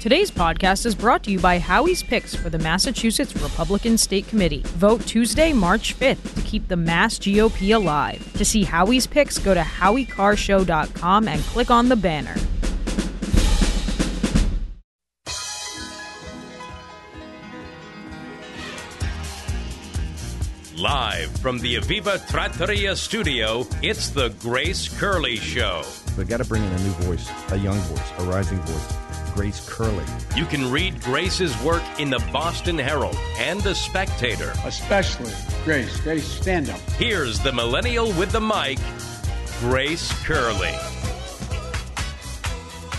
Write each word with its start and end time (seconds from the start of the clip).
Today's 0.00 0.30
podcast 0.30 0.86
is 0.86 0.94
brought 0.94 1.24
to 1.24 1.32
you 1.32 1.40
by 1.40 1.58
Howie's 1.58 2.04
Picks 2.04 2.32
for 2.32 2.48
the 2.50 2.58
Massachusetts 2.60 3.34
Republican 3.34 3.98
State 3.98 4.28
Committee. 4.28 4.62
Vote 4.64 5.04
Tuesday, 5.04 5.52
March 5.52 5.98
5th 5.98 6.36
to 6.36 6.40
keep 6.42 6.68
the 6.68 6.76
Mass 6.76 7.18
GOP 7.18 7.74
alive. 7.74 8.32
To 8.34 8.44
see 8.44 8.62
Howie's 8.62 9.08
Picks, 9.08 9.38
go 9.38 9.54
to 9.54 9.60
howiecarrshow.com 9.60 11.26
and 11.26 11.42
click 11.42 11.72
on 11.72 11.88
the 11.88 11.96
banner. 11.96 12.36
Live 20.76 21.36
from 21.40 21.58
the 21.58 21.74
Aviva 21.74 22.24
Trattoria 22.30 22.94
studio, 22.94 23.66
it's 23.82 24.10
the 24.10 24.28
Grace 24.38 24.88
Curley 24.96 25.34
Show. 25.38 25.82
We 26.16 26.24
got 26.24 26.36
to 26.36 26.44
bring 26.44 26.62
in 26.62 26.72
a 26.72 26.78
new 26.82 26.90
voice, 26.90 27.28
a 27.50 27.56
young 27.58 27.78
voice, 27.78 28.12
a 28.20 28.22
rising 28.30 28.58
voice. 28.58 29.07
Grace 29.34 29.68
Curley. 29.68 30.04
You 30.36 30.44
can 30.44 30.70
read 30.70 31.00
Grace's 31.02 31.60
work 31.62 31.82
in 31.98 32.10
the 32.10 32.18
Boston 32.32 32.78
Herald 32.78 33.16
and 33.38 33.60
the 33.62 33.74
Spectator. 33.74 34.52
Especially 34.64 35.32
Grace. 35.64 36.00
Grace, 36.00 36.26
stand 36.26 36.70
up. 36.70 36.80
Here's 36.98 37.38
the 37.40 37.52
millennial 37.52 38.12
with 38.12 38.32
the 38.32 38.40
mic, 38.40 38.78
Grace 39.60 40.12
Curley. 40.24 40.74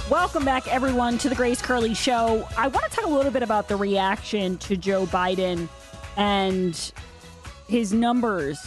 Welcome 0.10 0.44
back, 0.44 0.68
everyone, 0.68 1.18
to 1.20 1.30
the 1.30 1.36
Grace 1.36 1.62
Curley 1.62 1.94
Show. 1.94 2.48
I 2.58 2.68
want 2.68 2.90
to 2.90 2.96
talk 2.96 3.06
a 3.06 3.10
little 3.10 3.32
bit 3.32 3.44
about 3.44 3.68
the 3.68 3.76
reaction 3.76 4.58
to 4.58 4.76
Joe 4.76 5.06
Biden 5.06 5.68
and 6.18 6.92
his 7.68 7.94
numbers 7.94 8.60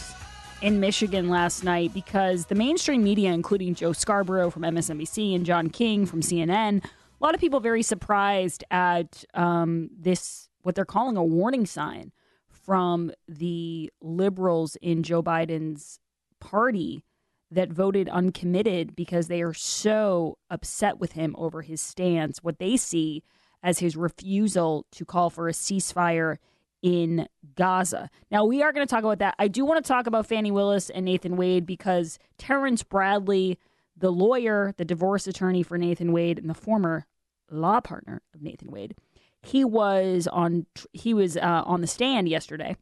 in 0.61 0.79
Michigan 0.79 1.29
last 1.29 1.63
night 1.65 1.93
because 1.93 2.45
the 2.45 2.55
mainstream 2.55 3.03
media, 3.03 3.33
including 3.33 3.75
Joe 3.75 3.91
Scarborough 3.91 4.49
from 4.49 4.61
MSNBC 4.61 5.35
and 5.35 5.45
John 5.45 5.69
King 5.69 6.05
from 6.05 6.21
CNN, 6.21 6.83
a 7.23 7.25
lot 7.25 7.35
of 7.35 7.39
people 7.39 7.61
very 7.61 7.83
surprised 7.83 8.65
at 8.69 9.23
um, 9.33 9.89
this, 9.97 10.49
what 10.63 10.75
they're 10.75 10.83
calling 10.83 11.15
a 11.15 11.23
warning 11.23 11.65
sign 11.65 12.11
from 12.49 13.13
the 13.29 13.89
liberals 14.01 14.75
in 14.81 15.03
Joe 15.03 15.23
Biden's 15.23 16.01
party 16.41 17.05
that 17.49 17.71
voted 17.71 18.09
uncommitted 18.09 18.93
because 18.93 19.29
they 19.29 19.41
are 19.41 19.53
so 19.53 20.37
upset 20.49 20.99
with 20.99 21.13
him 21.13 21.33
over 21.37 21.61
his 21.61 21.79
stance, 21.79 22.43
what 22.43 22.59
they 22.59 22.75
see 22.75 23.23
as 23.63 23.79
his 23.79 23.95
refusal 23.95 24.85
to 24.91 25.05
call 25.05 25.29
for 25.29 25.47
a 25.47 25.53
ceasefire 25.53 26.35
in 26.81 27.25
Gaza. 27.55 28.09
Now, 28.31 28.43
we 28.43 28.61
are 28.61 28.73
going 28.73 28.85
to 28.85 28.91
talk 28.91 29.05
about 29.05 29.19
that. 29.19 29.35
I 29.39 29.47
do 29.47 29.63
want 29.63 29.81
to 29.81 29.87
talk 29.87 30.07
about 30.07 30.27
Fani 30.27 30.51
Willis 30.51 30.89
and 30.89 31.05
Nathan 31.05 31.37
Wade 31.37 31.65
because 31.65 32.19
Terrence 32.37 32.83
Bradley, 32.83 33.57
the 33.95 34.11
lawyer, 34.11 34.73
the 34.75 34.83
divorce 34.83 35.25
attorney 35.25 35.63
for 35.63 35.77
Nathan 35.77 36.11
Wade, 36.11 36.37
and 36.37 36.49
the 36.49 36.53
former 36.53 37.05
law 37.53 37.79
partner 37.79 38.21
of 38.33 38.41
Nathan 38.41 38.71
Wade, 38.71 38.95
he 39.41 39.65
was 39.65 40.27
on 40.27 40.65
he 40.93 41.13
was 41.13 41.37
uh, 41.37 41.63
on 41.65 41.81
the 41.81 41.87
stand 41.87 42.29
yesterday, 42.29 42.77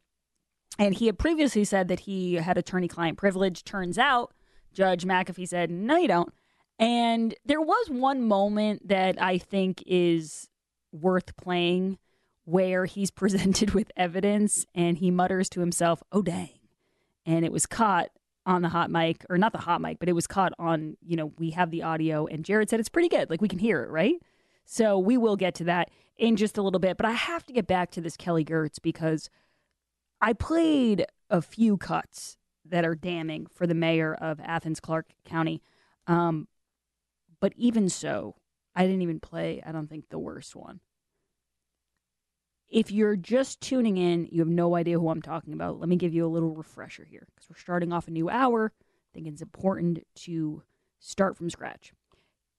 and 0.78 0.94
he 0.94 1.06
had 1.06 1.18
previously 1.18 1.64
said 1.64 1.88
that 1.88 2.00
he 2.00 2.34
had 2.34 2.56
attorney-client 2.56 3.18
privilege. 3.18 3.64
Turns 3.64 3.98
out, 3.98 4.32
Judge 4.72 5.04
McAfee 5.04 5.48
said, 5.48 5.70
"No, 5.70 5.96
you 5.96 6.08
don't." 6.08 6.32
And 6.78 7.34
there 7.44 7.60
was 7.60 7.90
one 7.90 8.22
moment 8.22 8.88
that 8.88 9.20
I 9.20 9.38
think 9.38 9.82
is 9.86 10.48
worth 10.92 11.36
playing 11.36 11.98
where 12.44 12.86
he's 12.86 13.10
presented 13.22 13.72
with 13.72 13.90
evidence 13.96 14.66
and 14.74 14.98
he 14.98 15.10
mutters 15.10 15.48
to 15.50 15.60
himself, 15.60 16.02
"Oh 16.12 16.22
dang." 16.22 16.50
And 17.26 17.44
it 17.44 17.52
was 17.52 17.66
caught 17.66 18.10
on 18.46 18.62
the 18.62 18.68
hot 18.68 18.90
mic 18.90 19.24
or 19.30 19.38
not 19.38 19.52
the 19.52 19.58
hot 19.58 19.80
mic, 19.80 19.98
but 19.98 20.08
it 20.08 20.14
was 20.14 20.26
caught 20.26 20.52
on, 20.58 20.96
you 21.04 21.16
know, 21.16 21.32
we 21.38 21.50
have 21.50 21.70
the 21.70 21.82
audio 21.82 22.26
and 22.26 22.44
Jared 22.44 22.68
said 22.68 22.80
it's 22.80 22.88
pretty 22.88 23.08
good. 23.08 23.30
Like 23.30 23.40
we 23.40 23.48
can 23.48 23.58
hear 23.58 23.82
it, 23.82 23.90
right? 23.90 24.16
So 24.64 24.98
we 24.98 25.16
will 25.16 25.36
get 25.36 25.54
to 25.56 25.64
that 25.64 25.90
in 26.16 26.36
just 26.36 26.58
a 26.58 26.62
little 26.62 26.80
bit, 26.80 26.96
but 26.96 27.06
I 27.06 27.12
have 27.12 27.44
to 27.46 27.52
get 27.52 27.66
back 27.66 27.90
to 27.92 28.00
this 28.00 28.16
Kelly 28.16 28.44
Girtz 28.44 28.80
because 28.80 29.28
I 30.20 30.32
played 30.32 31.06
a 31.30 31.42
few 31.42 31.76
cuts 31.76 32.36
that 32.64 32.84
are 32.84 32.94
damning 32.94 33.46
for 33.52 33.66
the 33.66 33.74
mayor 33.74 34.14
of 34.14 34.40
Athens 34.40 34.80
Clarke 34.80 35.12
County. 35.24 35.62
Um, 36.06 36.46
but 37.40 37.52
even 37.56 37.88
so, 37.88 38.36
I 38.74 38.86
didn't 38.86 39.02
even 39.02 39.20
play, 39.20 39.62
I 39.66 39.72
don't 39.72 39.88
think, 39.88 40.08
the 40.08 40.18
worst 40.18 40.54
one. 40.54 40.80
If 42.68 42.90
you're 42.90 43.16
just 43.16 43.60
tuning 43.60 43.98
in, 43.98 44.28
you 44.30 44.40
have 44.40 44.48
no 44.48 44.76
idea 44.76 44.98
who 44.98 45.10
I'm 45.10 45.20
talking 45.20 45.52
about. 45.52 45.78
Let 45.78 45.88
me 45.88 45.96
give 45.96 46.14
you 46.14 46.24
a 46.24 46.28
little 46.28 46.54
refresher 46.54 47.04
here 47.04 47.26
because 47.34 47.50
we're 47.50 47.60
starting 47.60 47.92
off 47.92 48.08
a 48.08 48.12
new 48.12 48.30
hour. 48.30 48.72
I 48.80 49.10
think 49.12 49.26
it's 49.26 49.42
important 49.42 50.06
to 50.20 50.62
start 50.98 51.36
from 51.36 51.50
scratch. 51.50 51.92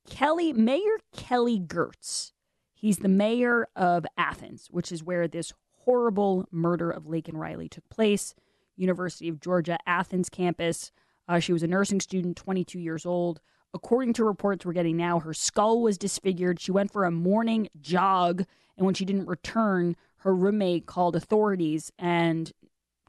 Kelly, 0.10 0.54
Mayor 0.54 0.98
Kelly 1.16 1.60
Girtz. 1.60 2.34
he's 2.74 2.98
the 2.98 3.08
mayor 3.08 3.68
of 3.76 4.06
Athens, 4.18 4.68
which 4.70 4.92
is 4.92 5.04
where 5.04 5.28
this 5.28 5.54
horrible 5.86 6.46
murder 6.52 6.90
of 6.90 7.06
Laken 7.06 7.36
Riley 7.36 7.70
took 7.70 7.88
place. 7.90 8.36
University 8.76 9.30
of 9.30 9.40
Georgia 9.40 9.78
Athens 9.86 10.30
campus. 10.30 10.92
Uh, 11.28 11.40
she 11.40 11.54
was 11.54 11.64
a 11.64 11.68
nursing 11.68 12.00
student, 12.00 12.38
22 12.38 12.80
years 12.80 13.06
old. 13.06 13.40
According 13.74 14.14
to 14.14 14.24
reports 14.24 14.66
we're 14.66 14.74
getting 14.74 14.98
now, 14.98 15.20
her 15.20 15.34
skull 15.34 15.82
was 15.82 15.98
disfigured. 15.98 16.60
She 16.60 16.72
went 16.72 16.92
for 16.92 17.06
a 17.06 17.12
morning 17.12 17.70
jog, 17.80 18.46
and 18.78 18.86
when 18.86 18.94
she 18.94 19.06
didn't 19.06 19.28
return, 19.28 19.96
her 20.18 20.36
roommate 20.36 20.86
called 20.86 21.16
authorities. 21.16 21.92
And 21.98 22.52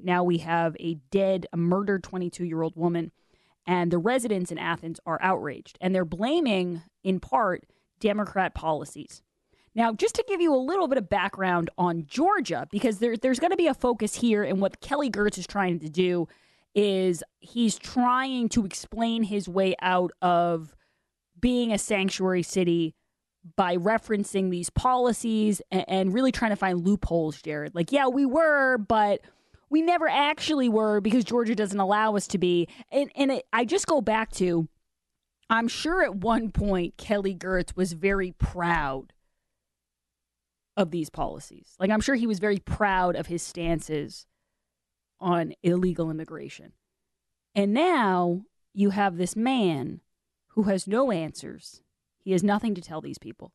now 0.00 0.24
we 0.24 0.38
have 0.38 0.76
a 0.80 0.94
dead, 1.10 1.46
a 1.52 1.56
murdered 1.56 2.02
22 2.02 2.44
year 2.44 2.62
old 2.62 2.76
woman. 2.76 3.12
And 3.66 3.90
the 3.90 3.98
residents 3.98 4.52
in 4.52 4.58
Athens 4.58 5.00
are 5.06 5.18
outraged, 5.22 5.78
and 5.80 5.94
they're 5.94 6.04
blaming, 6.04 6.82
in 7.02 7.18
part, 7.18 7.64
Democrat 7.98 8.54
policies. 8.54 9.22
Now, 9.74 9.92
just 9.92 10.14
to 10.16 10.24
give 10.28 10.40
you 10.40 10.54
a 10.54 10.56
little 10.56 10.86
bit 10.86 10.98
of 10.98 11.08
background 11.08 11.70
on 11.78 12.04
Georgia, 12.06 12.68
because 12.70 12.98
there, 12.98 13.16
there's 13.16 13.40
going 13.40 13.50
to 13.50 13.56
be 13.56 13.66
a 13.66 13.74
focus 13.74 14.14
here, 14.16 14.44
and 14.44 14.60
what 14.60 14.80
Kelly 14.80 15.10
Girtz 15.10 15.38
is 15.38 15.46
trying 15.46 15.80
to 15.80 15.88
do 15.88 16.28
is 16.74 17.22
he's 17.40 17.78
trying 17.78 18.48
to 18.50 18.64
explain 18.64 19.22
his 19.22 19.48
way 19.48 19.74
out 19.80 20.12
of 20.20 20.74
being 21.40 21.72
a 21.72 21.78
sanctuary 21.78 22.42
city 22.42 22.94
by 23.56 23.76
referencing 23.76 24.50
these 24.50 24.70
policies 24.70 25.60
and, 25.70 25.84
and, 25.86 26.14
really 26.14 26.32
trying 26.32 26.50
to 26.50 26.56
find 26.56 26.84
loopholes, 26.84 27.42
Jared. 27.42 27.74
Like, 27.74 27.92
yeah, 27.92 28.08
we 28.08 28.24
were, 28.24 28.78
but 28.78 29.20
we 29.70 29.82
never 29.82 30.08
actually 30.08 30.68
were 30.68 31.00
because 31.00 31.24
Georgia 31.24 31.54
doesn't 31.54 31.80
allow 31.80 32.16
us 32.16 32.26
to 32.28 32.38
be. 32.38 32.68
And, 32.90 33.10
and 33.16 33.32
it, 33.32 33.46
I 33.52 33.64
just 33.64 33.86
go 33.86 34.00
back 34.00 34.32
to 34.32 34.68
I'm 35.50 35.68
sure 35.68 36.02
at 36.02 36.16
one 36.16 36.50
point 36.50 36.96
Kelly 36.96 37.34
Girtz 37.34 37.76
was 37.76 37.92
very 37.92 38.32
proud 38.32 39.12
of 40.76 40.90
these 40.90 41.10
policies. 41.10 41.76
Like, 41.78 41.90
I'm 41.90 42.00
sure 42.00 42.14
he 42.14 42.26
was 42.26 42.38
very 42.38 42.58
proud 42.58 43.14
of 43.14 43.26
his 43.26 43.42
stances 43.42 44.26
on 45.20 45.54
illegal 45.62 46.10
immigration. 46.10 46.72
And 47.54 47.72
now 47.72 48.42
you 48.72 48.90
have 48.90 49.16
this 49.16 49.36
man 49.36 50.00
who 50.48 50.64
has 50.64 50.86
no 50.86 51.12
answers. 51.12 51.82
He 52.18 52.32
has 52.32 52.42
nothing 52.42 52.74
to 52.74 52.80
tell 52.80 53.00
these 53.00 53.18
people. 53.18 53.52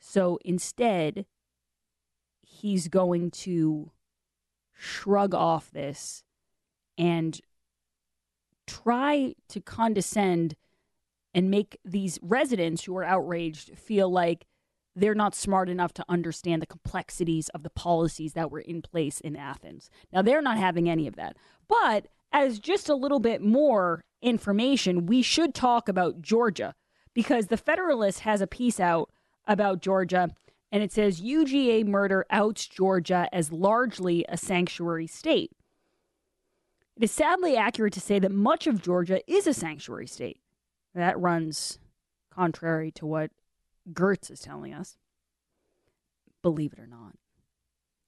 So 0.00 0.38
instead, 0.44 1.24
he's 2.42 2.88
going 2.88 3.30
to 3.30 3.92
shrug 4.78 5.34
off 5.34 5.70
this 5.72 6.22
and 6.96 7.40
try 8.66 9.34
to 9.48 9.60
condescend 9.60 10.54
and 11.34 11.50
make 11.50 11.78
these 11.84 12.18
residents 12.22 12.84
who 12.84 12.96
are 12.96 13.04
outraged 13.04 13.76
feel 13.76 14.10
like 14.10 14.46
they're 14.94 15.14
not 15.14 15.34
smart 15.34 15.68
enough 15.68 15.92
to 15.94 16.04
understand 16.08 16.62
the 16.62 16.66
complexities 16.66 17.48
of 17.50 17.62
the 17.62 17.70
policies 17.70 18.32
that 18.32 18.50
were 18.50 18.60
in 18.60 18.82
place 18.82 19.20
in 19.20 19.36
Athens. 19.36 19.90
Now, 20.12 20.22
they're 20.22 20.42
not 20.42 20.58
having 20.58 20.88
any 20.88 21.06
of 21.06 21.16
that. 21.16 21.36
But 21.68 22.08
as 22.32 22.58
just 22.58 22.88
a 22.88 22.94
little 22.94 23.20
bit 23.20 23.42
more 23.42 24.04
information, 24.22 25.06
we 25.06 25.22
should 25.22 25.54
talk 25.54 25.88
about 25.88 26.22
Georgia 26.22 26.74
because 27.14 27.46
the 27.46 27.56
Federalist 27.56 28.20
has 28.20 28.40
a 28.40 28.46
piece 28.46 28.80
out 28.80 29.10
about 29.46 29.80
Georgia 29.80 30.30
and 30.70 30.82
it 30.82 30.92
says 30.92 31.20
UGA 31.20 31.86
murder 31.86 32.26
outs 32.30 32.66
Georgia 32.66 33.28
as 33.32 33.52
largely 33.52 34.24
a 34.28 34.36
sanctuary 34.36 35.06
state. 35.06 35.52
It 36.96 37.04
is 37.04 37.12
sadly 37.12 37.56
accurate 37.56 37.92
to 37.94 38.00
say 38.00 38.18
that 38.18 38.32
much 38.32 38.66
of 38.66 38.82
Georgia 38.82 39.20
is 39.30 39.46
a 39.46 39.54
sanctuary 39.54 40.06
state. 40.06 40.40
That 40.94 41.18
runs 41.18 41.78
contrary 42.30 42.90
to 42.92 43.06
what 43.06 43.30
Girtz 43.92 44.30
is 44.30 44.40
telling 44.40 44.74
us. 44.74 44.96
Believe 46.42 46.72
it 46.72 46.78
or 46.78 46.86
not, 46.86 47.14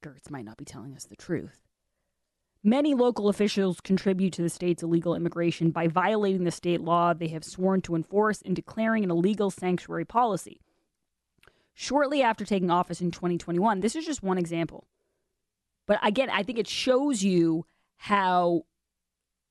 Girtz 0.03 0.31
might 0.31 0.45
not 0.45 0.57
be 0.57 0.65
telling 0.65 0.95
us 0.95 1.05
the 1.05 1.17
truth. 1.17 1.61
Many 2.63 2.95
local 2.95 3.29
officials 3.29 3.81
contribute 3.81 4.35
to 4.35 4.43
the 4.43 4.51
state's 4.51 4.83
illegal 4.83 5.15
immigration 5.15 5.71
by 5.71 5.89
violating 5.89 6.45
the 6.45 6.51
state 6.51 6.83
law 6.83 7.15
they 7.15 7.29
have 7.29 7.45
sworn 7.45 7.81
to 7.83 7.95
enforce 7.95 8.43
and 8.43 8.55
declaring 8.55 9.03
an 9.03 9.11
illegal 9.11 9.51
sanctuary 9.51 10.05
policy. 10.05 10.61
Shortly 11.75 12.23
after 12.23 12.45
taking 12.45 12.71
office 12.71 13.01
in 13.01 13.11
2021, 13.11 13.81
this 13.81 13.97
is 13.97 14.05
just 14.05 14.23
one 14.23 14.39
example. 14.39 14.87
But 15.87 15.99
again, 16.03 16.31
I 16.31 16.43
think 16.43 16.59
it 16.59 16.69
shows 16.69 17.23
you 17.23 17.67
how 17.97 18.63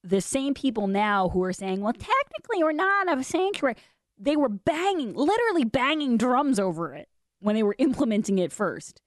the 0.03 0.21
same 0.21 0.53
people 0.53 0.87
now 0.87 1.29
who 1.29 1.43
are 1.43 1.53
saying, 1.53 1.81
well, 1.81 1.93
technically 1.93 2.63
we're 2.63 2.71
not 2.71 3.17
a 3.17 3.23
sanctuary, 3.23 3.75
they 4.17 4.35
were 4.35 4.49
banging, 4.49 5.13
literally 5.13 5.65
banging 5.65 6.17
drums 6.17 6.59
over 6.59 6.93
it 6.93 7.09
when 7.39 7.55
they 7.55 7.63
were 7.63 7.75
implementing 7.77 8.37
it 8.37 8.51
first. 8.51 9.01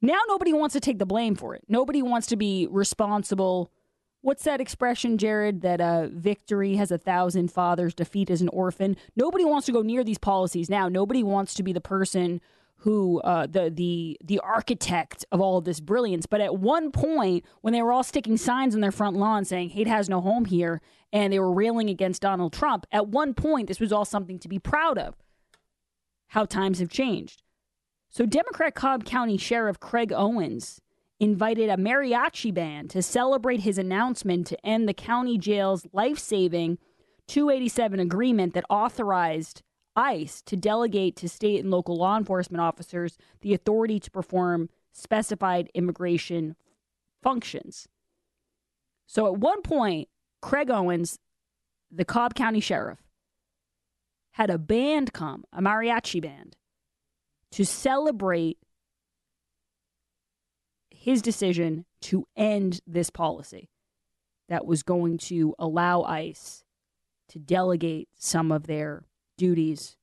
Now 0.00 0.18
nobody 0.28 0.52
wants 0.52 0.74
to 0.74 0.80
take 0.80 0.98
the 0.98 1.06
blame 1.06 1.34
for 1.34 1.54
it. 1.54 1.64
Nobody 1.68 2.02
wants 2.02 2.28
to 2.28 2.36
be 2.36 2.68
responsible. 2.70 3.72
What's 4.20 4.44
that 4.44 4.60
expression, 4.60 5.16
Jared? 5.16 5.60
That 5.60 5.80
uh, 5.80 6.08
victory 6.10 6.74
has 6.76 6.90
a 6.90 6.98
thousand 6.98 7.52
fathers, 7.52 7.94
defeat 7.94 8.30
is 8.30 8.42
an 8.42 8.48
orphan. 8.48 8.96
Nobody 9.14 9.44
wants 9.44 9.66
to 9.66 9.72
go 9.72 9.82
near 9.82 10.02
these 10.02 10.18
policies 10.18 10.68
now. 10.68 10.88
Nobody 10.88 11.22
wants 11.22 11.54
to 11.54 11.62
be 11.62 11.72
the 11.72 11.80
person 11.80 12.40
who 12.82 13.20
uh, 13.20 13.46
the 13.46 13.70
the 13.70 14.18
the 14.24 14.40
architect 14.40 15.24
of 15.32 15.40
all 15.40 15.58
of 15.58 15.64
this 15.64 15.80
brilliance. 15.80 16.26
But 16.26 16.40
at 16.40 16.58
one 16.58 16.90
point, 16.90 17.44
when 17.60 17.72
they 17.72 17.82
were 17.82 17.92
all 17.92 18.04
sticking 18.04 18.36
signs 18.36 18.74
on 18.74 18.80
their 18.80 18.92
front 18.92 19.16
lawn 19.16 19.44
saying 19.44 19.70
"Hate 19.70 19.86
has 19.88 20.08
no 20.08 20.20
home 20.20 20.46
here," 20.46 20.80
and 21.12 21.32
they 21.32 21.38
were 21.38 21.52
railing 21.52 21.88
against 21.88 22.22
Donald 22.22 22.52
Trump, 22.52 22.86
at 22.92 23.08
one 23.08 23.34
point 23.34 23.68
this 23.68 23.80
was 23.80 23.92
all 23.92 24.04
something 24.04 24.38
to 24.40 24.48
be 24.48 24.58
proud 24.58 24.98
of. 24.98 25.14
How 26.28 26.44
times 26.44 26.78
have 26.80 26.90
changed. 26.90 27.42
So, 28.10 28.26
Democrat 28.26 28.74
Cobb 28.74 29.04
County 29.04 29.36
Sheriff 29.36 29.80
Craig 29.80 30.12
Owens 30.12 30.80
invited 31.20 31.68
a 31.68 31.76
mariachi 31.76 32.52
band 32.52 32.90
to 32.90 33.02
celebrate 33.02 33.60
his 33.60 33.78
announcement 33.78 34.46
to 34.46 34.66
end 34.66 34.88
the 34.88 34.94
county 34.94 35.36
jail's 35.36 35.86
life 35.92 36.18
saving 36.18 36.78
287 37.26 38.00
agreement 38.00 38.54
that 38.54 38.64
authorized 38.70 39.62
ICE 39.96 40.42
to 40.42 40.56
delegate 40.56 41.16
to 41.16 41.28
state 41.28 41.60
and 41.60 41.70
local 41.70 41.96
law 41.96 42.16
enforcement 42.16 42.60
officers 42.60 43.18
the 43.40 43.52
authority 43.52 43.98
to 43.98 44.10
perform 44.10 44.68
specified 44.92 45.70
immigration 45.74 46.54
functions. 47.22 47.88
So, 49.06 49.26
at 49.26 49.38
one 49.38 49.62
point, 49.62 50.08
Craig 50.40 50.70
Owens, 50.70 51.18
the 51.90 52.04
Cobb 52.04 52.34
County 52.34 52.60
Sheriff, 52.60 53.02
had 54.32 54.50
a 54.50 54.58
band 54.58 55.12
come, 55.12 55.44
a 55.52 55.60
mariachi 55.60 56.22
band, 56.22 56.56
to 57.50 57.64
celebrate 57.64 58.58
his 60.98 61.22
decision 61.22 61.84
to 62.00 62.26
end 62.36 62.80
this 62.86 63.08
policy 63.08 63.70
that 64.48 64.66
was 64.66 64.82
going 64.82 65.16
to 65.16 65.54
allow 65.58 66.02
ICE 66.02 66.64
to 67.28 67.38
delegate 67.38 68.08
some 68.16 68.50
of 68.50 68.66
their 68.66 69.04
duties 69.36 69.96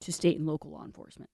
to 0.00 0.12
state 0.12 0.38
and 0.38 0.46
local 0.46 0.70
law 0.70 0.84
enforcement. 0.84 1.30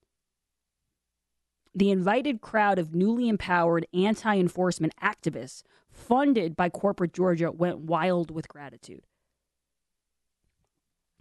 The 1.75 1.91
invited 1.91 2.41
crowd 2.41 2.79
of 2.79 2.95
newly 2.95 3.29
empowered 3.29 3.87
anti 3.93 4.37
enforcement 4.39 4.95
activists 5.03 5.63
funded 5.91 6.57
by 6.57 6.71
corporate 6.71 7.13
Georgia 7.13 7.53
went 7.53 7.81
wild 7.81 8.31
with 8.31 8.49
gratitude. 8.49 9.03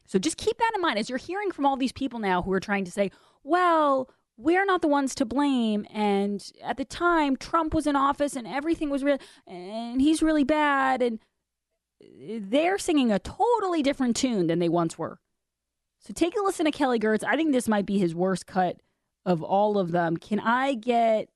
So 0.07 0.18
just 0.18 0.38
keep 0.38 0.57
that 0.57 0.72
in 0.75 0.81
mind 0.81 0.98
as 0.98 1.10
you're 1.10 1.18
hearing 1.18 1.51
from 1.51 1.66
all 1.66 1.75
these 1.75 1.92
people 1.92 2.19
now 2.19 2.42
who 2.42 2.54
are 2.54 2.60
trying 2.60 2.86
to 2.86 2.92
say, 2.92 3.12
well, 3.44 4.10
we're 4.38 4.66
not 4.66 4.82
the 4.82 4.88
ones 4.88 5.16
to 5.16 5.26
blame. 5.26 5.86
And 5.94 6.44
at 6.64 6.78
the 6.78 6.86
time, 6.86 7.38
Trump 7.38 7.74
was 7.74 7.88
in 7.88 7.96
office 7.96 8.36
and 8.36 8.48
everything 8.48 8.90
was 8.90 9.04
real, 9.04 9.18
and 9.48 10.02
he's 10.02 10.22
really 10.22 10.44
bad. 10.44 11.02
And 11.02 11.20
they're 12.02 12.78
singing 12.78 13.12
a 13.12 13.20
totally 13.20 13.82
different 13.82 14.16
tune 14.16 14.48
than 14.48 14.60
they 14.60 14.70
once 14.70 14.98
were. 14.98 15.20
So 16.00 16.14
take 16.14 16.36
a 16.38 16.44
listen 16.44 16.66
to 16.66 16.72
Kelly 16.72 17.00
Girtz. 17.00 17.24
I 17.24 17.36
think 17.36 17.52
this 17.52 17.68
might 17.68 17.86
be 17.86 17.98
his 17.98 18.14
worst 18.14 18.46
cut 18.46 18.78
of 19.26 19.42
all 19.42 19.78
of 19.78 19.92
them. 19.92 20.18
Can 20.18 20.40
I 20.40 20.74
get. 20.76 21.30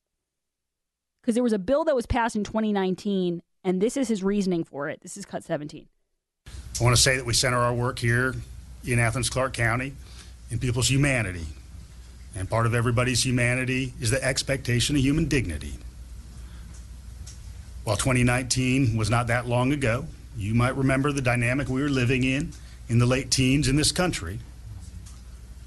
Because 1.21 1.35
there 1.35 1.43
was 1.43 1.53
a 1.53 1.59
bill 1.59 1.83
that 1.83 1.95
was 1.95 2.05
passed 2.05 2.35
in 2.35 2.43
2019, 2.45 3.41
and 3.63 3.81
this 3.81 3.97
is 3.97 4.07
his 4.07 4.23
reasoning 4.23 4.63
for 4.63 4.87
it. 4.87 5.01
This 5.01 5.17
is 5.17 5.25
cut 5.25 5.43
17. 5.43 5.87
I 6.47 6.83
want 6.83 6.95
to 6.95 7.01
say 7.01 7.17
that 7.17 7.25
we 7.25 7.33
center 7.33 7.57
our 7.57 7.73
work 7.73 7.99
here 7.99 8.35
in 8.85 8.99
Athens, 8.99 9.29
Clarke 9.29 9.53
County, 9.53 9.93
in 10.49 10.59
people's 10.59 10.89
humanity. 10.89 11.45
And 12.39 12.49
part 12.49 12.65
of 12.65 12.73
everybody's 12.73 13.25
humanity 13.25 13.91
is 13.99 14.11
the 14.11 14.23
expectation 14.23 14.95
of 14.95 15.01
human 15.01 15.25
dignity. 15.25 15.73
While 17.83 17.97
2019 17.97 18.95
was 18.95 19.09
not 19.09 19.27
that 19.27 19.45
long 19.45 19.73
ago, 19.73 20.05
you 20.37 20.55
might 20.55 20.77
remember 20.77 21.11
the 21.11 21.21
dynamic 21.21 21.67
we 21.67 21.81
were 21.81 21.89
living 21.89 22.23
in 22.23 22.53
in 22.87 22.97
the 22.97 23.05
late 23.05 23.29
teens 23.29 23.67
in 23.67 23.75
this 23.75 23.91
country, 23.91 24.39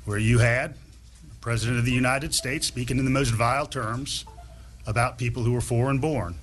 where 0.06 0.16
you 0.16 0.38
had 0.38 0.72
the 0.72 1.34
President 1.42 1.78
of 1.78 1.84
the 1.84 1.92
United 1.92 2.34
States 2.34 2.68
speaking 2.68 2.98
in 2.98 3.04
the 3.04 3.10
most 3.10 3.34
vile 3.34 3.66
terms 3.66 4.24
about 4.86 5.18
people 5.18 5.42
who 5.42 5.52
were 5.52 5.60
foreign 5.60 5.98
born. 5.98 6.36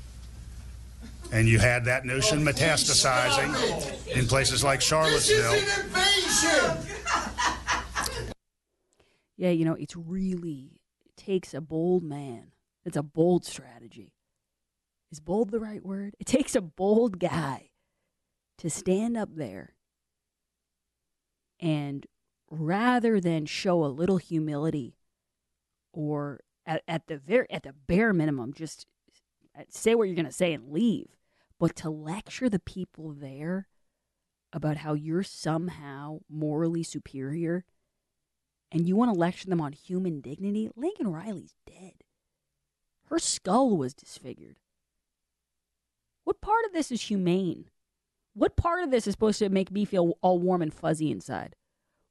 And 1.31 1.47
you 1.47 1.57
had 1.57 1.85
that 1.85 2.05
notion 2.05 2.45
metastasizing 2.45 4.15
in 4.15 4.27
places 4.27 4.63
like 4.63 4.79
Charlottesville. 4.79 5.59
Yeah, 9.39 9.51
you 9.51 9.63
know, 9.63 9.75
it's 9.75 9.95
really 9.95 10.81
it 11.05 11.15
takes 11.15 11.53
a 11.53 11.61
bold 11.61 12.03
man. 12.03 12.51
It's 12.83 12.97
a 12.97 13.03
bold 13.03 13.45
strategy. 13.45 14.11
Is 15.13 15.21
bold 15.21 15.51
the 15.51 15.61
right 15.61 15.83
word? 15.83 16.13
It 16.19 16.27
takes 16.27 16.55
a 16.55 16.61
bold 16.61 17.19
guy 17.19 17.69
to 18.57 18.69
stand 18.69 19.15
up 19.15 19.29
there 19.33 19.75
and 21.57 22.05
rather 22.51 23.21
than 23.21 23.45
show 23.45 23.85
a 23.85 23.87
little 23.87 24.17
humility 24.17 24.97
or 25.93 26.41
at, 26.65 26.83
at 26.85 27.07
the 27.07 27.17
very 27.17 27.49
at 27.49 27.63
the 27.63 27.73
bare 27.87 28.11
minimum 28.11 28.51
just 28.53 28.85
uh, 29.57 29.63
say 29.69 29.95
what 29.95 30.05
you're 30.05 30.15
going 30.15 30.25
to 30.25 30.31
say 30.31 30.51
and 30.51 30.69
leave 30.73 31.15
but 31.57 31.77
to 31.77 31.89
lecture 31.89 32.49
the 32.49 32.59
people 32.59 33.13
there 33.13 33.69
about 34.51 34.77
how 34.77 34.93
you're 34.93 35.23
somehow 35.23 36.19
morally 36.29 36.83
superior 36.83 37.63
and 38.71 38.87
you 38.87 38.95
want 38.95 39.13
to 39.13 39.19
lecture 39.19 39.47
them 39.47 39.61
on 39.61 39.73
human 39.73 40.21
dignity, 40.21 40.69
Lincoln 40.75 41.11
Riley's 41.11 41.55
dead. 41.65 42.03
Her 43.05 43.19
skull 43.19 43.75
was 43.75 43.93
disfigured. 43.93 44.57
What 46.23 46.41
part 46.41 46.65
of 46.65 46.73
this 46.73 46.91
is 46.91 47.03
humane? 47.03 47.65
What 48.33 48.55
part 48.55 48.83
of 48.83 48.91
this 48.91 49.07
is 49.07 49.13
supposed 49.13 49.39
to 49.39 49.49
make 49.49 49.71
me 49.71 49.85
feel 49.85 50.13
all 50.21 50.39
warm 50.39 50.61
and 50.61 50.73
fuzzy 50.73 51.11
inside? 51.11 51.55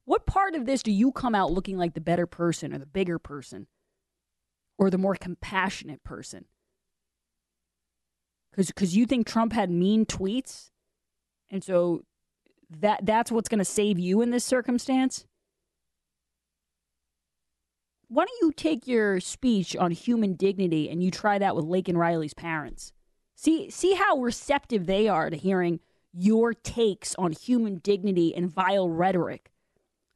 What 0.05 0.25
part 0.25 0.55
of 0.55 0.65
this 0.65 0.83
do 0.83 0.91
you 0.91 1.11
come 1.11 1.35
out 1.35 1.51
looking 1.51 1.77
like 1.77 1.93
the 1.93 2.01
better 2.01 2.25
person 2.25 2.73
or 2.73 2.77
the 2.77 2.85
bigger 2.85 3.19
person 3.19 3.67
or 4.77 4.89
the 4.89 4.97
more 4.97 5.15
compassionate 5.15 6.03
person? 6.03 6.45
because 8.55 8.95
you 8.95 9.05
think 9.05 9.25
Trump 9.25 9.53
had 9.53 9.69
mean 9.69 10.05
tweets, 10.05 10.71
and 11.49 11.63
so 11.63 12.03
that 12.69 13.05
that's 13.05 13.31
what's 13.31 13.49
going 13.49 13.59
to 13.59 13.65
save 13.65 13.97
you 13.97 14.21
in 14.21 14.31
this 14.31 14.43
circumstance. 14.43 15.25
Why 18.11 18.25
don't 18.25 18.41
you 18.41 18.51
take 18.51 18.87
your 18.87 19.19
speech 19.19 19.75
on 19.75 19.91
human 19.91 20.33
dignity 20.33 20.89
and 20.89 21.03
you 21.03 21.11
try 21.11 21.37
that 21.37 21.55
with 21.55 21.65
Laken 21.65 21.95
Riley's 21.95 22.33
parents? 22.33 22.91
See 23.35 23.69
see 23.69 23.93
how 23.93 24.17
receptive 24.17 24.87
they 24.87 25.07
are 25.07 25.29
to 25.29 25.37
hearing 25.37 25.79
your 26.11 26.55
takes 26.55 27.13
on 27.15 27.33
human 27.33 27.77
dignity 27.77 28.33
and 28.35 28.51
vile 28.51 28.89
rhetoric. 28.89 29.51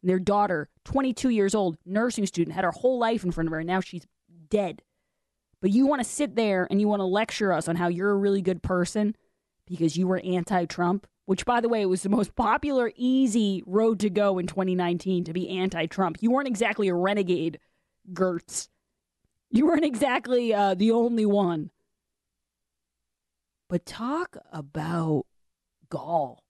Their 0.02 0.18
daughter, 0.18 0.70
22 0.86 1.30
years 1.30 1.54
old, 1.54 1.78
nursing 1.86 2.26
student, 2.26 2.56
had 2.56 2.66
her 2.66 2.72
whole 2.72 2.98
life 2.98 3.24
in 3.24 3.32
front 3.32 3.48
of 3.48 3.54
her, 3.54 3.60
and 3.60 3.68
now 3.68 3.80
she's 3.80 4.08
dead. 4.50 4.82
But 5.62 5.70
you 5.70 5.86
want 5.86 6.04
to 6.04 6.10
sit 6.10 6.36
there 6.36 6.68
and 6.72 6.82
you 6.82 6.88
want 6.88 7.00
to 7.00 7.06
lecture 7.06 7.54
us 7.54 7.68
on 7.68 7.76
how 7.76 7.90
you're 7.90 8.12
a 8.12 8.18
really 8.18 8.42
good 8.42 8.64
person 8.64 9.16
because 9.68 9.96
you 9.98 10.08
were 10.08 10.20
anti 10.26 10.66
Trump, 10.66 11.06
which, 11.26 11.46
by 11.46 11.62
the 11.62 11.70
way, 11.70 11.86
was 11.86 12.02
the 12.02 12.10
most 12.10 12.36
popular, 12.36 12.92
easy 12.96 13.62
road 13.68 14.00
to 14.00 14.10
go 14.10 14.40
in 14.40 14.48
2019 14.48 15.26
to 15.26 15.32
be 15.32 15.48
anti 15.48 15.86
Trump. 15.86 16.18
You 16.22 16.32
weren't 16.32 16.48
exactly 16.48 16.88
a 16.88 16.96
renegade, 16.96 17.60
Girtz. 18.12 18.70
You 19.50 19.68
weren't 19.68 19.86
exactly 19.86 20.54
uh, 20.54 20.74
the 20.74 20.92
only 20.92 21.26
one. 21.26 21.70
But 23.70 23.86
talk 23.86 24.38
about 24.52 25.26
gall. 25.90 26.44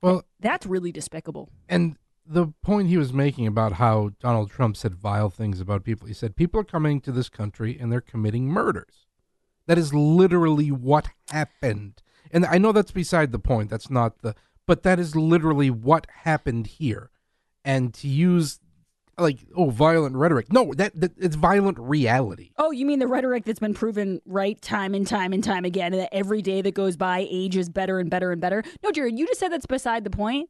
Well, 0.00 0.24
that's 0.40 0.66
really 0.66 0.92
despicable. 0.92 1.50
And 1.68 1.96
the 2.26 2.48
point 2.62 2.88
he 2.88 2.96
was 2.96 3.12
making 3.12 3.46
about 3.46 3.74
how 3.74 4.12
Donald 4.20 4.50
Trump 4.50 4.76
said 4.76 4.94
vile 4.94 5.30
things 5.30 5.60
about 5.60 5.84
people. 5.84 6.08
He 6.08 6.14
said 6.14 6.36
people 6.36 6.60
are 6.60 6.64
coming 6.64 7.00
to 7.02 7.12
this 7.12 7.28
country 7.28 7.78
and 7.78 7.90
they're 7.90 8.00
committing 8.00 8.48
murders. 8.48 9.06
That 9.66 9.78
is 9.78 9.94
literally 9.94 10.70
what 10.70 11.08
happened. 11.30 12.02
And 12.30 12.46
I 12.46 12.58
know 12.58 12.72
that's 12.72 12.90
beside 12.90 13.32
the 13.32 13.38
point. 13.38 13.70
That's 13.70 13.90
not 13.90 14.22
the 14.22 14.34
but 14.66 14.82
that 14.84 14.98
is 14.98 15.16
literally 15.16 15.70
what 15.70 16.06
happened 16.22 16.66
here. 16.66 17.10
And 17.64 17.92
to 17.94 18.08
use 18.08 18.60
like 19.18 19.38
oh 19.56 19.70
violent 19.70 20.16
rhetoric. 20.16 20.52
No, 20.52 20.72
that, 20.74 20.98
that 21.00 21.12
it's 21.18 21.36
violent 21.36 21.78
reality. 21.78 22.50
Oh, 22.58 22.70
you 22.70 22.86
mean 22.86 22.98
the 22.98 23.06
rhetoric 23.06 23.44
that's 23.44 23.58
been 23.60 23.74
proven 23.74 24.20
right 24.24 24.60
time 24.60 24.94
and 24.94 25.06
time 25.06 25.32
and 25.32 25.42
time 25.44 25.64
again 25.64 25.92
and 25.92 26.02
that 26.02 26.14
every 26.14 26.42
day 26.42 26.62
that 26.62 26.74
goes 26.74 26.96
by 26.96 27.26
ages 27.30 27.68
better 27.68 27.98
and 27.98 28.10
better 28.10 28.32
and 28.32 28.40
better? 28.40 28.62
No, 28.82 28.90
Jared, 28.90 29.18
you 29.18 29.26
just 29.26 29.40
said 29.40 29.50
that's 29.50 29.66
beside 29.66 30.04
the 30.04 30.10
point 30.10 30.48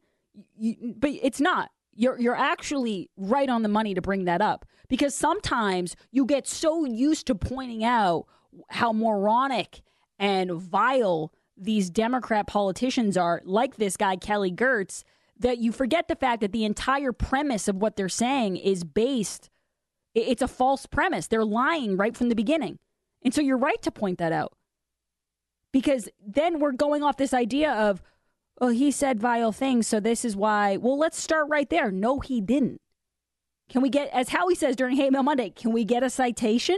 you, 0.57 0.95
but 0.97 1.11
it's 1.21 1.41
not. 1.41 1.71
You're 1.95 2.19
you're 2.19 2.35
actually 2.35 3.09
right 3.17 3.49
on 3.49 3.61
the 3.61 3.69
money 3.69 3.93
to 3.93 4.01
bring 4.01 4.25
that 4.25 4.41
up 4.41 4.65
because 4.87 5.13
sometimes 5.13 5.95
you 6.11 6.25
get 6.25 6.47
so 6.47 6.85
used 6.85 7.27
to 7.27 7.35
pointing 7.35 7.83
out 7.83 8.25
how 8.69 8.93
moronic 8.93 9.81
and 10.17 10.51
vile 10.53 11.31
these 11.55 11.89
Democrat 11.89 12.47
politicians 12.47 13.15
are, 13.15 13.41
like 13.45 13.75
this 13.75 13.95
guy 13.95 14.15
Kelly 14.15 14.51
Girtz, 14.51 15.03
that 15.43 15.59
you 15.59 15.71
forget 15.71 16.07
the 16.07 16.15
fact 16.15 16.41
that 16.41 16.51
the 16.51 16.65
entire 16.65 17.13
premise 17.13 17.67
of 17.67 17.75
what 17.75 17.95
they're 17.95 18.09
saying 18.09 18.57
is 18.57 18.83
based 18.83 19.49
It's 20.15 20.41
a 20.41 20.47
false 20.47 20.85
premise. 20.85 21.27
They're 21.27 21.45
lying 21.45 21.97
right 21.97 22.15
from 22.15 22.29
the 22.29 22.35
beginning. 22.35 22.79
And 23.23 23.33
so 23.33 23.41
you're 23.41 23.57
right 23.57 23.81
to 23.81 23.91
point 23.91 24.19
that 24.19 24.31
out. 24.31 24.53
Because 25.71 26.07
then 26.23 26.59
we're 26.59 26.71
going 26.71 27.01
off 27.03 27.17
this 27.17 27.33
idea 27.33 27.71
of, 27.71 28.01
well, 28.61 28.69
he 28.69 28.91
said 28.91 29.19
vile 29.19 29.51
things, 29.51 29.87
so 29.87 29.99
this 29.99 30.23
is 30.23 30.35
why. 30.35 30.77
Well, 30.77 30.97
let's 30.99 31.19
start 31.19 31.47
right 31.49 31.67
there. 31.69 31.89
No, 31.91 32.19
he 32.19 32.41
didn't. 32.41 32.79
Can 33.69 33.81
we 33.81 33.89
get, 33.89 34.09
as 34.13 34.29
Howie 34.29 34.53
says 34.53 34.75
during 34.75 34.97
Hate 34.97 35.11
Mail 35.11 35.23
Monday, 35.23 35.49
can 35.49 35.71
we 35.71 35.83
get 35.83 36.03
a 36.03 36.09
citation? 36.09 36.77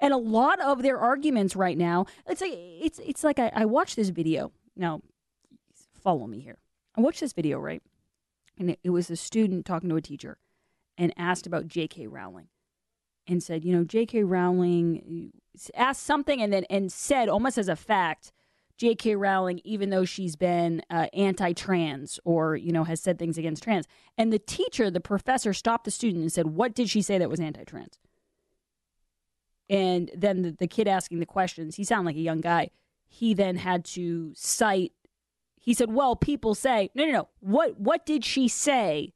And 0.00 0.12
a 0.12 0.18
lot 0.18 0.60
of 0.60 0.82
their 0.82 0.98
arguments 0.98 1.56
right 1.56 1.78
now, 1.78 2.06
it's 2.26 2.40
like 2.40 2.52
it's 2.54 2.98
it's 2.98 3.22
like 3.22 3.38
I, 3.38 3.50
I 3.54 3.64
watched 3.66 3.96
this 3.96 4.08
video. 4.08 4.50
Now, 4.74 5.02
follow 6.02 6.26
me 6.26 6.40
here. 6.40 6.56
I 6.96 7.00
watched 7.00 7.20
this 7.20 7.32
video, 7.32 7.58
right? 7.58 7.82
And 8.58 8.70
it, 8.70 8.80
it 8.84 8.90
was 8.90 9.10
a 9.10 9.16
student 9.16 9.64
talking 9.64 9.88
to 9.88 9.96
a 9.96 10.02
teacher 10.02 10.38
and 10.98 11.12
asked 11.16 11.46
about 11.46 11.68
J.K. 11.68 12.06
Rowling 12.06 12.48
and 13.26 13.42
said, 13.42 13.64
you 13.64 13.72
know, 13.72 13.84
J.K. 13.84 14.24
Rowling 14.24 15.32
asked 15.74 16.02
something 16.02 16.40
and 16.40 16.52
then 16.52 16.64
and 16.70 16.92
said 16.92 17.28
almost 17.28 17.58
as 17.58 17.68
a 17.68 17.76
fact, 17.76 18.32
J.K. 18.76 19.16
Rowling, 19.16 19.60
even 19.64 19.90
though 19.90 20.04
she's 20.04 20.36
been 20.36 20.82
uh, 20.90 21.06
anti-trans 21.12 22.18
or 22.24 22.56
you 22.56 22.72
know 22.72 22.84
has 22.84 23.00
said 23.00 23.18
things 23.18 23.36
against 23.36 23.62
trans, 23.62 23.86
and 24.16 24.32
the 24.32 24.38
teacher, 24.38 24.90
the 24.90 25.00
professor, 25.00 25.52
stopped 25.52 25.84
the 25.84 25.90
student 25.90 26.22
and 26.22 26.32
said, 26.32 26.46
"What 26.46 26.74
did 26.74 26.88
she 26.88 27.02
say 27.02 27.18
that 27.18 27.30
was 27.30 27.40
anti-trans?" 27.40 27.98
And 29.68 30.10
then 30.16 30.42
the, 30.42 30.50
the 30.52 30.66
kid 30.66 30.88
asking 30.88 31.20
the 31.20 31.26
questions, 31.26 31.76
he 31.76 31.84
sounded 31.84 32.06
like 32.06 32.16
a 32.16 32.20
young 32.20 32.40
guy. 32.40 32.70
He 33.06 33.34
then 33.34 33.56
had 33.56 33.84
to 33.86 34.32
cite. 34.34 34.92
He 35.60 35.74
said, 35.74 35.92
"Well, 35.92 36.16
people 36.16 36.54
say 36.54 36.90
no, 36.94 37.04
no, 37.04 37.12
no. 37.12 37.28
What 37.40 37.78
what 37.78 38.04
did 38.04 38.24
she 38.24 38.48
say 38.48 39.12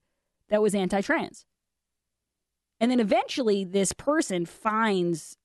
that 0.48 0.62
was 0.62 0.74
anti-trans?" 0.74 1.46
And 2.80 2.90
then 2.90 3.00
eventually, 3.00 3.64
this 3.64 3.92
person 3.92 4.46
finds 4.46 5.36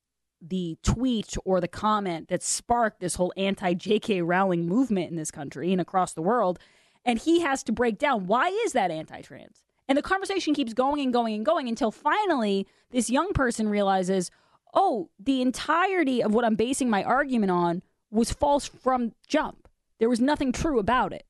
the 0.41 0.77
tweet 0.83 1.35
or 1.45 1.59
the 1.59 1.67
comment 1.67 2.29
that 2.29 2.43
sparked 2.43 2.99
this 2.99 3.15
whole 3.15 3.33
anti 3.37 3.73
JK 3.73 4.21
Rowling 4.25 4.67
movement 4.67 5.09
in 5.09 5.15
this 5.15 5.31
country 5.31 5.71
and 5.71 5.81
across 5.81 6.13
the 6.13 6.21
world. 6.21 6.59
And 7.05 7.17
he 7.17 7.39
has 7.41 7.63
to 7.63 7.71
break 7.71 7.97
down 7.97 8.27
why 8.27 8.49
is 8.65 8.73
that 8.73 8.91
anti 8.91 9.21
trans? 9.21 9.63
And 9.87 9.97
the 9.97 10.03
conversation 10.03 10.53
keeps 10.53 10.73
going 10.73 11.01
and 11.01 11.13
going 11.13 11.33
and 11.33 11.45
going 11.45 11.67
until 11.67 11.91
finally 11.91 12.67
this 12.91 13.09
young 13.09 13.31
person 13.33 13.69
realizes, 13.69 14.29
oh, 14.73 15.09
the 15.19 15.41
entirety 15.41 16.21
of 16.21 16.33
what 16.33 16.45
I'm 16.45 16.55
basing 16.55 16.89
my 16.89 17.03
argument 17.03 17.51
on 17.51 17.81
was 18.11 18.31
false 18.31 18.67
from 18.67 19.13
jump. 19.27 19.68
There 19.99 20.09
was 20.09 20.19
nothing 20.19 20.51
true 20.51 20.79
about 20.79 21.13
it. 21.13 21.25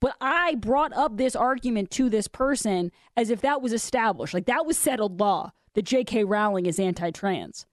But 0.00 0.16
I 0.20 0.56
brought 0.56 0.92
up 0.94 1.16
this 1.16 1.36
argument 1.36 1.90
to 1.92 2.10
this 2.10 2.26
person 2.26 2.90
as 3.16 3.30
if 3.30 3.40
that 3.42 3.62
was 3.62 3.72
established, 3.72 4.34
like 4.34 4.46
that 4.46 4.66
was 4.66 4.76
settled 4.76 5.20
law 5.20 5.52
that 5.74 5.82
J.K. 5.82 6.24
Rowling 6.24 6.66
is 6.66 6.80
anti 6.80 7.10
trans. 7.10 7.66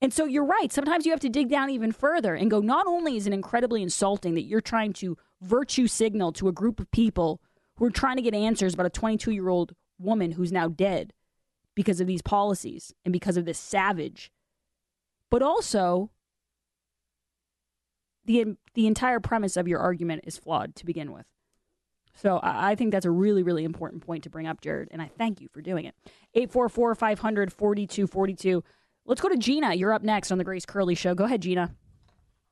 And 0.00 0.12
so 0.12 0.24
you're 0.24 0.44
right. 0.44 0.72
Sometimes 0.72 1.04
you 1.04 1.10
have 1.10 1.20
to 1.20 1.28
dig 1.28 1.48
down 1.48 1.70
even 1.70 1.90
further 1.90 2.34
and 2.34 2.50
go, 2.50 2.60
not 2.60 2.86
only 2.86 3.16
is 3.16 3.26
it 3.26 3.32
incredibly 3.32 3.82
insulting 3.82 4.34
that 4.34 4.44
you're 4.44 4.60
trying 4.60 4.92
to 4.94 5.16
virtue 5.42 5.88
signal 5.88 6.32
to 6.34 6.48
a 6.48 6.52
group 6.52 6.78
of 6.78 6.90
people 6.92 7.40
who 7.76 7.84
are 7.84 7.90
trying 7.90 8.16
to 8.16 8.22
get 8.22 8.34
answers 8.34 8.74
about 8.74 8.86
a 8.86 8.90
22 8.90 9.32
year 9.32 9.48
old 9.48 9.74
woman 9.98 10.32
who's 10.32 10.52
now 10.52 10.68
dead 10.68 11.12
because 11.74 12.00
of 12.00 12.06
these 12.06 12.22
policies 12.22 12.94
and 13.04 13.12
because 13.12 13.36
of 13.36 13.44
this 13.44 13.58
savage, 13.58 14.30
but 15.30 15.42
also 15.42 16.10
the, 18.28 18.56
the 18.74 18.86
entire 18.86 19.20
premise 19.20 19.56
of 19.56 19.66
your 19.66 19.80
argument 19.80 20.22
is 20.24 20.36
flawed 20.36 20.76
to 20.76 20.84
begin 20.84 21.12
with. 21.12 21.24
So 22.14 22.40
I 22.42 22.74
think 22.74 22.92
that's 22.92 23.06
a 23.06 23.10
really, 23.10 23.42
really 23.42 23.64
important 23.64 24.04
point 24.04 24.24
to 24.24 24.30
bring 24.30 24.46
up, 24.46 24.60
Jared, 24.60 24.88
and 24.90 25.00
I 25.00 25.08
thank 25.16 25.40
you 25.40 25.48
for 25.48 25.62
doing 25.62 25.84
it. 25.84 25.94
844 26.34 26.94
500 26.94 27.52
4242. 27.52 28.64
Let's 29.06 29.20
go 29.20 29.28
to 29.28 29.36
Gina. 29.36 29.74
You're 29.74 29.92
up 29.92 30.02
next 30.02 30.30
on 30.30 30.38
the 30.38 30.44
Grace 30.44 30.66
Curley 30.66 30.96
Show. 30.96 31.14
Go 31.14 31.24
ahead, 31.24 31.42
Gina. 31.42 31.72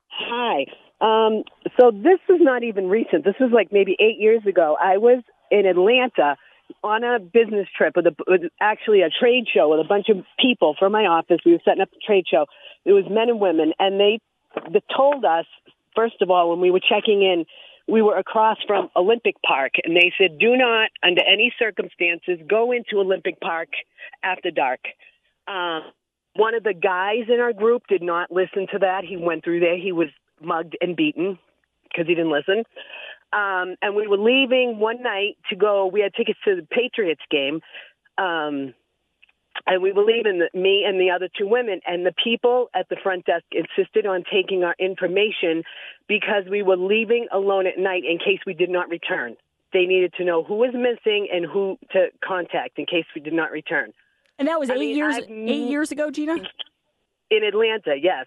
Hi. 0.08 0.66
Um, 1.00 1.42
so 1.78 1.90
this 1.90 2.20
is 2.28 2.40
not 2.40 2.62
even 2.62 2.88
recent. 2.88 3.24
This 3.24 3.34
was 3.38 3.50
like 3.52 3.68
maybe 3.72 3.96
eight 4.00 4.18
years 4.18 4.42
ago. 4.48 4.76
I 4.80 4.98
was 4.98 5.22
in 5.50 5.66
Atlanta 5.66 6.36
on 6.82 7.04
a 7.04 7.18
business 7.18 7.66
trip 7.76 7.94
with, 7.96 8.06
a, 8.06 8.14
with 8.26 8.42
actually 8.60 9.02
a 9.02 9.10
trade 9.10 9.46
show 9.52 9.68
with 9.68 9.80
a 9.80 9.88
bunch 9.88 10.08
of 10.08 10.24
people 10.40 10.76
from 10.78 10.92
my 10.92 11.06
office. 11.06 11.38
We 11.44 11.52
were 11.52 11.60
setting 11.64 11.82
up 11.82 11.90
a 11.92 12.06
trade 12.06 12.24
show. 12.30 12.46
It 12.84 12.92
was 12.92 13.04
men 13.10 13.28
and 13.28 13.40
women, 13.40 13.72
and 13.78 14.00
they, 14.00 14.20
they 14.72 14.80
told 14.96 15.24
us 15.24 15.46
first 15.96 16.20
of 16.20 16.30
all 16.30 16.50
when 16.50 16.60
we 16.60 16.70
were 16.70 16.80
checking 16.80 17.22
in, 17.22 17.46
we 17.88 18.02
were 18.02 18.16
across 18.16 18.58
from 18.66 18.90
Olympic 18.94 19.36
Park, 19.42 19.72
and 19.84 19.96
they 19.96 20.12
said, 20.18 20.38
"Do 20.38 20.56
not, 20.56 20.90
under 21.02 21.22
any 21.22 21.52
circumstances, 21.58 22.38
go 22.46 22.72
into 22.72 23.00
Olympic 23.00 23.40
Park 23.40 23.68
after 24.22 24.50
dark." 24.50 24.80
Um, 25.48 25.82
one 26.34 26.54
of 26.54 26.62
the 26.62 26.74
guys 26.74 27.28
in 27.32 27.40
our 27.40 27.52
group 27.52 27.84
did 27.88 28.02
not 28.02 28.30
listen 28.30 28.66
to 28.72 28.78
that. 28.80 29.04
He 29.04 29.16
went 29.16 29.44
through 29.44 29.60
there. 29.60 29.76
He 29.76 29.92
was 29.92 30.08
mugged 30.40 30.76
and 30.80 30.94
beaten 30.94 31.38
because 31.84 32.06
he 32.06 32.14
didn't 32.14 32.32
listen. 32.32 32.64
Um, 33.32 33.76
and 33.82 33.94
we 33.94 34.06
were 34.06 34.18
leaving 34.18 34.78
one 34.78 35.02
night 35.02 35.36
to 35.50 35.56
go. 35.56 35.86
We 35.86 36.00
had 36.00 36.14
tickets 36.14 36.38
to 36.44 36.56
the 36.56 36.62
Patriots 36.62 37.22
game. 37.30 37.60
Um, 38.18 38.74
and 39.66 39.82
we 39.82 39.92
believe 39.92 40.26
in 40.26 40.38
the, 40.38 40.58
me 40.58 40.84
and 40.86 41.00
the 41.00 41.10
other 41.10 41.28
two 41.38 41.46
women. 41.48 41.80
And 41.86 42.04
the 42.04 42.14
people 42.22 42.68
at 42.74 42.88
the 42.88 42.96
front 43.02 43.24
desk 43.26 43.44
insisted 43.52 44.06
on 44.06 44.24
taking 44.30 44.64
our 44.64 44.74
information 44.78 45.62
because 46.08 46.44
we 46.50 46.62
were 46.62 46.76
leaving 46.76 47.26
alone 47.32 47.66
at 47.66 47.78
night 47.78 48.02
in 48.08 48.18
case 48.18 48.40
we 48.46 48.54
did 48.54 48.70
not 48.70 48.88
return. 48.88 49.36
They 49.72 49.86
needed 49.86 50.14
to 50.18 50.24
know 50.24 50.44
who 50.44 50.54
was 50.54 50.72
missing 50.72 51.28
and 51.32 51.44
who 51.44 51.78
to 51.92 52.08
contact 52.24 52.78
in 52.78 52.86
case 52.86 53.04
we 53.14 53.20
did 53.20 53.32
not 53.32 53.50
return. 53.50 53.92
And 54.38 54.48
that 54.48 54.60
was 54.60 54.70
I 54.70 54.74
eight 54.74 54.80
mean, 54.80 54.96
years 54.96 55.16
I've 55.16 55.30
eight 55.30 55.68
years 55.68 55.90
ago, 55.90 56.10
Gina. 56.10 56.36
in 57.30 57.44
Atlanta, 57.44 57.94
yes. 58.00 58.26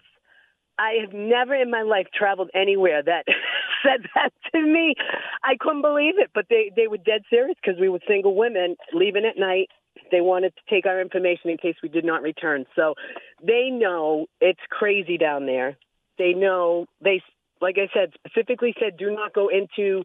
I 0.78 0.98
have 1.02 1.12
never 1.12 1.54
in 1.54 1.70
my 1.70 1.82
life 1.82 2.06
traveled 2.14 2.50
anywhere 2.54 3.02
that 3.02 3.24
said 3.82 4.06
that 4.14 4.32
to 4.52 4.62
me. 4.62 4.94
I 5.42 5.56
couldn't 5.58 5.82
believe 5.82 6.14
it, 6.18 6.30
but 6.34 6.46
they 6.48 6.70
they 6.74 6.88
were 6.88 6.98
dead 6.98 7.22
serious 7.30 7.56
because 7.62 7.80
we 7.80 7.88
were 7.88 8.00
single 8.08 8.34
women 8.34 8.76
leaving 8.92 9.24
at 9.24 9.38
night. 9.38 9.68
They 10.10 10.20
wanted 10.20 10.54
to 10.56 10.62
take 10.74 10.86
our 10.86 11.00
information 11.00 11.50
in 11.50 11.56
case 11.56 11.76
we 11.82 11.88
did 11.88 12.04
not 12.04 12.22
return. 12.22 12.66
So 12.76 12.94
they 13.42 13.70
know 13.70 14.26
it's 14.40 14.60
crazy 14.70 15.18
down 15.18 15.46
there. 15.46 15.76
They 16.18 16.32
know 16.32 16.86
they 17.02 17.22
like 17.60 17.76
I 17.78 17.88
said 17.94 18.12
specifically 18.26 18.74
said 18.80 18.96
do 18.96 19.10
not 19.10 19.34
go 19.34 19.48
into 19.48 20.04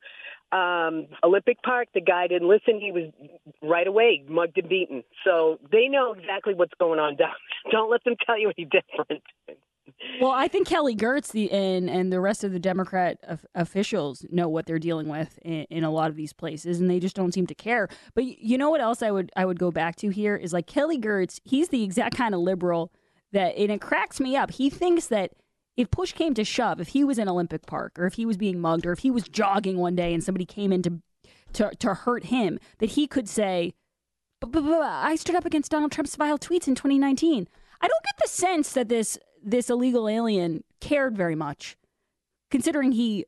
um, 0.52 1.08
Olympic 1.24 1.62
Park, 1.64 1.90
the 1.94 2.02
guy 2.02 2.28
didn't 2.28 2.48
listen. 2.48 2.80
He 2.80 2.92
was 2.92 3.12
right 3.62 3.88
away 3.88 4.24
mugged 4.28 4.58
and 4.58 4.70
beaten. 4.70 5.04
So 5.26 5.60
they 5.72 5.88
know 5.88 6.14
exactly 6.14 6.54
what's 6.54 6.74
going 6.80 7.00
on 7.00 7.16
down. 7.16 7.34
Don't 7.72 7.92
let 7.92 8.04
them 8.04 8.16
tell 8.26 8.40
you 8.40 8.52
any 8.58 8.66
different. 8.66 9.24
Well, 10.20 10.32
I 10.32 10.48
think 10.48 10.68
Kelly 10.68 10.96
Girtz 10.96 11.32
the, 11.32 11.52
and 11.52 11.90
and 11.90 12.12
the 12.12 12.20
rest 12.20 12.44
of 12.44 12.52
the 12.52 12.60
Democrat 12.60 13.20
of, 13.24 13.46
officials 13.54 14.26
know 14.32 14.48
what 14.48 14.66
they're 14.66 14.80
dealing 14.80 15.08
with 15.08 15.38
in, 15.44 15.66
in, 15.70 15.84
a 15.84 15.92
lot 15.92 16.10
of 16.10 16.16
these 16.16 16.34
places, 16.34 16.80
and 16.80 16.90
they 16.90 17.00
just 17.00 17.16
don't 17.16 17.34
seem 17.34 17.48
to 17.48 17.56
care. 17.56 17.88
But 18.14 18.26
you 18.26 18.58
know 18.58 18.70
what 18.70 18.82
else 18.82 19.02
I 19.02 19.12
would 19.12 19.32
I 19.36 19.46
would 19.46 19.60
go 19.60 19.72
back 19.72 19.96
to 19.98 20.10
here 20.10 20.36
is 20.36 20.54
like 20.54 20.68
Kelly 20.68 20.98
Girtz. 20.98 21.40
He's 21.44 21.70
the 21.70 21.84
exact 21.84 22.16
kind 22.16 22.34
of 22.34 22.42
liberal 22.42 22.92
that, 23.32 23.58
and 23.58 23.72
it 23.72 23.82
cracks 23.82 24.20
me 24.20 24.36
up. 24.36 24.52
He 24.52 24.70
thinks 24.70 25.08
that 25.08 25.32
if 25.78 25.92
push 25.92 26.14
came 26.14 26.34
to 26.36 26.44
shove, 26.44 26.80
if 26.80 26.90
he 26.90 27.04
was 27.04 27.20
in 27.20 27.28
Olympic 27.28 27.66
Park 27.66 28.00
or 28.00 28.06
if 28.06 28.14
he 28.14 28.26
was 28.26 28.38
being 28.38 28.60
mugged 28.60 28.86
or 28.86 28.92
if 28.92 29.00
he 29.00 29.12
was 29.12 29.28
jogging 29.28 29.78
one 29.78 29.96
day 29.96 30.14
and 30.14 30.24
somebody 30.24 30.46
came 30.46 30.72
in 30.72 30.82
to 30.84 31.02
to, 31.54 31.72
to 31.80 31.94
hurt 31.94 32.26
him, 32.26 32.60
that 32.80 32.92
he 32.92 33.08
could 33.08 33.30
say, 33.30 33.74
I 34.44 35.16
stood 35.18 35.36
up 35.36 35.46
against 35.46 35.72
Donald 35.72 35.92
Trump's 35.92 36.16
vile 36.16 36.38
tweets 36.38 36.68
in 36.68 36.76
2019. 36.76 37.48
I 37.82 37.88
don't 37.88 38.04
get 38.04 38.18
the 38.22 38.30
sense 38.30 38.74
that 38.74 38.90
this 38.90 39.18
this 39.46 39.70
illegal 39.70 40.10
alien 40.10 40.64
cared 40.82 41.16
very 41.16 41.36
much, 41.36 41.78
considering 42.50 42.92
he 42.92 43.26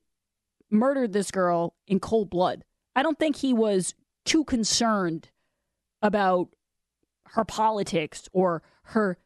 murdered 0.69 1.13
this 1.13 1.31
girl 1.31 1.75
in 1.87 1.99
cold 1.99 2.29
blood. 2.29 2.63
I 2.95 3.03
don't 3.03 3.19
think 3.19 3.37
he 3.37 3.53
was 3.53 3.93
too 4.25 4.43
concerned 4.43 5.29
about 6.01 6.49
her 7.27 7.45
politics 7.45 8.27
or 8.33 8.63
her 8.83 9.17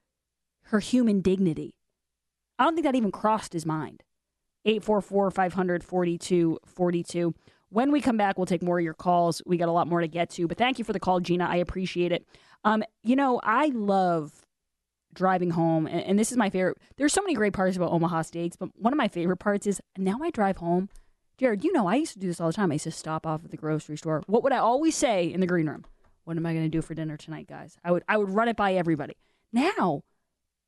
her 0.63 0.79
human 0.79 1.21
dignity. 1.21 1.75
I 2.57 2.63
don't 2.63 2.75
think 2.75 2.85
that 2.85 2.95
even 2.95 3.11
crossed 3.11 3.53
his 3.53 3.65
mind. 3.65 4.03
844 4.65 5.31
500 5.31 5.83
4242. 5.83 7.33
When 7.69 7.91
we 7.91 8.01
come 8.01 8.17
back, 8.17 8.37
we'll 8.37 8.45
take 8.45 8.61
more 8.61 8.79
of 8.79 8.83
your 8.83 8.93
calls. 8.93 9.41
We 9.45 9.57
got 9.57 9.69
a 9.69 9.71
lot 9.71 9.87
more 9.87 10.01
to 10.01 10.07
get 10.07 10.29
to, 10.31 10.47
but 10.47 10.57
thank 10.57 10.77
you 10.77 10.85
for 10.85 10.93
the 10.93 10.99
call, 10.99 11.19
Gina. 11.19 11.45
I 11.45 11.57
appreciate 11.57 12.11
it. 12.11 12.25
Um, 12.63 12.83
you 13.01 13.15
know, 13.15 13.39
I 13.43 13.67
love 13.67 14.45
driving 15.13 15.51
home, 15.51 15.87
and, 15.87 16.01
and 16.01 16.19
this 16.19 16.31
is 16.31 16.37
my 16.37 16.49
favorite. 16.49 16.77
There's 16.97 17.13
so 17.13 17.21
many 17.21 17.33
great 17.33 17.53
parts 17.53 17.77
about 17.77 17.91
Omaha 17.91 18.23
Steaks, 18.23 18.55
but 18.55 18.69
one 18.77 18.93
of 18.93 18.97
my 18.97 19.07
favorite 19.07 19.37
parts 19.37 19.67
is 19.67 19.81
now 19.97 20.19
I 20.21 20.31
drive 20.31 20.57
home. 20.57 20.89
Jared, 21.37 21.63
you 21.63 21.73
know, 21.73 21.87
I 21.87 21.95
used 21.95 22.13
to 22.13 22.19
do 22.19 22.27
this 22.27 22.39
all 22.39 22.47
the 22.47 22.53
time. 22.53 22.71
I 22.71 22.75
used 22.75 22.83
to 22.83 22.91
stop 22.91 23.25
off 23.25 23.43
at 23.43 23.51
the 23.51 23.57
grocery 23.57 23.97
store. 23.97 24.21
What 24.27 24.43
would 24.43 24.53
I 24.53 24.57
always 24.57 24.95
say 24.95 25.31
in 25.31 25.39
the 25.39 25.47
green 25.47 25.67
room? 25.67 25.85
What 26.23 26.37
am 26.37 26.45
I 26.45 26.53
going 26.53 26.65
to 26.65 26.69
do 26.69 26.81
for 26.81 26.93
dinner 26.93 27.17
tonight, 27.17 27.47
guys? 27.47 27.77
I 27.83 27.91
would 27.91 28.03
I 28.07 28.17
would 28.17 28.29
run 28.29 28.47
it 28.47 28.55
by 28.55 28.73
everybody. 28.73 29.15
Now 29.51 30.03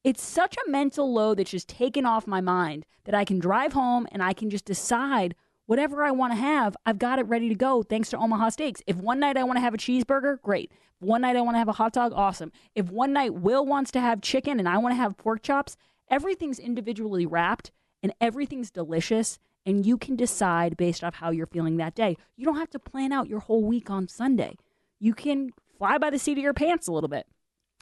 it's 0.03 0.21
such 0.21 0.57
a 0.57 0.69
mental 0.69 1.13
load 1.13 1.37
that's 1.37 1.51
just 1.51 1.69
taken 1.69 2.05
off 2.05 2.27
my 2.27 2.41
mind 2.41 2.85
that 3.05 3.15
I 3.15 3.23
can 3.23 3.39
drive 3.39 3.73
home 3.73 4.07
and 4.11 4.21
I 4.21 4.33
can 4.33 4.49
just 4.49 4.65
decide 4.65 5.35
whatever 5.65 6.03
I 6.03 6.11
want 6.11 6.33
to 6.33 6.37
have, 6.37 6.75
I've 6.85 6.99
got 6.99 7.19
it 7.19 7.27
ready 7.27 7.47
to 7.49 7.55
go 7.55 7.83
thanks 7.83 8.09
to 8.09 8.17
Omaha 8.17 8.49
Steaks. 8.49 8.81
If 8.85 8.97
one 8.97 9.19
night 9.19 9.37
I 9.37 9.43
want 9.43 9.57
to 9.57 9.61
have 9.61 9.73
a 9.73 9.77
cheeseburger, 9.77 10.41
great. 10.41 10.71
One 11.03 11.21
night 11.21 11.35
I 11.35 11.41
want 11.41 11.55
to 11.55 11.59
have 11.59 11.67
a 11.67 11.73
hot 11.73 11.93
dog, 11.93 12.13
awesome. 12.15 12.51
If 12.75 12.89
one 12.89 13.13
night 13.13 13.33
Will 13.33 13.65
wants 13.65 13.91
to 13.91 14.01
have 14.01 14.21
chicken 14.21 14.59
and 14.59 14.69
I 14.69 14.77
want 14.77 14.93
to 14.93 14.97
have 14.97 15.17
pork 15.17 15.43
chops, 15.43 15.75
everything's 16.09 16.59
individually 16.59 17.25
wrapped 17.25 17.71
and 18.01 18.13
everything's 18.21 18.71
delicious 18.71 19.39
and 19.65 19.85
you 19.85 19.97
can 19.97 20.15
decide 20.15 20.77
based 20.77 21.03
off 21.03 21.15
how 21.15 21.31
you're 21.31 21.45
feeling 21.45 21.77
that 21.77 21.95
day. 21.95 22.17
You 22.35 22.45
don't 22.45 22.57
have 22.57 22.69
to 22.71 22.79
plan 22.79 23.11
out 23.11 23.29
your 23.29 23.39
whole 23.39 23.63
week 23.63 23.89
on 23.89 24.07
Sunday. 24.07 24.57
You 24.99 25.13
can 25.13 25.51
fly 25.77 25.97
by 25.97 26.09
the 26.09 26.19
seat 26.19 26.37
of 26.37 26.43
your 26.43 26.53
pants 26.53 26.87
a 26.87 26.91
little 26.91 27.09
bit. 27.09 27.27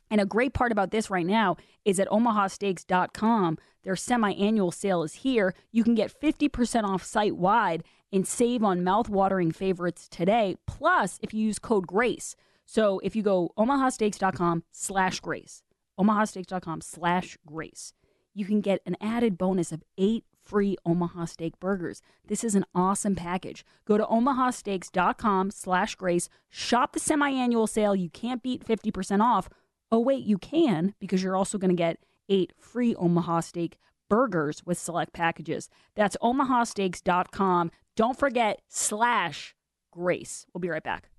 And 0.10 0.20
a 0.20 0.26
great 0.26 0.54
part 0.54 0.72
about 0.72 0.92
this 0.92 1.10
right 1.10 1.26
now 1.26 1.56
is 1.86 2.00
at 2.00 2.10
omahasteaks.com, 2.10 3.58
their 3.84 3.96
semi 3.96 4.34
annual 4.34 4.72
sale 4.72 5.04
is 5.04 5.14
here. 5.16 5.56
You 5.72 5.84
can 5.84 5.96
get 5.96 6.20
50% 6.20 6.84
off 6.84 7.04
site 7.04 7.38
wide 7.38 7.84
and 8.12 8.28
save 8.28 8.64
on 8.64 8.84
mouth-watering 8.84 9.52
favorites 9.54 10.08
today. 10.10 10.58
Plus, 10.68 11.18
if 11.22 11.34
you 11.34 11.46
use 11.46 11.60
code 11.60 11.88
GRACE. 11.88 12.36
So 12.66 13.00
if 13.04 13.16
you 13.16 13.24
go 13.24 13.52
omahasteaks.com 13.58 14.64
slash 14.72 15.20
grace, 15.20 15.64
omahasteaks.com 16.00 16.82
slash 16.82 17.38
grace, 17.46 17.94
you 18.34 18.46
can 18.46 18.62
get 18.62 18.82
an 18.86 18.96
added 19.02 19.38
bonus 19.38 19.72
of 19.72 19.84
eight 19.98 20.26
free 20.44 20.76
Omaha 20.86 21.26
Steak 21.26 21.60
burgers. 21.60 22.02
This 22.28 22.44
is 22.44 22.56
an 22.56 22.66
awesome 22.74 23.16
package. 23.16 23.64
Go 23.86 23.98
to 23.98 24.06
omahasteaks.com 24.06 25.52
slash 25.52 25.96
grace, 25.96 26.30
shop 26.50 26.94
the 26.94 27.00
semi-annual 27.00 27.68
sale. 27.68 27.96
You 27.96 28.10
can't 28.10 28.44
beat 28.44 28.66
50% 28.66 29.22
off. 29.22 29.50
Oh, 29.92 30.00
wait, 30.00 30.26
you 30.26 30.38
can 30.38 30.96
because 31.00 31.22
you're 31.22 31.36
also 31.36 31.58
going 31.58 31.70
to 31.70 31.76
get 31.76 32.00
eight 32.30 32.54
free 32.58 32.96
Omaha 32.96 33.42
Steak 33.42 33.78
burgers 34.10 34.66
with 34.66 34.78
select 34.78 35.14
packages. 35.14 35.70
That's 35.96 36.18
omahasteaks.com. 36.22 37.72
Don't 37.96 38.18
forget 38.18 38.62
slash 38.68 39.56
grace. 39.92 40.46
We'll 40.54 40.62
be 40.62 40.70
right 40.70 40.84
back. 40.84 41.10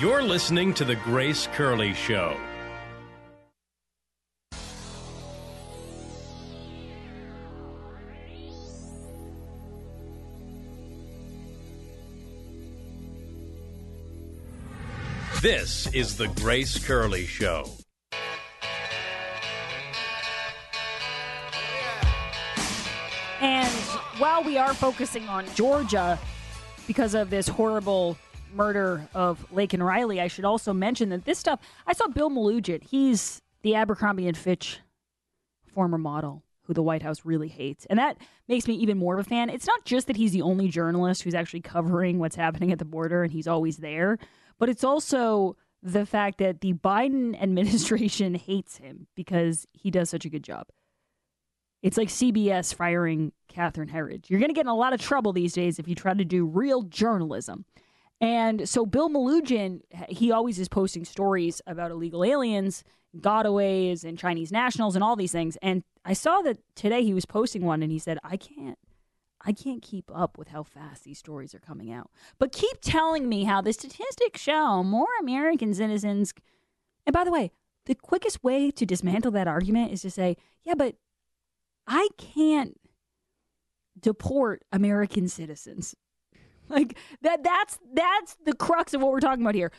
You're 0.00 0.24
listening 0.24 0.74
to 0.74 0.84
The 0.84 0.96
Grace 0.96 1.46
Curley 1.52 1.94
Show. 1.94 2.36
This 15.40 15.86
is 15.94 16.16
The 16.16 16.26
Grace 16.26 16.84
Curley 16.84 17.26
Show. 17.26 17.70
And 23.40 23.72
while 24.18 24.42
we 24.42 24.58
are 24.58 24.74
focusing 24.74 25.28
on 25.28 25.46
Georgia 25.54 26.18
because 26.88 27.14
of 27.14 27.30
this 27.30 27.46
horrible 27.46 28.18
murder 28.54 29.08
of 29.14 29.44
Laken 29.52 29.84
Riley, 29.84 30.20
I 30.20 30.28
should 30.28 30.44
also 30.44 30.72
mention 30.72 31.08
that 31.10 31.24
this 31.24 31.38
stuff. 31.38 31.60
I 31.86 31.92
saw 31.92 32.08
Bill 32.08 32.30
Melugin. 32.30 32.82
He's 32.82 33.42
the 33.62 33.74
Abercrombie 33.74 34.28
and 34.28 34.36
Fitch 34.36 34.80
former 35.66 35.98
model 35.98 36.42
who 36.62 36.74
the 36.74 36.82
White 36.82 37.02
House 37.02 37.24
really 37.24 37.48
hates. 37.48 37.84
And 37.86 37.98
that 37.98 38.16
makes 38.48 38.66
me 38.66 38.74
even 38.74 38.96
more 38.98 39.14
of 39.14 39.26
a 39.26 39.28
fan. 39.28 39.50
It's 39.50 39.66
not 39.66 39.84
just 39.84 40.06
that 40.06 40.16
he's 40.16 40.32
the 40.32 40.42
only 40.42 40.68
journalist 40.68 41.22
who's 41.22 41.34
actually 41.34 41.60
covering 41.60 42.18
what's 42.18 42.36
happening 42.36 42.72
at 42.72 42.78
the 42.78 42.84
border 42.84 43.22
and 43.22 43.32
he's 43.32 43.46
always 43.46 43.78
there, 43.78 44.18
but 44.58 44.68
it's 44.68 44.84
also 44.84 45.56
the 45.82 46.06
fact 46.06 46.38
that 46.38 46.62
the 46.62 46.72
Biden 46.72 47.40
administration 47.42 48.34
hates 48.34 48.78
him 48.78 49.06
because 49.14 49.66
he 49.72 49.90
does 49.90 50.08
such 50.08 50.24
a 50.24 50.30
good 50.30 50.42
job. 50.42 50.66
It's 51.82 51.98
like 51.98 52.08
CBS 52.08 52.74
firing 52.74 53.32
Catherine 53.48 53.90
Herridge. 53.90 54.30
You're 54.30 54.40
going 54.40 54.48
to 54.48 54.54
get 54.54 54.64
in 54.64 54.68
a 54.68 54.74
lot 54.74 54.94
of 54.94 55.02
trouble 55.02 55.34
these 55.34 55.52
days 55.52 55.78
if 55.78 55.86
you 55.86 55.94
try 55.94 56.14
to 56.14 56.24
do 56.24 56.46
real 56.46 56.80
journalism. 56.82 57.66
And 58.24 58.66
so 58.66 58.86
Bill 58.86 59.10
Melugin, 59.10 59.82
he 60.08 60.32
always 60.32 60.58
is 60.58 60.66
posting 60.66 61.04
stories 61.04 61.60
about 61.66 61.90
illegal 61.90 62.24
aliens, 62.24 62.82
gotaways, 63.18 64.02
and 64.02 64.18
Chinese 64.18 64.50
nationals, 64.50 64.94
and 64.94 65.04
all 65.04 65.14
these 65.14 65.30
things. 65.30 65.58
And 65.60 65.84
I 66.06 66.14
saw 66.14 66.40
that 66.40 66.56
today 66.74 67.04
he 67.04 67.12
was 67.12 67.26
posting 67.26 67.66
one, 67.66 67.82
and 67.82 67.92
he 67.92 67.98
said, 67.98 68.18
"I 68.24 68.38
can't, 68.38 68.78
I 69.44 69.52
can't 69.52 69.82
keep 69.82 70.10
up 70.10 70.38
with 70.38 70.48
how 70.48 70.62
fast 70.62 71.04
these 71.04 71.18
stories 71.18 71.54
are 71.54 71.60
coming 71.60 71.92
out. 71.92 72.10
But 72.38 72.50
keep 72.50 72.78
telling 72.80 73.28
me 73.28 73.44
how 73.44 73.60
the 73.60 73.74
statistics 73.74 74.40
show 74.40 74.82
more 74.82 75.08
American 75.20 75.74
citizens." 75.74 76.32
And 77.04 77.12
by 77.12 77.24
the 77.24 77.30
way, 77.30 77.50
the 77.84 77.94
quickest 77.94 78.42
way 78.42 78.70
to 78.70 78.86
dismantle 78.86 79.32
that 79.32 79.48
argument 79.48 79.92
is 79.92 80.00
to 80.00 80.10
say, 80.10 80.38
"Yeah, 80.62 80.76
but 80.76 80.96
I 81.86 82.08
can't 82.16 82.80
deport 84.00 84.64
American 84.72 85.28
citizens." 85.28 85.94
Like 86.68 86.96
that 87.20 87.42
that's 87.44 87.78
that's 87.92 88.36
the 88.44 88.54
crux 88.54 88.94
of 88.94 89.02
what 89.02 89.12
we're 89.12 89.20
talking 89.20 89.42
about 89.42 89.54
here. 89.54 89.70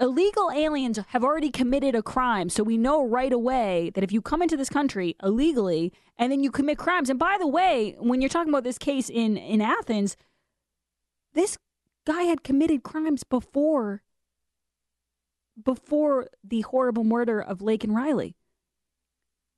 Illegal 0.00 0.50
aliens 0.54 1.00
have 1.08 1.24
already 1.24 1.50
committed 1.50 1.96
a 1.96 2.02
crime, 2.02 2.48
so 2.48 2.62
we 2.62 2.76
know 2.76 3.04
right 3.04 3.32
away 3.32 3.90
that 3.94 4.04
if 4.04 4.12
you 4.12 4.22
come 4.22 4.40
into 4.40 4.56
this 4.56 4.68
country 4.68 5.16
illegally 5.24 5.92
and 6.16 6.30
then 6.30 6.44
you 6.44 6.52
commit 6.52 6.78
crimes, 6.78 7.10
and 7.10 7.18
by 7.18 7.36
the 7.38 7.48
way, 7.48 7.96
when 7.98 8.20
you're 8.20 8.28
talking 8.28 8.52
about 8.52 8.62
this 8.62 8.78
case 8.78 9.10
in 9.10 9.36
in 9.36 9.60
Athens, 9.60 10.16
this 11.34 11.58
guy 12.06 12.22
had 12.22 12.44
committed 12.44 12.84
crimes 12.84 13.24
before 13.24 14.02
before 15.62 16.28
the 16.44 16.60
horrible 16.60 17.02
murder 17.02 17.40
of 17.40 17.58
Laken 17.58 17.92
Riley. 17.92 18.36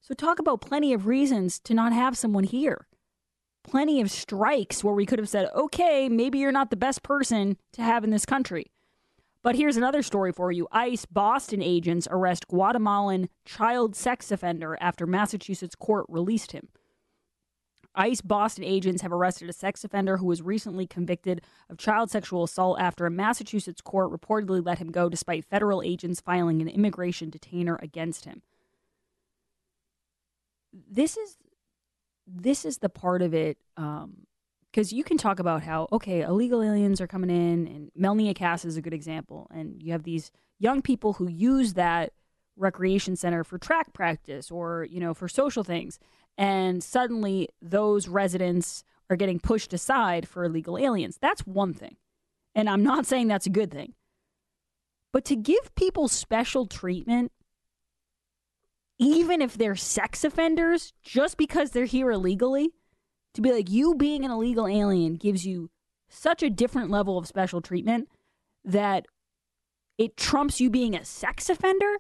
So 0.01 0.15
talk 0.15 0.39
about 0.39 0.63
plenty 0.63 0.95
of 0.95 1.07
reasons 1.07 1.59
to 1.61 1.75
not 1.75 1.93
have 1.93 2.17
someone 2.17 2.45
here 2.45 2.87
plenty 3.63 4.01
of 4.01 4.11
strikes 4.11 4.83
where 4.83 4.95
we 4.95 5.07
could 5.07 5.19
have 5.19 5.29
said, 5.29 5.49
okay, 5.55 6.09
maybe 6.09 6.39
you're 6.39 6.53
not 6.53 6.71
the 6.71 6.77
best 6.77 7.03
person 7.03 7.57
to 7.73 7.83
have 7.83 8.05
in 8.05 8.11
this 8.11 8.27
country. 8.27 8.71
But 9.43 9.57
here's 9.57 9.77
another 9.77 10.03
story 10.03 10.33
for 10.33 10.53
you 10.53 10.69
ICE 10.71 11.07
Boston 11.07 11.63
agents 11.63 12.07
arrest 12.11 12.49
Guatemalan 12.49 13.29
child 13.45 13.97
sex 13.97 14.31
offender 14.31 14.77
after 14.81 15.07
Massachusetts 15.07 15.75
court 15.75 16.07
released 16.09 16.53
him. 16.53 16.69
ICE 17.95 18.21
Boston 18.21 18.65
agents 18.65 19.03
have 19.03 19.13
arrested 19.13 19.49
a 19.49 19.53
sex 19.53 19.83
offender 19.83 20.19
who 20.19 20.27
was 20.27 20.43
recently 20.43 20.87
convicted 20.87 21.43
of 21.69 21.79
child 21.79 22.11
sexual 22.11 22.45
assault 22.45 22.79
after 22.79 23.05
a 23.05 23.11
Massachusetts 23.11 23.81
court 23.81 24.13
reportedly 24.13 24.65
let 24.65 24.79
him 24.79 24.93
go 24.93 25.09
despite 25.09 25.45
federal 25.45 25.83
agents 25.83 26.21
filing 26.21 26.63
an 26.63 26.69
immigration 26.69 27.31
detainer 27.31 27.79
against 27.83 28.27
him. 28.27 28.43
This 30.73 31.17
is 31.17 31.37
this 32.33 32.65
is 32.65 32.79
the 32.79 32.89
part 32.89 33.23
of 33.23 33.35
it 33.35 33.59
because 33.77 34.93
um, 34.93 34.97
you 34.97 35.05
can 35.05 35.19
talk 35.19 35.39
about 35.39 35.63
how 35.63 35.89
okay 35.93 36.23
illegal 36.23 36.63
aliens 36.63 37.01
are 37.01 37.07
coming 37.07 37.31
in 37.31 37.67
and 37.67 37.91
Melnea 37.99 38.35
Cass 38.35 38.65
is 38.65 38.77
a 38.77 38.83
good 38.83 38.95
example 38.95 39.49
and 39.53 39.83
you 39.83 39.93
have 39.93 40.05
these 40.05 40.31
young 40.59 40.83
people 40.83 41.15
who 41.15 41.29
use 41.29 41.75
that 41.75 42.13
recreation 42.57 43.17
center 43.17 43.43
for 43.43 43.59
track 43.59 43.93
practice 43.93 44.51
or 44.51 44.87
you 44.91 45.01
know 45.01 45.15
for 45.15 45.29
social 45.29 45.65
things 45.65 45.99
and 46.39 46.83
suddenly 46.83 47.49
those 47.61 48.07
residents 48.07 48.85
are 49.09 49.17
getting 49.17 49.41
pushed 49.41 49.73
aside 49.73 50.29
for 50.29 50.45
illegal 50.45 50.79
aliens. 50.79 51.19
That's 51.21 51.47
one 51.47 51.75
thing 51.75 51.97
and 52.55 52.69
i'm 52.69 52.83
not 52.83 53.07
saying 53.07 53.29
that's 53.29 53.47
a 53.47 53.51
good 53.51 53.71
thing. 53.71 53.95
But 55.13 55.25
to 55.27 55.37
give 55.37 55.75
people 55.75 56.07
special 56.07 56.67
treatment 56.67 57.33
even 59.01 59.41
if 59.41 59.57
they're 59.57 59.75
sex 59.75 60.25
offenders, 60.25 60.93
just 61.03 61.39
because 61.39 61.71
they're 61.71 61.87
here 61.87 62.11
illegally, 62.11 62.71
to 63.33 63.41
be 63.41 63.51
like, 63.51 63.71
you 63.71 63.95
being 63.95 64.25
an 64.27 64.31
illegal 64.31 64.69
alien 64.69 65.17
gives 65.17 65.47
you 65.47 65.71
such 66.11 66.43
a 66.43 66.51
different 66.51 66.91
level 66.91 67.17
of 67.17 67.27
special 67.27 67.63
treatment 67.63 68.09
that 68.63 69.07
it 69.97 70.19
trumps 70.19 70.61
you 70.61 70.69
being 70.69 70.95
a 70.95 71.05
sex 71.05 71.49
offender. 71.49 71.97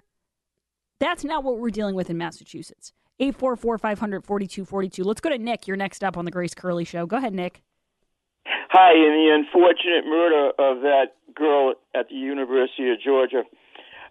That's 0.99 1.25
not 1.25 1.43
what 1.43 1.59
we're 1.59 1.71
dealing 1.71 1.95
with 1.95 2.11
in 2.11 2.19
Massachusetts. 2.19 2.93
844 3.19 3.79
500 3.79 4.25
4242. 4.27 5.03
Let's 5.03 5.21
go 5.23 5.31
to 5.31 5.39
Nick. 5.39 5.67
You're 5.67 5.77
next 5.79 6.05
up 6.05 6.19
on 6.19 6.27
the 6.27 6.31
Grace 6.31 6.55
Curley 6.55 6.85
Show. 6.85 7.07
Go 7.07 7.17
ahead, 7.17 7.33
Nick. 7.33 7.63
Hi. 8.47 8.93
In 8.93 9.13
the 9.13 9.35
unfortunate 9.35 10.05
murder 10.07 10.51
of 10.59 10.83
that 10.83 11.15
girl 11.35 11.75
at 11.95 12.09
the 12.11 12.15
University 12.15 12.91
of 12.91 13.01
Georgia, 13.01 13.45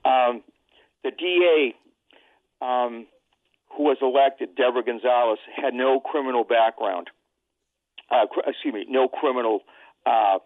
um, 0.06 0.42
the 1.04 1.12
DA 1.12 1.76
um, 2.62 3.08
who 3.76 3.84
was 3.84 3.98
elected, 4.02 4.56
Deborah 4.56 4.84
Gonzalez, 4.84 5.40
had 5.56 5.74
no 5.74 6.00
criminal 6.00 6.44
background. 6.44 7.10
Uh, 8.12 8.26
cr- 8.28 8.48
excuse 8.48 8.74
me, 8.74 8.86
no 8.90 9.08
criminal 9.08 9.62
uh, 10.06 10.40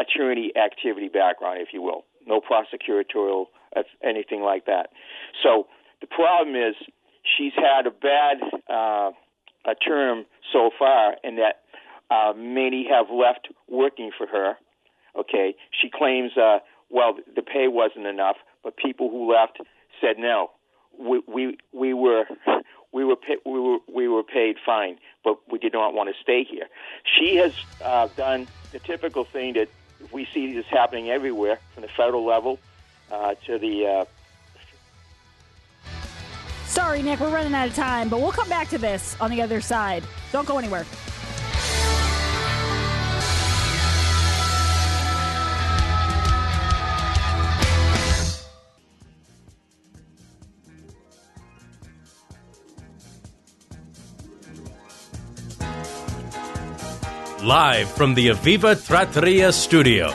attorney 0.00 0.52
activity 0.56 1.08
background, 1.08 1.60
if 1.60 1.68
you 1.72 1.82
will, 1.82 2.04
no 2.26 2.40
prosecutorial 2.40 3.46
anything 4.02 4.42
like 4.42 4.66
that. 4.66 4.88
So 5.42 5.66
the 6.00 6.06
problem 6.06 6.56
is 6.56 6.74
she's 7.36 7.52
had 7.54 7.86
a 7.86 7.90
bad 7.90 8.38
uh, 8.68 9.10
a 9.66 9.74
term 9.74 10.24
so 10.52 10.70
far, 10.78 11.16
in 11.24 11.36
that 11.36 11.62
uh, 12.10 12.32
many 12.36 12.86
have 12.88 13.06
left 13.10 13.48
working 13.68 14.10
for 14.16 14.26
her. 14.26 14.54
Okay, 15.18 15.56
she 15.72 15.90
claims, 15.92 16.32
uh, 16.36 16.58
well, 16.90 17.16
the 17.34 17.42
pay 17.42 17.66
wasn't 17.68 18.06
enough, 18.06 18.36
but 18.62 18.76
people 18.76 19.10
who 19.10 19.32
left 19.32 19.58
said 20.00 20.16
no 20.18 20.50
we 20.98 21.22
we 21.26 21.58
we 21.72 21.94
were 21.94 22.24
we 22.92 23.04
were 23.04 23.16
we 23.44 23.60
were 23.60 23.78
we 23.92 24.08
were 24.08 24.22
paid 24.22 24.56
fine, 24.64 24.98
but 25.24 25.38
we 25.50 25.58
did 25.58 25.72
not 25.72 25.94
want 25.94 26.08
to 26.14 26.22
stay 26.22 26.44
here. 26.44 26.66
She 27.18 27.36
has 27.36 27.52
uh, 27.84 28.08
done 28.16 28.46
the 28.72 28.78
typical 28.78 29.24
thing 29.24 29.54
that 29.54 29.68
we 30.12 30.26
see 30.32 30.52
this 30.54 30.66
happening 30.66 31.10
everywhere, 31.10 31.58
from 31.74 31.82
the 31.82 31.88
federal 31.88 32.24
level 32.24 32.58
uh, 33.10 33.34
to 33.46 33.58
the. 33.58 33.86
Uh, 33.86 34.04
Sorry, 36.66 37.00
Nick, 37.00 37.20
we're 37.20 37.30
running 37.30 37.54
out 37.54 37.68
of 37.68 37.74
time, 37.74 38.08
but 38.08 38.20
we'll 38.20 38.32
come 38.32 38.48
back 38.48 38.68
to 38.68 38.78
this 38.78 39.16
on 39.20 39.30
the 39.30 39.40
other 39.40 39.60
side. 39.60 40.02
Don't 40.32 40.46
go 40.46 40.58
anywhere. 40.58 40.84
Live 57.46 57.88
from 57.92 58.12
the 58.14 58.30
Aviva 58.30 58.74
Trattoria 58.84 59.52
studio. 59.52 60.08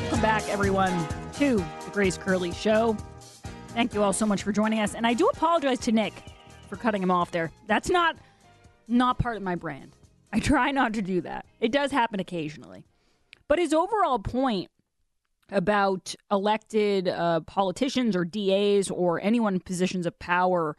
Welcome 0.00 0.20
back, 0.20 0.48
everyone, 0.48 1.06
to 1.34 1.58
the 1.84 1.90
Grace 1.92 2.18
Curley 2.18 2.50
Show. 2.50 2.96
Thank 3.68 3.94
you 3.94 4.02
all 4.02 4.12
so 4.12 4.26
much 4.26 4.42
for 4.42 4.50
joining 4.50 4.80
us, 4.80 4.96
and 4.96 5.06
I 5.06 5.14
do 5.14 5.28
apologize 5.28 5.78
to 5.82 5.92
Nick 5.92 6.14
for 6.68 6.74
cutting 6.74 7.00
him 7.00 7.12
off 7.12 7.30
there. 7.30 7.52
That's 7.68 7.90
not 7.90 8.16
not 8.88 9.20
part 9.20 9.36
of 9.36 9.44
my 9.44 9.54
brand. 9.54 9.94
I 10.32 10.40
try 10.40 10.72
not 10.72 10.94
to 10.94 11.02
do 11.02 11.20
that. 11.20 11.46
It 11.60 11.70
does 11.70 11.92
happen 11.92 12.18
occasionally, 12.18 12.82
but 13.46 13.60
his 13.60 13.72
overall 13.72 14.18
point 14.18 14.68
about 15.50 16.14
elected 16.30 17.08
uh, 17.08 17.40
politicians 17.40 18.14
or 18.14 18.24
DAs 18.24 18.90
or 18.90 19.20
anyone 19.20 19.54
in 19.54 19.60
positions 19.60 20.06
of 20.06 20.18
power 20.18 20.76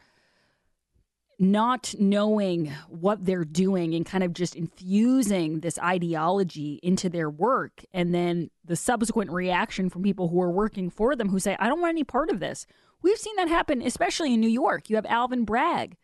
not 1.40 1.94
knowing 1.98 2.70
what 2.88 3.24
they're 3.24 3.46
doing 3.46 3.94
and 3.94 4.04
kind 4.04 4.22
of 4.22 4.34
just 4.34 4.54
infusing 4.54 5.60
this 5.60 5.78
ideology 5.78 6.78
into 6.82 7.08
their 7.08 7.30
work. 7.30 7.82
And 7.94 8.14
then 8.14 8.50
the 8.62 8.76
subsequent 8.76 9.30
reaction 9.30 9.88
from 9.88 10.02
people 10.02 10.28
who 10.28 10.42
are 10.42 10.50
working 10.50 10.90
for 10.90 11.16
them 11.16 11.30
who 11.30 11.38
say 11.40 11.56
i 11.58 11.68
don't 11.68 11.80
want 11.80 11.94
any 11.94 12.04
part 12.04 12.28
of 12.28 12.40
this. 12.40 12.66
We've 13.00 13.16
seen 13.16 13.34
that 13.36 13.48
happen 13.48 13.80
especially 13.80 14.34
in 14.34 14.40
new 14.40 14.50
york. 14.50 14.90
You 14.90 14.96
have 14.96 15.06
alvin 15.06 15.46
bragg. 15.46 15.96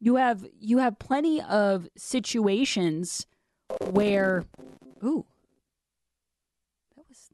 You 0.00 0.16
have 0.16 0.44
you 0.58 0.78
have 0.78 0.98
plenty 0.98 1.40
of 1.40 1.88
situations 1.96 3.28
where 3.92 4.44
ooh 5.04 5.24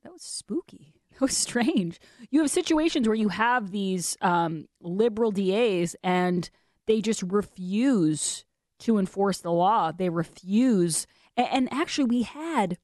that 0.03 0.13
was 0.13 0.23
spooky 0.23 0.95
that 1.13 1.21
was 1.21 1.37
strange 1.37 2.01
you 2.31 2.41
have 2.41 2.51
situations 2.51 3.07
where 3.07 3.17
you 3.17 3.29
have 3.29 3.71
these 3.71 4.17
um, 4.21 4.67
liberal 4.81 5.31
das 5.31 5.97
and 6.03 6.51
they 6.87 7.01
just 7.01 7.23
refuse 7.23 8.45
to 8.81 8.99
enforce 8.99 9.39
the 9.39 9.53
law. 9.53 9.93
They 9.93 10.09
refuse. 10.09 11.07
And, 11.37 11.73
actually, 11.73 12.07
we 12.07 12.23
had 12.23 12.79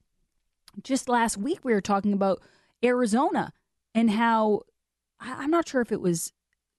just 0.83 1.09
last 1.09 1.37
week, 1.37 1.65
we 1.65 1.73
were 1.73 1.81
talking 1.81 2.13
about 2.13 2.43
Arizona 2.85 3.53
and 3.95 4.11
how 4.11 4.63
I'm 5.21 5.51
not 5.51 5.69
sure 5.69 5.81
if 5.81 5.93
it 5.93 6.01
was 6.01 6.33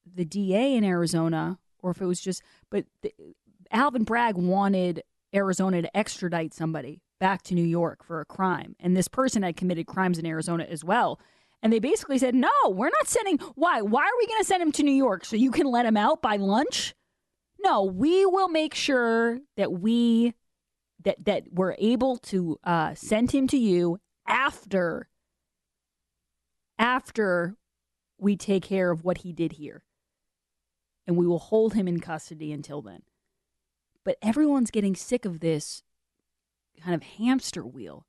the 0.05 0.25
DA 0.25 0.75
in 0.75 0.83
Arizona 0.83 1.57
or 1.79 1.91
if 1.91 2.01
it 2.01 2.05
was 2.05 2.21
just, 2.21 2.43
but 2.69 2.85
the, 3.01 3.13
Alvin 3.71 4.03
Bragg 4.03 4.35
wanted 4.35 5.01
Arizona 5.33 5.81
to 5.81 5.97
extradite 5.97 6.53
somebody 6.53 7.01
back 7.19 7.41
to 7.43 7.55
New 7.55 7.63
York 7.63 8.03
for 8.03 8.21
a 8.21 8.25
crime. 8.25 8.75
And 8.79 8.95
this 8.95 9.07
person 9.07 9.43
had 9.43 9.57
committed 9.57 9.87
crimes 9.87 10.19
in 10.19 10.25
Arizona 10.25 10.65
as 10.69 10.83
well. 10.83 11.19
And 11.61 11.73
they 11.73 11.79
basically 11.79 12.17
said, 12.17 12.35
no, 12.35 12.51
we're 12.67 12.89
not 12.89 13.07
sending. 13.07 13.37
Why? 13.55 13.81
Why 13.81 14.03
are 14.03 14.17
we 14.19 14.27
going 14.27 14.41
to 14.41 14.47
send 14.47 14.61
him 14.61 14.71
to 14.73 14.83
New 14.83 14.91
York 14.91 15.25
so 15.25 15.35
you 15.35 15.51
can 15.51 15.65
let 15.65 15.85
him 15.85 15.97
out 15.97 16.21
by 16.21 16.35
lunch? 16.35 16.93
No, 17.59 17.83
we 17.83 18.25
will 18.25 18.49
make 18.49 18.75
sure 18.75 19.39
that 19.57 19.71
we 19.71 20.33
that 21.03 21.23
that 21.25 21.43
we're 21.51 21.75
able 21.79 22.17
to 22.17 22.59
uh, 22.63 22.93
send 22.93 23.31
him 23.31 23.47
to 23.47 23.57
you 23.57 23.97
after 24.27 25.07
after 26.77 27.55
we 28.19 28.35
take 28.35 28.63
care 28.63 28.91
of 28.91 29.03
what 29.03 29.19
he 29.19 29.33
did 29.33 29.53
here, 29.53 29.83
and 31.07 31.17
we 31.17 31.25
will 31.25 31.39
hold 31.39 31.73
him 31.73 31.87
in 31.87 31.99
custody 31.99 32.51
until 32.51 32.81
then. 32.81 33.01
But 34.03 34.17
everyone's 34.21 34.71
getting 34.71 34.95
sick 34.95 35.25
of 35.25 35.39
this 35.39 35.81
kind 36.81 36.95
of 36.95 37.03
hamster 37.03 37.65
wheel 37.65 38.05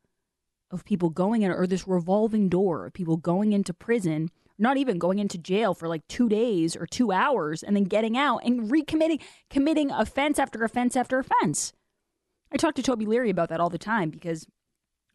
of 0.70 0.84
people 0.84 1.10
going 1.10 1.42
in, 1.42 1.50
or 1.50 1.66
this 1.66 1.86
revolving 1.86 2.48
door 2.48 2.86
of 2.86 2.92
people 2.92 3.16
going 3.16 3.52
into 3.52 3.72
prison 3.72 4.30
not 4.58 4.76
even 4.76 4.98
going 4.98 5.18
into 5.18 5.38
jail 5.38 5.74
for 5.74 5.88
like 5.88 6.06
two 6.08 6.28
days 6.28 6.76
or 6.76 6.86
two 6.86 7.12
hours 7.12 7.62
and 7.62 7.76
then 7.76 7.84
getting 7.84 8.16
out 8.16 8.38
and 8.44 8.70
recommitting 8.70 9.20
committing 9.50 9.90
offense 9.90 10.38
after 10.38 10.64
offense 10.64 10.96
after 10.96 11.18
offense. 11.18 11.72
I 12.52 12.56
talk 12.56 12.74
to 12.76 12.82
Toby 12.82 13.06
Leary 13.06 13.30
about 13.30 13.48
that 13.50 13.60
all 13.60 13.70
the 13.70 13.78
time 13.78 14.10
because 14.10 14.46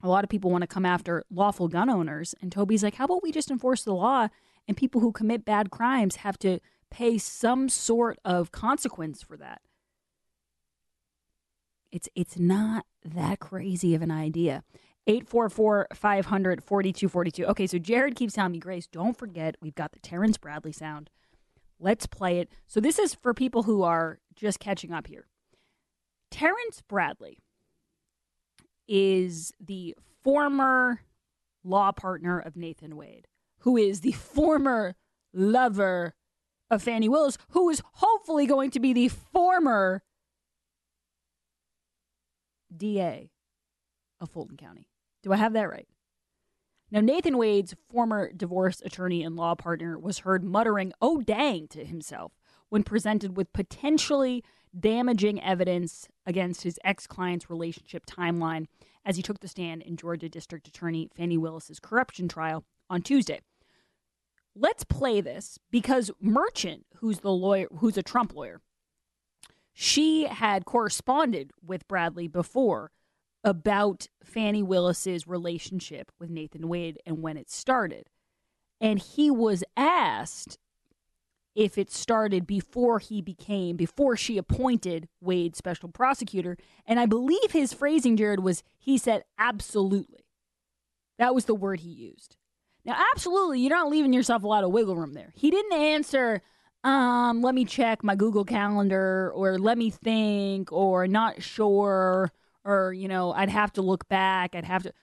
a 0.04 0.10
lot 0.10 0.24
of 0.24 0.30
people 0.30 0.52
want 0.52 0.64
to 0.64 0.68
come 0.68 0.86
after 0.86 1.24
lawful 1.32 1.68
gun 1.68 1.90
owners. 1.90 2.36
And 2.42 2.52
Toby's 2.52 2.84
like, 2.84 2.96
how 2.96 3.06
about 3.06 3.24
we 3.24 3.32
just 3.32 3.52
enforce 3.52 3.84
the 3.84 3.94
law 3.94 4.28
and 4.68 4.78
people 4.78 5.02
who 5.02 5.12
commit 5.12 5.46
bad 5.46 5.72
crimes 5.72 6.18
have 6.18 6.38
to 6.40 6.60
pay 6.90 7.18
some 7.18 7.70
sort 7.70 8.20
of 8.26 8.52
consequence 8.52 9.24
for 9.24 9.38
that? 9.38 9.62
It's 11.92 12.10
it's 12.16 12.38
not 12.40 12.86
that 13.04 13.40
crazy 13.40 13.96
of 13.96 14.02
an 14.02 14.12
idea. 14.12 14.64
844 15.08 15.88
500 15.94 16.64
4242. 16.64 17.46
Okay, 17.48 17.68
so 17.68 17.78
Jared 17.78 18.16
keeps 18.16 18.34
telling 18.34 18.52
me, 18.52 18.60
Grace, 18.60 18.88
don't 18.88 19.18
forget, 19.18 19.56
we've 19.62 19.76
got 19.76 19.94
the 19.94 20.00
Terrence 20.00 20.38
Bradley 20.38 20.72
sound. 20.72 21.10
Let's 21.80 22.06
play 22.06 22.40
it. 22.40 22.50
So, 22.68 22.80
this 22.80 23.00
is 23.00 23.16
for 23.16 23.34
people 23.34 23.64
who 23.64 23.82
are 23.82 24.20
just 24.36 24.60
catching 24.60 24.94
up 24.94 25.08
here. 25.08 25.28
Terrence 26.30 26.84
Bradley 26.88 27.40
is 28.88 29.52
the 29.60 29.96
former 30.24 31.02
law 31.64 31.92
partner 31.92 32.40
of 32.40 32.56
Nathan 32.56 32.96
Wade, 32.96 33.28
who 33.60 33.78
is 33.78 34.02
the 34.02 34.12
former 34.12 34.96
lover 35.34 36.14
of 36.70 36.84
Fani 36.84 37.10
Willis, 37.10 37.38
who 37.50 37.70
is 37.70 37.82
hopefully 37.94 38.46
going 38.46 38.70
to 38.72 38.80
be 38.80 38.94
the 38.94 39.08
former 39.08 40.04
DA 42.76 43.30
of 44.20 44.30
Fulton 44.30 44.58
County. 44.58 44.88
Do 45.24 45.34
I 45.34 45.38
have 45.38 45.54
that 45.54 45.70
right? 45.70 45.88
Now, 46.92 47.00
Nathan 47.00 47.38
Wade's 47.38 47.74
former 47.90 48.32
divorce 48.34 48.82
attorney 48.84 49.24
and 49.24 49.38
law 49.38 49.56
partner 49.56 49.98
was 49.98 50.20
heard 50.20 50.44
muttering, 50.44 50.92
oh, 51.02 51.22
dang, 51.22 51.70
to 51.70 51.86
himself 51.86 52.34
when 52.68 52.84
presented 52.84 53.38
with 53.38 53.54
potentially 53.54 54.44
damaging 54.78 55.42
evidence 55.42 56.08
against 56.26 56.64
his 56.64 56.80
ex 56.84 57.08
client's 57.08 57.50
relationship 57.50 58.06
timeline 58.06 58.66
as 59.06 59.16
he 59.16 59.22
took 59.22 59.40
the 59.40 59.48
stand 59.48 59.82
in 59.84 59.96
Georgia 59.98 60.30
District 60.30 60.68
Attorney 60.68 61.10
Fani 61.16 61.38
Willis's 61.38 61.80
corruption 61.80 62.28
trial 62.28 62.66
on 62.90 63.02
Tuesday. 63.02 63.40
Let's 64.54 64.84
play 64.84 65.22
this 65.22 65.58
because 65.72 66.12
Merchant, 66.20 66.86
who's 66.98 67.20
the 67.20 67.32
lawyer, 67.32 67.68
who's 67.78 67.98
a 67.98 68.04
Trump 68.04 68.36
lawyer, 68.36 68.62
she 69.74 70.26
had 70.26 70.66
corresponded 70.66 71.52
with 71.66 71.88
Bradley 71.88 72.28
before 72.28 72.92
about 73.44 74.08
Fani 74.24 74.62
Willis's 74.62 75.28
relationship 75.28 76.12
with 76.20 76.30
Nathan 76.30 76.68
Wade 76.68 77.00
and 77.06 77.22
when 77.22 77.38
it 77.38 77.50
started. 77.50 78.10
And 78.80 79.00
he 79.00 79.32
was 79.32 79.64
asked 79.76 80.58
if 81.56 81.78
it 81.78 81.92
started 81.92 82.48
before 82.48 83.00
he 83.00 83.22
became, 83.22 83.76
before 83.76 84.16
she 84.16 84.38
appointed 84.38 85.08
Wade 85.20 85.56
special 85.56 85.90
prosecutor. 85.90 86.58
And 86.86 87.00
I 87.00 87.06
believe 87.06 87.52
his 87.52 87.74
phrasing, 87.74 88.16
Jared, 88.16 88.40
was 88.40 88.64
he 88.78 88.98
said, 88.98 89.24
absolutely. 89.38 90.26
That 91.18 91.36
was 91.36 91.46
the 91.46 91.56
word 91.56 91.82
he 91.82 91.90
used. 91.90 92.38
Now, 92.84 92.98
absolutely, 93.14 93.60
you're 93.60 93.70
not 93.70 93.90
leaving 93.90 94.14
yourself 94.14 94.44
a 94.44 94.48
lot 94.48 94.64
of 94.64 94.72
wiggle 94.72 94.96
room 94.96 95.14
there. 95.14 95.34
He 95.36 95.52
didn't 95.52 95.74
answer, 95.74 96.42
um, 96.84 97.42
let 97.42 97.56
me 97.56 97.66
check 97.66 98.04
my 98.04 98.16
Google 98.16 98.46
Calendar, 98.46 99.32
or 99.34 99.58
let 99.58 99.78
me 99.78 99.90
think, 99.90 100.72
or 100.72 101.08
not 101.08 101.42
sure, 101.42 102.32
or 102.64 102.94
you 102.94 103.08
know 103.08 103.32
i'd 103.34 103.50
have 103.50 103.74
to 103.74 103.82
look 103.82 104.08
back 104.08 104.54
i'd 104.54 104.64
have 104.64 104.84
to 104.84 104.94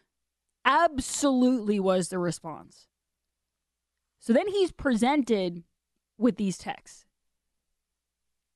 absolutely 0.68 1.80
was 1.80 2.10
the 2.10 2.18
response. 2.18 2.86
So 4.20 4.32
then 4.32 4.46
he's 4.48 4.70
presented 4.70 5.64
with 6.18 6.36
these 6.36 6.58
texts. 6.58 7.06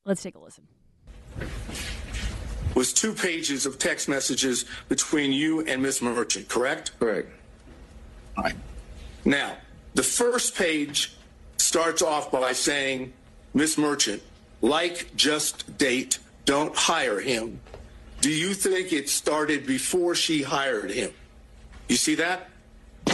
Let's 0.04 0.22
take 0.22 0.35
a 0.35 0.38
listen. 0.38 0.68
Was 2.74 2.92
two 2.92 3.14
pages 3.14 3.66
of 3.66 3.78
text 3.78 4.08
messages 4.08 4.66
between 4.88 5.32
you 5.32 5.61
and 5.62 5.82
miss 5.82 6.02
merchant 6.02 6.48
correct? 6.48 6.98
Correct. 6.98 7.30
All 8.37 8.44
right. 8.44 8.56
Now 9.24 9.56
the 9.94 10.02
first 10.02 10.54
page 10.54 11.16
starts 11.62 12.03
off 12.03 12.31
by 12.31 12.53
saying 12.53 13.12
miss 13.55 13.79
merchant 13.79 14.22
like 14.61 15.14
just 15.16 15.79
date 15.79 16.18
don't 16.44 16.75
hire 16.77 17.20
him 17.20 17.61
do 18.22 18.31
you 18.31 18.55
think 18.55 18.92
it 18.92 19.09
started 19.09 19.66
before 19.66 20.14
she 20.14 20.42
hired 20.42 20.92
him? 20.92 21.11
You 21.88 21.96
see 21.96 22.14
that? 22.14 22.48
Oh, 23.09 23.12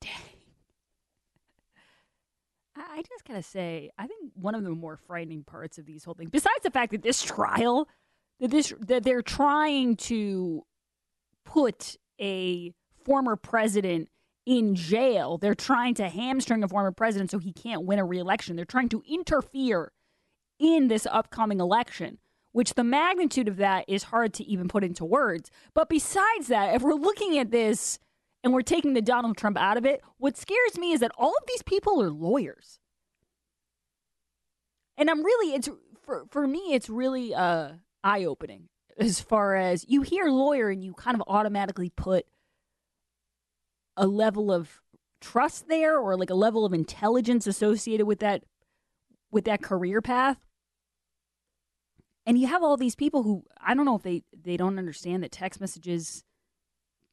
dang. 0.00 0.10
I 2.74 3.02
just 3.06 3.26
gotta 3.28 3.42
say, 3.42 3.90
I 3.98 4.06
think 4.06 4.32
one 4.34 4.54
of 4.54 4.64
the 4.64 4.70
more 4.70 4.96
frightening 4.96 5.44
parts 5.44 5.76
of 5.76 5.84
these 5.84 6.02
whole 6.02 6.14
things, 6.14 6.30
besides 6.30 6.62
the 6.62 6.70
fact 6.70 6.92
that 6.92 7.02
this 7.02 7.22
trial, 7.22 7.86
that 8.40 8.50
this 8.50 8.72
that 8.86 9.04
they're 9.04 9.20
trying 9.20 9.96
to 9.96 10.64
put 11.44 11.98
a 12.20 12.72
former 13.04 13.36
president 13.36 14.08
in 14.46 14.74
jail. 14.74 15.38
They're 15.38 15.54
trying 15.54 15.94
to 15.94 16.08
hamstring 16.08 16.62
a 16.62 16.68
former 16.68 16.92
president 16.92 17.30
so 17.30 17.38
he 17.38 17.52
can't 17.52 17.84
win 17.84 17.98
a 17.98 18.04
reelection. 18.04 18.56
They're 18.56 18.64
trying 18.64 18.88
to 18.90 19.02
interfere 19.08 19.92
in 20.58 20.88
this 20.88 21.06
upcoming 21.10 21.60
election, 21.60 22.18
which 22.52 22.74
the 22.74 22.84
magnitude 22.84 23.48
of 23.48 23.56
that 23.56 23.84
is 23.88 24.04
hard 24.04 24.34
to 24.34 24.44
even 24.44 24.68
put 24.68 24.84
into 24.84 25.04
words. 25.04 25.50
But 25.74 25.88
besides 25.88 26.48
that, 26.48 26.74
if 26.74 26.82
we're 26.82 26.94
looking 26.94 27.38
at 27.38 27.50
this 27.50 27.98
and 28.42 28.52
we're 28.52 28.62
taking 28.62 28.94
the 28.94 29.02
Donald 29.02 29.36
Trump 29.36 29.58
out 29.58 29.76
of 29.76 29.86
it, 29.86 30.02
what 30.18 30.36
scares 30.36 30.78
me 30.78 30.92
is 30.92 31.00
that 31.00 31.12
all 31.16 31.30
of 31.30 31.46
these 31.48 31.62
people 31.62 32.02
are 32.02 32.10
lawyers. 32.10 32.78
And 34.96 35.08
I'm 35.08 35.24
really 35.24 35.54
it's 35.54 35.68
for 36.02 36.26
for 36.30 36.46
me 36.46 36.74
it's 36.74 36.90
really 36.90 37.34
uh 37.34 37.72
eye 38.04 38.24
opening 38.24 38.68
as 39.00 39.20
far 39.20 39.56
as 39.56 39.84
you 39.88 40.02
hear 40.02 40.26
lawyer 40.26 40.68
and 40.68 40.84
you 40.84 40.92
kind 40.92 41.14
of 41.14 41.22
automatically 41.26 41.90
put 41.96 42.26
a 43.96 44.06
level 44.06 44.52
of 44.52 44.80
trust 45.20 45.68
there 45.68 45.98
or 45.98 46.16
like 46.16 46.30
a 46.30 46.34
level 46.34 46.64
of 46.64 46.72
intelligence 46.72 47.46
associated 47.46 48.06
with 48.06 48.20
that 48.20 48.44
with 49.30 49.44
that 49.44 49.62
career 49.62 50.00
path 50.00 50.38
and 52.26 52.38
you 52.38 52.46
have 52.46 52.62
all 52.62 52.76
these 52.76 52.94
people 52.94 53.22
who 53.22 53.44
i 53.60 53.74
don't 53.74 53.84
know 53.84 53.96
if 53.96 54.02
they 54.02 54.22
they 54.32 54.56
don't 54.56 54.78
understand 54.78 55.22
that 55.22 55.32
text 55.32 55.60
messages 55.60 56.24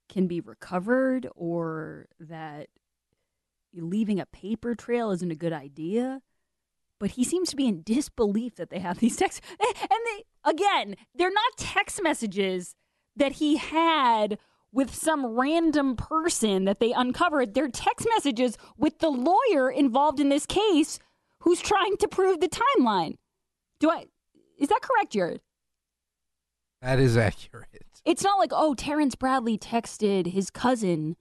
can 0.10 0.28
be 0.28 0.40
recovered 0.40 1.28
or 1.36 2.08
that 2.20 2.68
leaving 3.74 4.20
a 4.20 4.26
paper 4.26 4.74
trail 4.74 5.12
isn't 5.12 5.32
a 5.32 5.36
good 5.36 5.54
idea 5.54 6.22
but 7.00 7.12
he 7.12 7.24
seems 7.24 7.50
to 7.50 7.56
be 7.56 7.68
in 7.68 7.84
disbelief 7.84 8.56
that 8.56 8.70
they 8.70 8.80
have 8.80 9.00
these 9.00 9.18
texts. 9.18 9.42
And 9.60 10.00
they, 10.06 10.24
again, 10.48 10.96
they're 11.14 11.32
not 11.32 11.58
text 11.58 12.02
messages 12.02 12.76
that 13.16 13.34
he 13.34 13.58
had 13.58 14.38
with 14.72 14.94
some 14.94 15.26
random 15.26 15.96
person 15.96 16.66
that 16.66 16.80
they 16.80 16.92
uncovered. 16.92 17.54
They're 17.54 17.70
text 17.70 18.08
messages 18.16 18.58
with 18.78 19.00
the 19.00 19.10
lawyer 19.10 19.70
involved 19.70 20.20
in 20.20 20.30
this 20.30 20.46
case 20.46 21.00
who's 21.40 21.62
trying 21.62 21.98
to 21.98 22.08
prove 22.08 22.40
the 22.40 22.50
timeline. 22.50 23.18
Do 23.80 23.90
I, 23.90 24.06
is 24.58 24.70
that 24.70 24.82
correct, 24.82 25.14
Jared? 25.14 25.42
That 26.82 27.00
is 27.00 27.18
accurate. 27.18 27.86
It's 28.06 28.24
not 28.24 28.38
like, 28.38 28.52
oh, 28.54 28.74
Terrence 28.76 29.16
Bradley 29.16 29.58
texted 29.58 30.28
his 30.28 30.50
cousin 30.50 31.16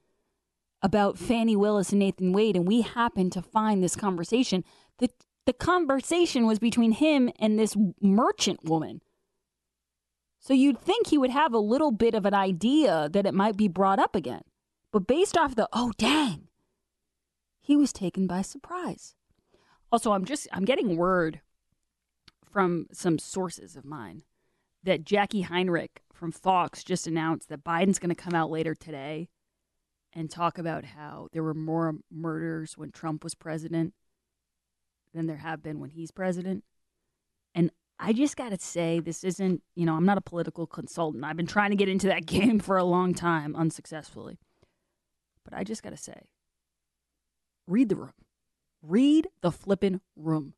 about 0.83 1.19
Fani 1.19 1.57
Willis 1.57 1.91
and 1.91 1.99
Nathan 1.99 2.33
Wade, 2.33 2.57
and 2.57 2.69
we 2.69 2.83
happened 2.83 3.33
to 3.33 3.43
find 3.43 3.83
this 3.83 3.97
conversation. 3.97 4.63
The 4.99 5.09
the 5.47 5.53
conversation 5.53 6.45
was 6.45 6.59
between 6.59 6.93
him 6.93 7.31
and 7.39 7.59
this 7.59 7.77
merchant 8.03 8.65
woman. 8.65 9.01
So 10.47 10.55
you'd 10.55 10.81
think 10.81 11.09
he 11.09 11.19
would 11.19 11.31
have 11.31 11.53
a 11.53 11.59
little 11.59 11.91
bit 11.91 12.15
of 12.15 12.25
an 12.25 12.33
idea 12.33 13.09
that 13.13 13.27
it 13.27 13.35
might 13.35 13.57
be 13.57 13.67
brought 13.67 13.99
up 13.99 14.15
again. 14.15 14.43
But 14.93 15.09
based 15.09 15.37
off 15.37 15.57
the, 15.57 15.69
oh, 15.73 15.91
dang, 15.99 16.47
he 17.61 17.75
was 17.75 17.93
taken 17.93 18.29
by 18.29 18.43
surprise. 18.43 19.17
Also, 19.91 20.13
I'm 20.13 20.25
just, 20.25 20.47
I'm 20.53 20.65
getting 20.65 20.97
word 20.97 21.41
from 22.45 22.87
some 22.93 23.19
sources 23.19 23.75
of 23.75 23.85
mine 23.85 24.23
that 24.85 25.05
Jacqui 25.05 25.43
Heinrich 25.43 26.03
from 26.13 26.31
Fox 26.31 26.85
just 26.85 27.09
announced 27.09 27.49
that 27.49 27.65
Biden's 27.65 27.99
going 27.99 28.15
to 28.15 28.23
come 28.23 28.35
out 28.35 28.49
later 28.49 28.77
today 28.77 29.29
and 30.13 30.31
talk 30.31 30.59
about 30.59 30.85
how 30.85 31.27
there 31.33 31.43
were 31.43 31.55
more 31.55 31.97
murders 32.09 32.79
when 32.79 32.93
Trump 32.93 33.25
was 33.25 33.35
president 33.35 33.95
than 35.13 35.27
there 35.27 35.39
have 35.39 35.61
been 35.61 35.81
when 35.81 35.91
he's 35.91 36.13
president. 36.13 36.63
And 37.53 37.73
I 37.99 38.13
just 38.13 38.37
got 38.37 38.51
to 38.51 38.59
say, 38.59 39.01
this 39.01 39.25
isn't, 39.25 39.63
you 39.75 39.87
know, 39.87 39.95
I'm 39.95 40.05
not 40.05 40.19
a 40.19 40.23
political 40.23 40.67
consultant. 40.67 41.25
I've 41.25 41.37
been 41.37 41.47
trying 41.47 41.71
to 41.71 41.77
get 41.77 41.89
into 41.89 42.09
that 42.09 42.27
game 42.27 42.59
for 42.59 42.77
a 42.77 42.85
long 42.85 43.15
time, 43.15 43.57
unsuccessfully. 43.57 44.39
But 45.45 45.55
I 45.55 45.65
just 45.65 45.83
got 45.83 45.91
to 45.91 45.97
say, 45.97 46.29
read 47.67 47.89
the 47.89 47.97
room. 47.97 48.13
Read 48.83 49.29
the 49.41 49.51
flippin' 49.51 50.01
room. 50.15 50.55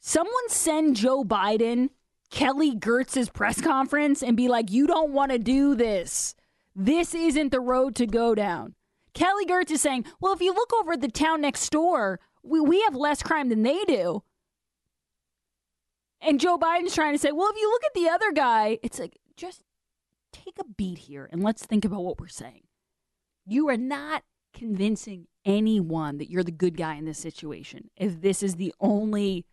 Someone 0.00 0.48
send 0.48 0.96
Joe 0.96 1.24
Biden 1.24 1.88
Kelly 2.30 2.74
Girtz's 2.74 3.28
press 3.28 3.60
conference 3.60 4.22
and 4.22 4.36
be 4.36 4.48
like, 4.48 4.70
you 4.70 4.86
don't 4.86 5.12
want 5.12 5.32
to 5.32 5.38
do 5.38 5.74
this. 5.74 6.34
This 6.74 7.14
isn't 7.14 7.50
the 7.50 7.60
road 7.60 7.94
to 7.96 8.06
go 8.06 8.34
down. 8.34 8.74
Kelly 9.14 9.46
Girtz 9.46 9.70
is 9.70 9.80
saying, 9.80 10.04
well, 10.20 10.34
if 10.34 10.42
you 10.42 10.52
look 10.52 10.72
over 10.74 10.92
at 10.92 11.00
the 11.00 11.08
town 11.08 11.40
next 11.40 11.70
door, 11.70 12.20
we, 12.42 12.60
we 12.60 12.82
have 12.82 12.94
less 12.94 13.22
crime 13.22 13.48
than 13.48 13.62
they 13.62 13.82
do. 13.84 14.22
And 16.20 16.40
Joe 16.40 16.58
Biden's 16.58 16.94
trying 16.94 17.14
to 17.14 17.18
say, 17.18 17.32
well, 17.32 17.50
if 17.50 17.56
you 17.56 17.70
look 17.70 17.84
at 17.84 17.94
the 17.94 18.08
other 18.08 18.32
guy, 18.32 18.78
it's 18.82 18.98
like, 18.98 19.18
just 19.36 19.62
take 20.32 20.58
a 20.58 20.64
beat 20.64 20.98
here 20.98 21.28
and 21.30 21.42
let's 21.42 21.64
think 21.64 21.84
about 21.84 22.02
what 22.02 22.20
we're 22.20 22.28
saying. 22.28 22.62
You 23.44 23.68
are 23.68 23.76
not 23.76 24.24
convincing 24.52 25.26
anyone 25.44 26.18
that 26.18 26.30
you're 26.30 26.42
the 26.42 26.50
good 26.50 26.76
guy 26.76 26.94
in 26.94 27.04
this 27.04 27.18
situation 27.18 27.90
if 27.96 28.20
this 28.20 28.42
is 28.42 28.56
the 28.56 28.74
only 28.80 29.44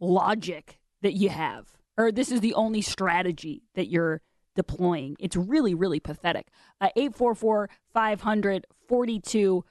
logic 0.00 0.78
that 1.02 1.14
you 1.14 1.28
have, 1.28 1.66
or 1.96 2.10
this 2.10 2.30
is 2.30 2.40
the 2.40 2.54
only 2.54 2.80
strategy 2.80 3.62
that 3.74 3.88
you're 3.88 4.22
deploying. 4.54 5.16
It's 5.18 5.36
really, 5.36 5.74
really 5.74 6.00
pathetic. 6.00 6.48
Uh, 6.80 6.88
844 6.96 7.68
500 7.92 8.66
42 8.88 9.64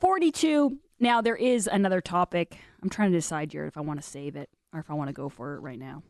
42. 0.00 0.78
Now, 0.98 1.20
there 1.20 1.36
is 1.36 1.66
another 1.66 2.00
topic. 2.00 2.58
I'm 2.82 2.90
trying 2.90 3.12
to 3.12 3.18
decide, 3.18 3.50
Jared, 3.50 3.68
if 3.68 3.76
I 3.76 3.80
want 3.80 4.02
to 4.02 4.08
save 4.08 4.36
it 4.36 4.50
or 4.72 4.80
if 4.80 4.90
I 4.90 4.94
want 4.94 5.08
to 5.08 5.14
go 5.14 5.28
for 5.28 5.54
it 5.54 5.60
right 5.60 5.78
now. 5.78 6.02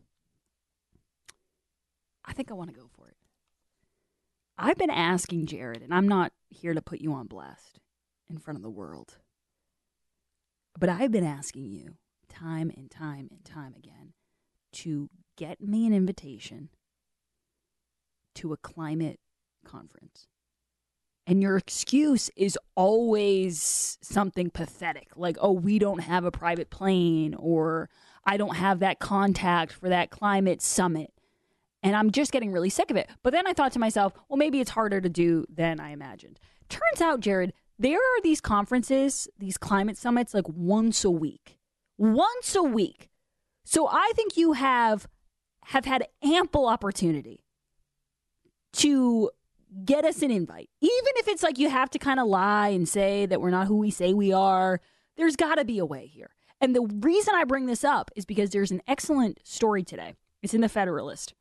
I 2.24 2.32
think 2.32 2.50
I 2.50 2.54
want 2.54 2.70
to 2.70 2.78
go 2.78 2.88
for 2.96 3.08
it. 3.08 3.16
I've 4.56 4.78
been 4.78 4.90
asking 4.90 5.46
Jared, 5.46 5.82
and 5.82 5.92
I'm 5.92 6.06
not 6.06 6.32
here 6.50 6.74
to 6.74 6.82
put 6.82 7.00
you 7.00 7.12
on 7.14 7.26
blast 7.26 7.80
in 8.30 8.38
front 8.38 8.56
of 8.56 8.62
the 8.62 8.70
world, 8.70 9.16
but 10.78 10.88
I've 10.88 11.10
been 11.10 11.24
asking 11.24 11.70
you 11.72 11.96
time 12.28 12.70
and 12.76 12.90
time 12.90 13.28
and 13.30 13.44
time 13.44 13.74
again 13.76 14.12
to 14.72 15.10
get 15.36 15.60
me 15.60 15.86
an 15.86 15.92
invitation 15.92 16.68
to 18.36 18.52
a 18.52 18.56
climate 18.56 19.20
conference. 19.64 20.26
And 21.26 21.42
your 21.42 21.56
excuse 21.56 22.30
is 22.36 22.58
always 22.74 23.98
something 24.02 24.50
pathetic, 24.50 25.08
like, 25.16 25.36
oh, 25.40 25.52
we 25.52 25.78
don't 25.78 26.00
have 26.00 26.24
a 26.24 26.30
private 26.30 26.70
plane, 26.70 27.34
or 27.34 27.88
I 28.24 28.36
don't 28.36 28.56
have 28.56 28.80
that 28.80 28.98
contact 28.98 29.72
for 29.72 29.88
that 29.88 30.10
climate 30.10 30.62
summit. 30.62 31.12
And 31.82 31.96
I'm 31.96 32.10
just 32.12 32.30
getting 32.30 32.52
really 32.52 32.70
sick 32.70 32.90
of 32.90 32.96
it. 32.96 33.10
But 33.22 33.32
then 33.32 33.46
I 33.46 33.52
thought 33.52 33.72
to 33.72 33.80
myself, 33.80 34.12
well, 34.28 34.36
maybe 34.36 34.60
it's 34.60 34.70
harder 34.70 35.00
to 35.00 35.08
do 35.08 35.44
than 35.48 35.80
I 35.80 35.90
imagined. 35.90 36.38
Turns 36.68 37.00
out, 37.00 37.20
Jared, 37.20 37.52
there 37.78 37.98
are 37.98 38.22
these 38.22 38.40
conferences, 38.40 39.28
these 39.38 39.58
climate 39.58 39.98
summits, 39.98 40.34
like 40.34 40.48
once 40.48 41.04
a 41.04 41.10
week. 41.10 41.58
Once 41.98 42.54
a 42.54 42.62
week. 42.62 43.10
So 43.64 43.88
I 43.88 44.12
think 44.14 44.36
you 44.36 44.52
have 44.52 45.08
have 45.66 45.84
had 45.84 46.06
ample 46.22 46.66
opportunity 46.66 47.44
to 48.72 49.30
get 49.84 50.04
us 50.04 50.22
an 50.22 50.30
invite. 50.30 50.70
Even 50.80 51.12
if 51.16 51.28
it's 51.28 51.42
like 51.42 51.58
you 51.58 51.70
have 51.70 51.90
to 51.90 51.98
kind 51.98 52.18
of 52.20 52.26
lie 52.26 52.68
and 52.68 52.88
say 52.88 53.26
that 53.26 53.40
we're 53.40 53.50
not 53.50 53.68
who 53.68 53.76
we 53.76 53.90
say 53.90 54.12
we 54.12 54.32
are, 54.32 54.80
there's 55.16 55.36
got 55.36 55.56
to 55.56 55.64
be 55.64 55.78
a 55.78 55.86
way 55.86 56.06
here. 56.06 56.30
And 56.62 56.76
the 56.76 56.82
reason 57.00 57.34
I 57.34 57.42
bring 57.42 57.66
this 57.66 57.82
up 57.82 58.10
is 58.14 58.24
because 58.24 58.50
there's 58.50 58.70
an 58.70 58.82
excellent 58.86 59.40
story 59.42 59.82
today. 59.82 60.14
It's 60.42 60.54
in 60.54 60.60
the 60.60 60.68
Federalist, 60.68 61.34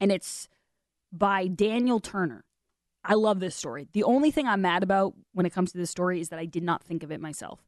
and 0.00 0.12
it's 0.12 0.48
by 1.12 1.48
Daniel 1.48 1.98
Turner. 1.98 2.44
I 3.04 3.14
love 3.14 3.40
this 3.40 3.56
story. 3.56 3.88
The 3.92 4.04
only 4.04 4.30
thing 4.30 4.46
I'm 4.46 4.62
mad 4.62 4.82
about 4.84 5.14
when 5.32 5.44
it 5.44 5.52
comes 5.52 5.72
to 5.72 5.78
this 5.78 5.90
story 5.90 6.20
is 6.20 6.28
that 6.28 6.38
I 6.38 6.44
did 6.44 6.62
not 6.62 6.84
think 6.84 7.02
of 7.02 7.10
it 7.10 7.20
myself. 7.20 7.64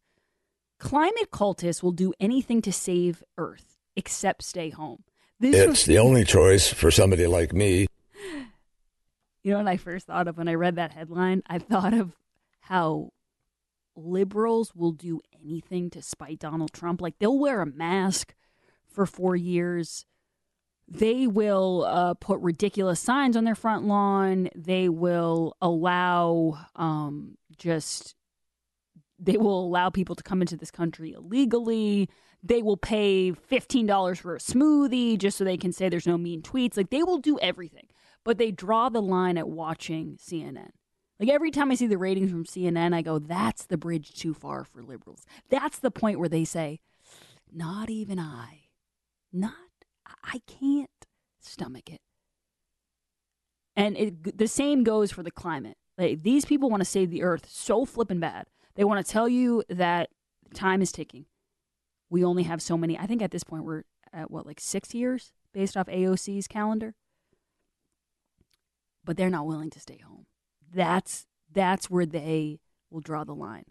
Climate 0.79 1.31
cultists 1.33 1.83
will 1.83 1.93
do 1.93 2.13
anything 2.21 2.63
to 2.63 2.73
save 2.73 3.23
Earth 3.37 3.77
except 3.97 4.43
stay 4.43 4.71
home. 4.71 5.03
This 5.41 5.57
it's 5.57 5.69
was- 5.69 5.85
the 5.87 5.99
only 5.99 6.25
choice 6.25 6.73
for 6.73 6.91
somebody 6.91 7.27
like 7.27 7.53
me. 7.53 7.87
You 9.43 9.53
know 9.53 9.59
what 9.59 9.67
I 9.69 9.77
first 9.77 10.07
thought 10.07 10.29
of 10.29 10.37
when 10.37 10.49
I 10.49 10.55
read 10.55 10.77
that 10.77 10.93
headline? 10.93 11.43
I 11.47 11.59
thought 11.59 11.95
of 11.95 12.15
how 12.61 13.11
liberals 13.97 14.75
will 14.75 14.93
do 14.93 15.21
anything 15.43 15.91
to 15.91 16.03
spite 16.03 16.39
Donald 16.39 16.73
Trump. 16.73 17.01
Like 17.01 17.19
they'll 17.19 17.39
wear 17.39 17.61
a 17.61 17.67
mask 17.67 18.35
for 18.89 19.07
four 19.07 19.37
years. 19.37 20.05
They 20.89 21.27
will 21.27 21.85
uh, 21.87 22.15
put 22.15 22.41
ridiculous 22.41 23.01
signs 23.01 23.37
on 23.37 23.45
their 23.45 23.55
front 23.55 23.85
lawn. 23.85 24.49
They 24.55 24.89
will 24.89 25.57
allow 25.61 26.67
um, 26.75 27.37
just 27.57 28.17
they 29.23 29.37
will 29.37 29.67
allow 29.67 29.91
people 29.91 30.17
to 30.17 30.23
come 30.23 30.41
into 30.41 30.57
this 30.57 30.71
country 30.71 31.13
illegally. 31.13 32.09
They 32.43 32.63
will 32.63 32.79
pay 32.79 33.33
$15 33.33 34.17
for 34.17 34.35
a 34.35 34.39
smoothie 34.39 35.19
just 35.19 35.37
so 35.37 35.45
they 35.45 35.59
can 35.59 35.73
say 35.73 35.91
there's 35.91 36.07
no 36.07 36.17
mean 36.17 36.41
tweets. 36.41 36.77
Like 36.77 36.89
they 36.89 37.03
will 37.03 37.19
do 37.19 37.39
everything 37.39 37.87
but 38.25 38.39
they 38.39 38.51
draw 38.51 38.89
the 38.89 39.03
line 39.03 39.39
at 39.39 39.49
watching 39.49 40.17
CNN. 40.17 40.71
Like 41.21 41.29
every 41.29 41.51
time 41.51 41.71
I 41.71 41.75
see 41.75 41.87
the 41.87 41.99
ratings 41.99 42.31
from 42.31 42.45
CNN, 42.45 42.95
I 42.95 43.03
go, 43.03 43.19
that's 43.19 43.67
the 43.67 43.77
bridge 43.77 44.15
too 44.15 44.33
far 44.33 44.65
for 44.65 44.83
liberals. 44.83 45.27
That's 45.51 45.79
the 45.79 45.91
point 45.91 46.19
where 46.19 46.31
they 46.31 46.47
say, 46.47 46.81
not 47.53 47.91
even 47.91 48.19
I. 48.19 48.69
Not, 49.31 49.53
I 50.25 50.41
can't 50.47 50.89
stomach 51.39 51.91
it. 51.91 52.01
And 53.77 53.99
it, 53.99 54.39
the 54.39 54.49
same 54.49 54.83
goes 54.83 55.13
for 55.13 55.23
the 55.23 55.31
climate. 55.31 55.77
Like, 55.99 56.23
these 56.23 56.47
people 56.47 56.71
want 56.71 56.81
to 56.81 56.89
save 56.89 57.11
the 57.11 57.23
earth 57.23 57.47
so 57.51 57.85
flippin' 57.85 58.19
bad. 58.19 58.47
They 58.75 58.85
want 58.85 59.05
to 59.05 59.13
tell 59.13 59.29
you 59.29 59.63
that 59.69 60.09
time 60.55 60.81
is 60.81 60.91
ticking. 60.91 61.27
We 62.09 62.25
only 62.25 62.45
have 62.45 62.63
so 62.63 62.79
many. 62.79 62.99
I 62.99 63.07
think 63.07 63.21
at 63.21 63.31
this 63.31 63.45
point 63.45 63.65
we're 63.65 63.83
at 64.13 64.31
what, 64.31 64.47
like 64.47 64.59
six 64.59 64.95
years 64.95 65.33
based 65.53 65.77
off 65.77 65.87
AOC's 65.87 66.49
calendar? 66.49 66.95
But 69.05 69.17
they're 69.17 69.31
not 69.31 69.47
willing 69.47 69.71
to 69.71 69.81
stay 69.81 69.99
home. 69.99 70.27
That's 70.73 71.27
that's 71.53 71.91
where 71.91 72.07
they 72.07 72.61
will 72.91 73.01
draw 73.01 73.25
the 73.25 73.35
line. 73.35 73.65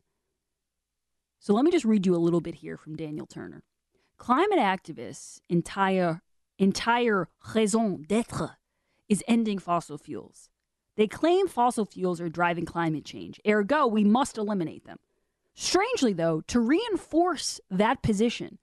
So 1.39 1.53
let 1.53 1.63
me 1.63 1.71
just 1.71 1.85
read 1.85 2.05
you 2.05 2.15
a 2.15 2.17
little 2.17 2.41
bit 2.41 2.55
here 2.55 2.77
from 2.77 2.97
Daniel 2.97 3.25
Turner. 3.25 3.63
Climate 4.17 4.59
activists' 4.59 5.39
entire 5.47 6.21
entire 6.57 7.29
raison 7.55 8.03
d'être 8.05 8.57
is 9.07 9.23
ending 9.27 9.59
fossil 9.59 9.97
fuels. 9.97 10.49
They 10.97 11.07
claim 11.07 11.47
fossil 11.47 11.85
fuels 11.85 12.19
are 12.19 12.27
driving 12.27 12.65
climate 12.65 13.05
change. 13.05 13.39
Ergo, 13.47 13.88
we 13.88 14.03
must 14.03 14.38
eliminate 14.38 14.85
them. 14.85 14.99
Strangely, 15.53 16.12
though, 16.12 16.41
to 16.47 16.59
reinforce 16.59 17.62
that 17.71 18.01
position, 18.03 18.59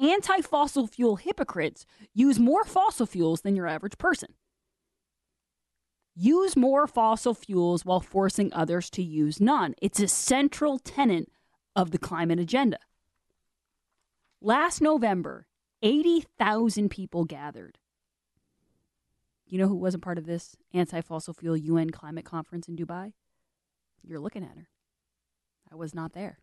anti 0.00 0.40
fossil 0.40 0.88
fuel 0.88 1.16
hypocrites 1.16 1.86
use 2.12 2.40
more 2.40 2.64
fossil 2.64 3.06
fuels 3.06 3.42
than 3.42 3.54
your 3.54 3.68
average 3.68 3.98
person 3.98 4.34
use 6.16 6.56
more 6.56 6.86
fossil 6.86 7.34
fuels 7.34 7.84
while 7.84 8.00
forcing 8.00 8.52
others 8.52 8.90
to 8.90 9.02
use 9.02 9.40
none. 9.40 9.74
It's 9.82 10.00
a 10.00 10.08
central 10.08 10.78
tenet 10.78 11.28
of 11.76 11.90
the 11.90 11.98
climate 11.98 12.40
agenda. 12.40 12.78
Last 14.40 14.80
November, 14.80 15.46
80,000 15.82 16.88
people 16.88 17.24
gathered. 17.24 17.78
You 19.46 19.58
know 19.58 19.68
who 19.68 19.76
wasn't 19.76 20.02
part 20.02 20.18
of 20.18 20.26
this 20.26 20.56
anti 20.72 21.00
fossil 21.02 21.34
fuel 21.34 21.56
UN 21.56 21.90
climate 21.90 22.24
conference 22.24 22.66
in 22.66 22.76
Dubai? 22.76 23.12
You're 24.02 24.20
looking 24.20 24.42
at 24.42 24.56
her. 24.56 24.68
I 25.70 25.76
was 25.76 25.94
not 25.94 26.12
there. 26.12 26.38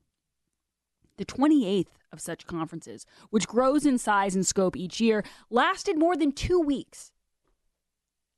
The 1.18 1.26
28th 1.26 1.88
of 2.12 2.20
such 2.20 2.48
conferences, 2.48 3.06
which 3.30 3.48
grows 3.48 3.86
in 3.86 3.98
size 3.98 4.36
and 4.36 4.46
scope 4.46 4.76
each 4.76 5.00
year, 5.00 5.24
lasted 5.50 5.98
more 5.98 6.16
than 6.16 6.32
two 6.32 6.60
weeks. 6.60 7.12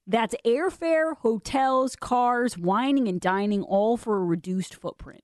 That's 0.07 0.35
airfare, 0.45 1.17
hotels, 1.17 1.95
cars, 1.95 2.57
wining, 2.57 3.07
and 3.07 3.19
dining, 3.19 3.63
all 3.63 3.97
for 3.97 4.17
a 4.17 4.23
reduced 4.23 4.75
footprint. 4.75 5.21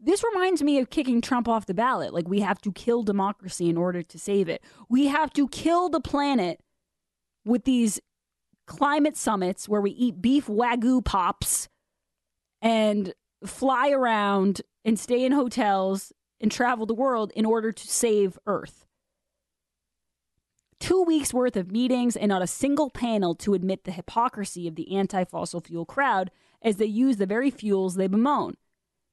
This 0.00 0.24
reminds 0.24 0.62
me 0.62 0.78
of 0.78 0.90
kicking 0.90 1.20
Trump 1.20 1.48
off 1.48 1.66
the 1.66 1.74
ballot. 1.74 2.14
Like, 2.14 2.28
we 2.28 2.40
have 2.40 2.60
to 2.62 2.72
kill 2.72 3.02
democracy 3.02 3.68
in 3.68 3.76
order 3.76 4.02
to 4.02 4.18
save 4.18 4.48
it. 4.48 4.62
We 4.88 5.08
have 5.08 5.32
to 5.34 5.48
kill 5.48 5.88
the 5.88 6.00
planet 6.00 6.60
with 7.44 7.64
these 7.64 8.00
climate 8.66 9.16
summits 9.16 9.68
where 9.68 9.80
we 9.80 9.90
eat 9.90 10.22
beef 10.22 10.46
wagyu 10.46 11.04
pops 11.04 11.68
and 12.62 13.12
fly 13.44 13.90
around 13.90 14.62
and 14.84 14.98
stay 14.98 15.24
in 15.24 15.32
hotels 15.32 16.12
and 16.40 16.52
travel 16.52 16.86
the 16.86 16.94
world 16.94 17.32
in 17.34 17.44
order 17.44 17.72
to 17.72 17.88
save 17.88 18.38
Earth 18.46 18.87
two 20.80 21.02
weeks 21.02 21.34
worth 21.34 21.56
of 21.56 21.70
meetings 21.70 22.16
and 22.16 22.28
not 22.28 22.42
a 22.42 22.46
single 22.46 22.90
panel 22.90 23.34
to 23.36 23.54
admit 23.54 23.84
the 23.84 23.92
hypocrisy 23.92 24.66
of 24.68 24.74
the 24.74 24.96
anti 24.96 25.24
fossil 25.24 25.60
fuel 25.60 25.84
crowd 25.84 26.30
as 26.62 26.76
they 26.76 26.86
use 26.86 27.16
the 27.16 27.26
very 27.26 27.50
fuels 27.50 27.94
they 27.94 28.06
bemoan. 28.06 28.56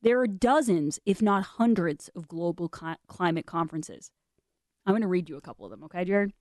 There 0.02 0.20
are 0.20 0.28
dozens, 0.28 1.00
if 1.06 1.22
not 1.22 1.44
hundreds, 1.44 2.10
of 2.10 2.28
global 2.28 2.70
cli- 2.70 2.98
climate 3.08 3.46
conferences. 3.46 4.12
I'm 4.86 4.92
going 4.94 5.02
to 5.02 5.08
read 5.08 5.30
you 5.30 5.38
a 5.38 5.42
couple 5.42 5.66
of 5.66 5.72
them, 5.72 5.84
okay, 5.86 6.06
Jared? 6.06 6.34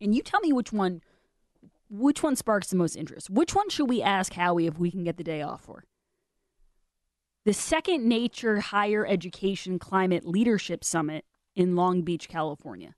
And 0.00 0.14
you 0.14 0.22
tell 0.22 0.40
me 0.40 0.52
which 0.52 0.72
one 0.72 1.00
which 1.90 2.22
one 2.22 2.34
sparks 2.34 2.68
the 2.68 2.76
most 2.76 2.96
interest. 2.96 3.30
Which 3.30 3.54
one 3.54 3.68
should 3.68 3.88
we 3.88 4.02
ask 4.02 4.32
Howie 4.32 4.66
if 4.66 4.78
we 4.78 4.90
can 4.90 5.04
get 5.04 5.16
the 5.16 5.24
day 5.24 5.42
off 5.42 5.62
for? 5.62 5.84
The 7.44 7.52
Second 7.52 8.08
Nature 8.08 8.60
Higher 8.60 9.06
Education 9.06 9.78
Climate 9.78 10.26
Leadership 10.26 10.82
Summit 10.82 11.24
in 11.54 11.76
Long 11.76 12.02
Beach, 12.02 12.28
California. 12.28 12.94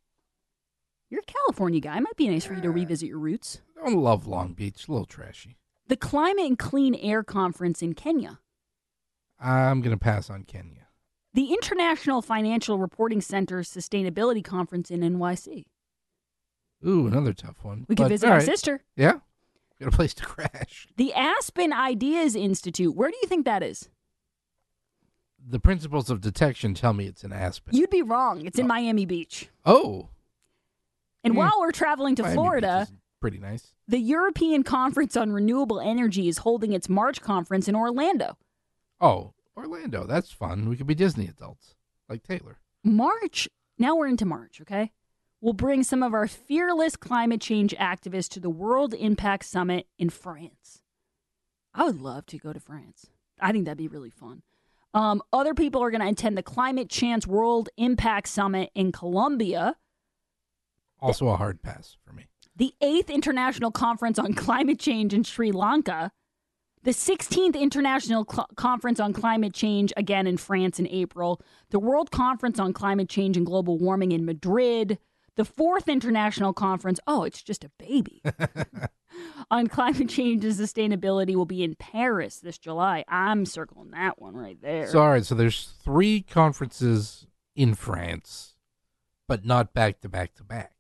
You're 1.09 1.21
a 1.21 1.33
California 1.33 1.81
guy. 1.81 1.99
It 1.99 2.01
might 2.01 2.17
be 2.17 2.29
nice 2.29 2.45
for 2.45 2.55
you 2.55 2.61
to 2.63 2.71
revisit 2.71 3.09
your 3.09 3.19
roots. 3.19 3.61
I 3.81 3.89
don't 3.89 4.03
love 4.03 4.27
Long 4.27 4.55
Beach. 4.55 4.89
A 4.89 4.91
little 4.91 5.07
trashy. 5.07 5.57
The 5.87 5.97
Climate 5.97 6.47
and 6.47 6.59
Clean 6.59 6.95
Air 6.97 7.23
Conference 7.23 7.81
in 7.81 7.95
Kenya. 7.95 8.41
I'm 9.39 9.83
going 9.83 9.97
to 9.97 10.03
pass 10.03 10.29
on 10.31 10.43
Kenya. 10.43 10.89
The 11.33 11.53
International 11.53 12.23
Financial 12.23 12.79
Reporting 12.79 13.21
Center 13.21 13.61
Sustainability 13.61 14.43
Conference 14.43 14.91
in 14.91 15.01
NYC. 15.01 15.67
Ooh, 16.87 17.07
another 17.07 17.33
tough 17.33 17.63
one. 17.63 17.87
We 17.89 17.95
could 17.95 18.09
visit 18.09 18.29
our 18.29 18.39
right. 18.39 18.45
sister. 18.45 18.83
Yeah. 18.97 19.21
Got 19.79 19.89
a 19.89 19.93
place 19.93 20.15
to 20.15 20.25
crash. 20.25 20.89
The 20.97 21.13
Aspen 21.13 21.73
Ideas 21.73 22.35
Institute. 22.35 22.97
Where 22.97 23.11
do 23.11 23.17
you 23.23 23.29
think 23.29 23.45
that 23.45 23.63
is? 23.63 23.91
The 25.49 25.61
principles 25.61 26.11
of 26.11 26.21
detection 26.21 26.75
tell 26.75 26.95
me 26.95 27.07
it's 27.07 27.23
in 27.23 27.33
Aspen. 27.33 27.77
You'd 27.77 27.91
be 27.91 28.03
wrong. 28.03 28.45
It's 28.45 28.59
in 28.59 28.65
oh. 28.65 28.69
Miami 28.69 29.05
Beach. 29.05 29.49
Oh, 29.65 30.09
And 31.27 31.35
Hmm. 31.35 31.39
while 31.39 31.59
we're 31.59 31.73
traveling 31.73 32.15
to 32.17 32.25
Florida, 32.25 32.87
pretty 33.21 33.39
nice. 33.39 33.73
the 33.89 33.99
European 33.99 34.63
Conference 34.63 35.17
on 35.17 35.33
Renewable 35.33 35.81
Energy 35.81 36.29
is 36.29 36.39
holding 36.39 36.73
its 36.73 36.89
March 36.89 37.21
conference 37.21 37.67
in 37.67 37.75
Orlando. 37.75 38.39
Oh, 39.01 39.35
Orlando. 39.57 40.07
That's 40.07 40.31
fun. 40.31 40.69
We 40.69 40.77
could 40.77 40.87
be 40.87 40.95
Disney 40.95 41.27
adults 41.27 41.75
like 42.09 42.23
Taylor. 42.23 42.59
March, 42.85 43.49
now 43.77 43.97
we're 43.97 44.07
into 44.07 44.25
March, 44.25 44.61
okay? 44.61 44.93
We'll 45.41 45.53
bring 45.53 45.83
some 45.83 46.03
of 46.05 46.15
our 46.15 46.29
fearless 46.29 46.95
climate 46.97 47.41
change 47.41 47.75
activists 47.75 48.29
to 48.31 48.41
the 48.41 48.49
World 48.51 48.95
Impact 48.95 49.45
Summit 49.45 49.89
in 49.99 50.11
France. 50.11 50.83
I 51.75 51.85
would 51.85 52.01
love 52.01 52.27
to 52.27 52.39
go 52.39 52.53
to 52.53 52.61
France. 52.61 53.07
I 53.41 53.51
think 53.51 53.65
that'd 53.65 53.77
be 53.77 53.89
really 53.89 54.11
fun. 54.11 54.43
Um, 54.95 55.21
other 55.33 55.55
people 55.55 55.83
are 55.83 55.91
going 55.91 56.01
to 56.03 56.09
attend 56.09 56.39
the 56.39 56.43
Climate 56.43 56.89
Chance 56.89 57.27
World 57.27 57.69
Impact 57.77 58.29
Summit 58.29 58.71
in 58.77 58.93
Colombia, 58.93 59.77
Also 61.01 61.29
a 61.29 61.37
hard 61.37 61.63
pass 61.63 61.97
for 62.05 62.13
me. 62.13 62.27
the 62.57 62.75
8th 62.83 63.09
International 63.11 63.71
Conference 63.71 64.19
on 64.19 64.33
Climate 64.35 64.79
Change 64.79 65.13
in 65.13 65.25
Sri 65.25 65.53
Lanka, 65.53 66.11
the 66.83 66.93
16th 66.93 67.55
International 67.59 68.25
Cl- 68.31 68.49
Conference 68.57 68.99
on 69.01 69.13
Climate 69.13 69.53
Change 69.53 69.93
again 69.97 70.27
in 70.27 70.37
France 70.37 70.79
in 70.79 70.87
April, 70.89 71.41
the 71.71 71.79
World 71.79 72.11
Conference 72.11 72.59
on 72.59 72.73
Climate 72.73 73.09
Change 73.09 73.37
and 73.37 73.45
Global 73.45 73.77
Warming 73.79 74.13
in 74.13 74.25
Madrid, 74.25 74.99
the 75.35 75.43
4th 75.43 75.87
International 75.89 76.55
Conference, 76.55 76.99
oh, 77.07 77.25
it's 77.25 77.43
just 77.43 77.63
a 77.65 77.71
baby, 77.79 78.23
on 79.51 79.67
climate 79.67 80.09
change 80.09 80.45
and 80.45 80.55
sustainability 80.55 81.35
will 81.35 81.45
be 81.45 81.63
in 81.63 81.75
Paris 81.75 82.39
this 82.39 82.57
July. 82.57 83.05
I'm 83.07 83.45
circling 83.45 83.91
that 83.91 84.19
one 84.21 84.35
right 84.35 84.61
there. 84.63 84.87
So 84.87 85.01
all 85.01 85.11
right, 85.11 85.27
so 85.27 85.35
there's 85.35 85.75
three 85.83 86.23
conferences 86.23 87.27
in 87.55 87.75
France, 87.75 88.55
but 89.29 89.45
not 89.45 89.75
back 89.75 90.01
to 90.01 90.09
back 90.09 90.35
to 90.37 90.45
back. 90.45 90.76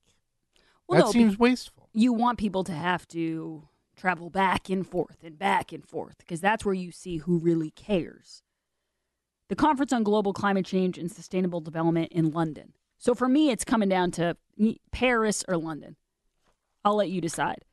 Well, 0.89 1.01
that 1.01 1.07
no, 1.07 1.13
seems 1.13 1.39
wasteful. 1.39 1.89
you 1.93 2.13
want 2.13 2.39
people 2.39 2.65
to 2.65 2.73
have 2.73 3.07
to 3.09 3.69
travel 3.97 4.31
back 4.31 4.69
and 4.69 4.87
forth 4.87 5.25
and 5.25 5.39
back 5.39 5.73
and 5.73 5.85
forth 5.85 6.19
because 6.19 6.41
that's 6.41 6.65
where 6.65 6.75
you 6.75 6.93
see 6.93 7.19
who 7.19 7.39
really 7.39 7.71
cares. 7.71 8.43
The 9.49 9.57
Conference 9.57 9.93
on 9.93 10.03
Global 10.03 10.33
Climate 10.33 10.67
Change 10.67 10.99
and 10.99 11.11
Sustainable 11.11 11.61
Development 11.61 12.11
in 12.13 12.31
London. 12.31 12.73
So 12.99 13.15
for 13.15 13.29
me, 13.29 13.51
it's 13.51 13.65
coming 13.65 13.89
down 13.89 14.11
to 14.13 14.37
Paris 14.91 15.45
or 15.49 15.57
London. 15.57 15.97
I'll 16.85 16.97
let 16.97 17.11
you 17.11 17.21
decide. 17.21 17.65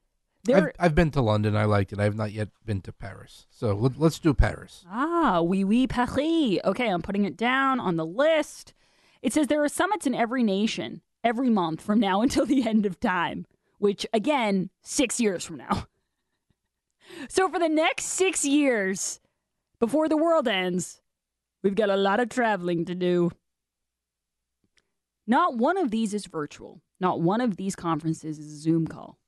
I've, 0.51 0.71
I've 0.77 0.95
been 0.95 1.11
to 1.11 1.21
London. 1.21 1.55
I 1.55 1.65
liked 1.65 1.93
it. 1.93 1.99
I 1.99 2.03
have 2.03 2.17
not 2.17 2.33
yet 2.33 2.49
been 2.65 2.81
to 2.81 2.91
Paris. 2.91 3.47
So 3.49 3.73
let, 3.73 3.97
let's 3.97 4.19
do 4.19 4.33
Paris. 4.33 4.85
Ah, 4.89 5.39
oui, 5.41 5.63
oui, 5.63 5.87
Paris. 5.87 6.59
Okay, 6.65 6.89
I'm 6.89 7.01
putting 7.01 7.25
it 7.25 7.37
down 7.37 7.79
on 7.79 7.95
the 7.95 8.05
list. 8.05 8.73
It 9.21 9.31
says 9.31 9.47
there 9.47 9.63
are 9.63 9.69
summits 9.69 10.05
in 10.05 10.13
every 10.13 10.43
nation 10.43 11.01
every 11.23 11.49
month 11.49 11.81
from 11.81 11.99
now 11.99 12.21
until 12.23 12.45
the 12.45 12.67
end 12.67 12.85
of 12.85 12.99
time, 12.99 13.45
which, 13.79 14.05
again, 14.13 14.69
six 14.81 15.19
years 15.19 15.45
from 15.45 15.57
now. 15.57 15.87
So 17.29 17.49
for 17.49 17.59
the 17.59 17.69
next 17.69 18.05
six 18.05 18.45
years, 18.45 19.19
before 19.79 20.07
the 20.07 20.17
world 20.17 20.47
ends, 20.47 21.01
we've 21.61 21.75
got 21.75 21.89
a 21.89 21.97
lot 21.97 22.19
of 22.19 22.29
traveling 22.29 22.85
to 22.85 22.95
do. 22.95 23.31
Not 25.27 25.57
one 25.57 25.77
of 25.77 25.91
these 25.91 26.13
is 26.13 26.25
virtual. 26.25 26.81
Not 26.99 27.21
one 27.21 27.41
of 27.41 27.57
these 27.57 27.75
conferences 27.75 28.39
is 28.39 28.53
a 28.53 28.57
Zoom 28.57 28.87
call. 28.87 29.19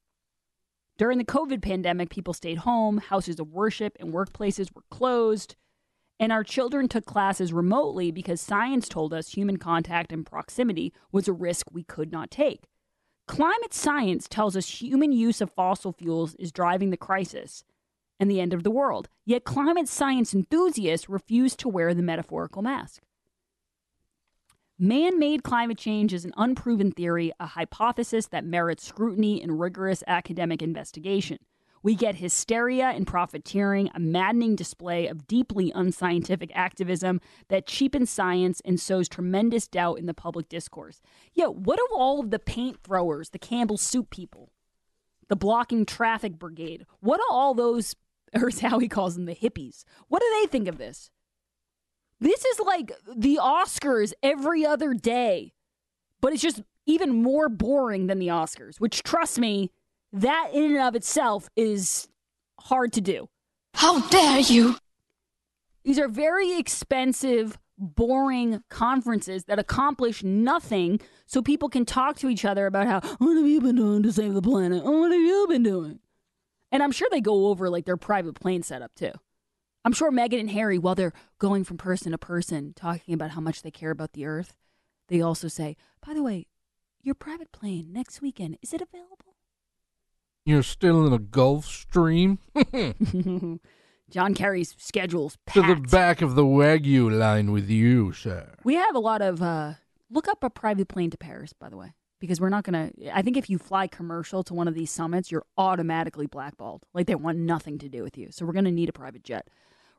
During 0.97 1.17
the 1.17 1.25
COVID 1.25 1.61
pandemic, 1.61 2.09
people 2.09 2.33
stayed 2.33 2.59
home, 2.59 2.99
houses 2.99 3.39
of 3.39 3.51
worship 3.51 3.97
and 3.99 4.13
workplaces 4.13 4.73
were 4.73 4.83
closed, 4.89 5.55
and 6.19 6.31
our 6.31 6.43
children 6.43 6.87
took 6.87 7.05
classes 7.05 7.53
remotely 7.53 8.11
because 8.11 8.39
science 8.41 8.87
told 8.87 9.13
us 9.13 9.29
human 9.29 9.57
contact 9.57 10.11
and 10.11 10.25
proximity 10.25 10.93
was 11.11 11.27
a 11.27 11.33
risk 11.33 11.67
we 11.71 11.83
could 11.83 12.11
not 12.11 12.31
take. 12.31 12.63
Climate 13.27 13.73
science 13.73 14.27
tells 14.27 14.55
us 14.55 14.81
human 14.81 15.11
use 15.11 15.41
of 15.41 15.51
fossil 15.51 15.91
fuels 15.91 16.35
is 16.35 16.51
driving 16.51 16.91
the 16.91 16.97
crisis, 16.97 17.63
and 18.19 18.29
the 18.29 18.39
end 18.39 18.53
of 18.53 18.63
the 18.63 18.71
world. 18.71 19.09
Yet 19.25 19.43
climate 19.43 19.87
science 19.87 20.33
enthusiasts 20.33 21.09
refuse 21.09 21.55
to 21.57 21.69
wear 21.69 21.93
the 21.93 22.01
metaphorical 22.01 22.61
mask. 22.61 23.01
Man 24.77 25.17
made 25.17 25.43
climate 25.43 25.77
change 25.77 26.13
is 26.13 26.25
an 26.25 26.33
unproven 26.35 26.91
theory, 26.91 27.31
a 27.39 27.47
hypothesis 27.47 28.27
that 28.27 28.43
merits 28.43 28.85
scrutiny 28.85 29.41
and 29.41 29.59
rigorous 29.59 30.03
academic 30.05 30.61
investigation. 30.61 31.39
We 31.85 31.93
get 31.93 32.15
hysteria 32.15 32.85
and 32.85 33.05
profiteering, 33.05 33.91
a 33.93 33.99
maddening 33.99 34.55
display 34.55 35.05
of 35.05 35.27
deeply 35.27 35.71
unscientific 35.75 36.49
activism 36.55 37.21
that 37.49 37.67
cheapens 37.67 38.09
science 38.09 38.59
and 38.65 38.79
sows 38.79 39.07
tremendous 39.07 39.67
doubt 39.67 39.99
in 39.99 40.07
the 40.07 40.15
public 40.15 40.49
discourse. 40.49 40.99
Yeah, 41.35 41.45
what 41.45 41.77
of 41.77 41.95
all 41.95 42.19
of 42.19 42.31
the 42.31 42.39
paint 42.39 42.79
throwers, 42.83 43.29
the 43.29 43.37
Campbell 43.37 43.77
soup 43.77 44.09
people, 44.09 44.49
the 45.27 45.35
blocking 45.35 45.85
traffic 45.85 46.39
brigade? 46.39 46.87
What 47.01 47.17
do 47.17 47.25
all 47.29 47.53
those, 47.53 47.95
or 48.33 48.49
is 48.49 48.61
Howie 48.61 48.87
calls 48.87 49.13
them, 49.13 49.25
the 49.25 49.35
hippies? 49.35 49.83
What 50.07 50.23
do 50.23 50.39
they 50.41 50.47
think 50.47 50.67
of 50.67 50.79
this? 50.79 51.11
This 52.19 52.43
is 52.45 52.59
like 52.61 52.93
the 53.15 53.37
Oscars 53.39 54.11
every 54.23 54.65
other 54.65 54.95
day, 54.95 55.53
but 56.19 56.33
it's 56.33 56.41
just 56.41 56.63
even 56.87 57.21
more 57.21 57.47
boring 57.47 58.07
than 58.07 58.17
the 58.17 58.29
Oscars, 58.29 58.79
which, 58.79 59.03
trust 59.03 59.37
me, 59.37 59.69
that 60.15 60.49
in 60.53 60.71
and 60.71 60.81
of 60.81 60.95
itself 60.95 61.49
is 61.55 62.07
hard 62.59 62.93
to 62.93 63.01
do. 63.01 63.27
How 63.73 63.99
dare 64.07 64.39
you! 64.39 64.77
These 65.83 65.99
are 65.99 66.07
very 66.07 66.57
expensive, 66.57 67.59
boring 67.77 68.63
conferences 68.69 69.43
that 69.45 69.59
accomplish 69.59 70.23
nothing 70.23 70.99
so 71.25 71.41
people 71.41 71.69
can 71.69 71.85
talk 71.85 72.17
to 72.17 72.29
each 72.29 72.45
other 72.45 72.65
about 72.65 72.87
how, 72.87 73.01
what 73.17 73.35
have 73.35 73.45
you 73.45 73.61
been 73.61 73.75
doing 73.75 74.01
to 74.03 74.11
save 74.11 74.33
the 74.33 74.41
planet? 74.41 74.83
What 74.83 75.11
have 75.11 75.21
you 75.21 75.45
been 75.49 75.63
doing? 75.63 75.99
And 76.71 76.81
I'm 76.81 76.91
sure 76.91 77.07
they 77.11 77.21
go 77.21 77.47
over 77.47 77.69
like 77.69 77.85
their 77.85 77.97
private 77.97 78.33
plane 78.35 78.63
setup 78.63 78.95
too. 78.95 79.11
I'm 79.83 79.93
sure 79.93 80.11
Meghan 80.11 80.39
and 80.39 80.49
Harry, 80.49 80.79
while 80.79 80.95
they're 80.95 81.13
going 81.37 81.63
from 81.63 81.77
person 81.77 82.11
to 82.13 82.17
person 82.17 82.73
talking 82.75 83.13
about 83.13 83.31
how 83.31 83.41
much 83.41 83.61
they 83.61 83.69
care 83.69 83.91
about 83.91 84.13
the 84.13 84.25
earth, 84.25 84.55
they 85.09 85.21
also 85.21 85.47
say, 85.47 85.75
by 86.05 86.13
the 86.13 86.23
way, 86.23 86.47
your 87.01 87.15
private 87.15 87.51
plane 87.51 87.93
next 87.93 88.21
weekend, 88.21 88.57
is 88.63 88.73
it 88.73 88.81
available? 88.81 89.24
You're 90.45 90.61
still 90.61 91.07
in 91.07 91.13
a 91.13 91.17
Gulfstream? 91.17 92.37
John 94.11 94.35
Kerry's 94.35 94.75
schedule's 94.77 95.39
to 95.53 95.63
the 95.63 95.75
back 95.75 96.21
of 96.21 96.35
the 96.35 96.43
Wagyu 96.43 97.09
line 97.11 97.51
with 97.51 97.67
you, 97.67 98.13
sir. 98.13 98.53
We 98.63 98.75
have 98.75 98.93
a 98.93 98.99
lot 98.99 99.23
of 99.23 99.41
uh 99.41 99.73
look 100.11 100.27
up 100.27 100.43
a 100.43 100.51
private 100.51 100.87
plane 100.87 101.09
to 101.09 101.17
Paris, 101.17 101.51
by 101.53 101.69
the 101.69 101.77
way, 101.77 101.93
because 102.19 102.39
we're 102.39 102.49
not 102.49 102.63
gonna. 102.63 102.91
I 103.11 103.23
think 103.23 103.37
if 103.37 103.49
you 103.49 103.57
fly 103.57 103.87
commercial 103.87 104.43
to 104.43 104.53
one 104.53 104.67
of 104.67 104.75
these 104.75 104.91
summits, 104.91 105.31
you're 105.31 105.45
automatically 105.57 106.27
blackballed. 106.27 106.83
Like 106.93 107.07
they 107.07 107.15
want 107.15 107.39
nothing 107.39 107.79
to 107.79 107.89
do 107.89 108.03
with 108.03 108.15
you. 108.15 108.27
So 108.29 108.45
we're 108.45 108.53
gonna 108.53 108.71
need 108.71 108.89
a 108.89 108.93
private 108.93 109.23
jet. 109.23 109.47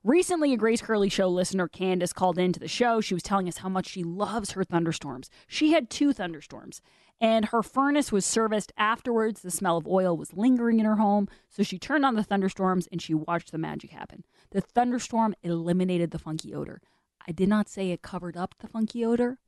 Recently, 0.05 0.53
a 0.53 0.57
Grace 0.57 0.81
Curley 0.81 1.09
Show 1.09 1.27
listener, 1.29 1.67
Candace, 1.67 2.13
called 2.13 2.39
into 2.39 2.61
the 2.61 2.69
show. 2.69 3.01
She 3.01 3.15
was 3.15 3.25
telling 3.25 3.49
us 3.49 3.57
how 3.59 3.69
much 3.69 3.89
she 3.89 4.05
loves 4.05 4.53
her 4.53 4.63
thunderstorms. 4.63 5.29
She 5.49 5.73
had 5.73 5.91
two 5.91 6.13
thunderstorms, 6.13 6.81
and 7.21 7.47
her 7.47 7.62
furnace 7.62 8.12
was 8.12 8.27
serviced 8.27 8.73
afterwards. 8.77 9.41
The 9.41 9.51
smell 9.51 9.77
of 9.77 9.87
oil 9.87 10.17
was 10.17 10.35
lingering 10.35 10.81
in 10.81 10.87
her 10.87 10.97
home, 10.97 11.29
so 11.51 11.62
she 11.62 11.79
turned 11.79 12.05
on 12.05 12.14
the 12.14 12.23
thunderstorms 12.23 12.89
and 12.93 13.01
she 13.01 13.14
watched 13.14 13.53
the 13.53 13.59
magic 13.59 13.91
happen. 13.91 14.25
The 14.51 14.61
thunderstorm 14.61 15.35
eliminated 15.43 16.11
the 16.11 16.19
funky 16.19 16.55
odor. 16.55 16.81
I 17.27 17.33
did 17.33 17.49
not 17.49 17.69
say 17.69 17.91
it 17.91 18.03
covered 18.03 18.37
up 18.37 18.55
the 18.59 18.69
funky 18.69 19.05
odor 19.05 19.39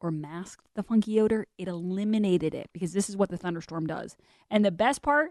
or 0.00 0.10
masked 0.10 0.66
the 0.74 0.82
funky 0.82 1.20
odor, 1.20 1.46
it 1.56 1.68
eliminated 1.68 2.54
it 2.54 2.68
because 2.72 2.92
this 2.92 3.08
is 3.08 3.16
what 3.16 3.30
the 3.30 3.36
thunderstorm 3.36 3.86
does. 3.86 4.16
And 4.50 4.64
the 4.64 4.72
best 4.72 5.00
part, 5.00 5.30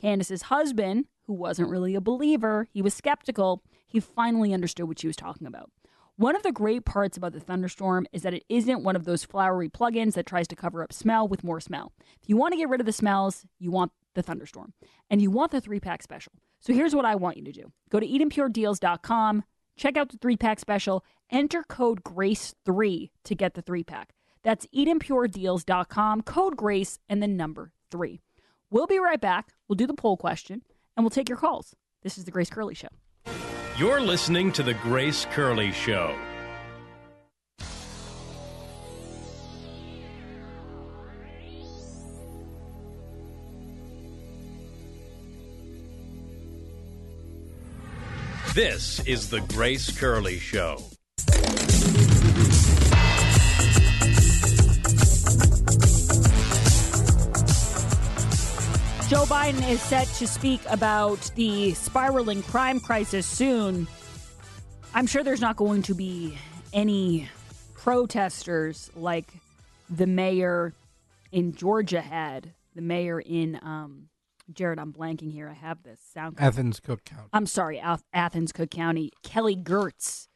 Candace's 0.00 0.42
husband, 0.42 1.06
who 1.26 1.34
wasn't 1.34 1.68
really 1.68 1.94
a 1.94 2.00
believer, 2.00 2.68
he 2.72 2.80
was 2.80 2.94
skeptical, 2.94 3.62
he 3.86 4.00
finally 4.00 4.54
understood 4.54 4.88
what 4.88 4.98
she 4.98 5.06
was 5.06 5.16
talking 5.16 5.46
about. 5.46 5.70
One 6.18 6.34
of 6.34 6.42
the 6.42 6.52
great 6.52 6.86
parts 6.86 7.18
about 7.18 7.34
the 7.34 7.40
thunderstorm 7.40 8.06
is 8.10 8.22
that 8.22 8.32
it 8.32 8.44
isn't 8.48 8.82
one 8.82 8.96
of 8.96 9.04
those 9.04 9.22
flowery 9.22 9.68
plugins 9.68 10.14
that 10.14 10.24
tries 10.24 10.48
to 10.48 10.56
cover 10.56 10.82
up 10.82 10.90
smell 10.90 11.28
with 11.28 11.44
more 11.44 11.60
smell. 11.60 11.92
If 12.22 12.30
you 12.30 12.38
want 12.38 12.52
to 12.52 12.58
get 12.58 12.70
rid 12.70 12.80
of 12.80 12.86
the 12.86 12.92
smells, 12.92 13.44
you 13.58 13.70
want 13.70 13.92
the 14.14 14.22
thunderstorm. 14.22 14.72
And 15.10 15.20
you 15.20 15.30
want 15.30 15.52
the 15.52 15.60
three 15.60 15.78
pack 15.78 16.02
special. 16.02 16.32
So 16.60 16.72
here's 16.72 16.94
what 16.94 17.04
I 17.04 17.16
want 17.16 17.36
you 17.36 17.44
to 17.44 17.52
do 17.52 17.70
go 17.90 18.00
to 18.00 18.06
edenpuredeals.com, 18.06 19.44
check 19.76 19.98
out 19.98 20.08
the 20.08 20.16
three 20.16 20.38
pack 20.38 20.58
special, 20.58 21.04
enter 21.30 21.62
code 21.62 22.02
GRACE3 22.02 23.10
to 23.24 23.34
get 23.34 23.52
the 23.52 23.60
three 23.60 23.84
pack. 23.84 24.14
That's 24.42 24.66
edenpuredeals.com, 24.74 26.22
code 26.22 26.56
GRACE, 26.56 26.98
and 27.10 27.22
the 27.22 27.28
number 27.28 27.72
three. 27.90 28.22
We'll 28.70 28.86
be 28.86 28.98
right 28.98 29.20
back. 29.20 29.50
We'll 29.68 29.76
do 29.76 29.86
the 29.86 29.92
poll 29.92 30.16
question 30.16 30.62
and 30.96 31.04
we'll 31.04 31.10
take 31.10 31.28
your 31.28 31.36
calls. 31.36 31.74
This 32.02 32.16
is 32.16 32.24
the 32.24 32.30
Grace 32.30 32.48
Curley 32.48 32.74
Show. 32.74 32.88
You're 33.78 34.00
listening 34.00 34.52
to 34.52 34.62
The 34.62 34.72
Grace 34.72 35.26
Curley 35.32 35.70
Show. 35.70 36.16
This 48.54 49.00
is 49.06 49.28
The 49.28 49.40
Grace 49.40 49.94
Curley 49.98 50.38
Show. 50.38 50.78
Joe 59.08 59.22
Biden 59.22 59.68
is 59.68 59.80
set 59.80 60.08
to 60.08 60.26
speak 60.26 60.60
about 60.68 61.30
the 61.36 61.74
spiraling 61.74 62.42
crime 62.42 62.80
crisis 62.80 63.24
soon. 63.24 63.86
I'm 64.94 65.06
sure 65.06 65.22
there's 65.22 65.40
not 65.40 65.54
going 65.54 65.82
to 65.82 65.94
be 65.94 66.36
any 66.72 67.28
protesters 67.74 68.90
like 68.96 69.28
the 69.88 70.08
mayor 70.08 70.74
in 71.30 71.54
Georgia 71.54 72.00
had. 72.00 72.52
The 72.74 72.82
mayor 72.82 73.20
in 73.20 73.60
um, 73.62 74.08
Jared, 74.52 74.80
I'm 74.80 74.92
blanking 74.92 75.30
here. 75.30 75.48
I 75.48 75.54
have 75.54 75.84
this 75.84 76.00
sound. 76.12 76.34
Athens, 76.40 76.80
Cook 76.80 77.04
County. 77.04 77.28
I'm 77.32 77.46
sorry, 77.46 77.78
Ath- 77.78 78.02
Athens, 78.12 78.50
Cook 78.50 78.70
County. 78.72 79.12
Kelly 79.22 79.54
Girtz. 79.54 80.26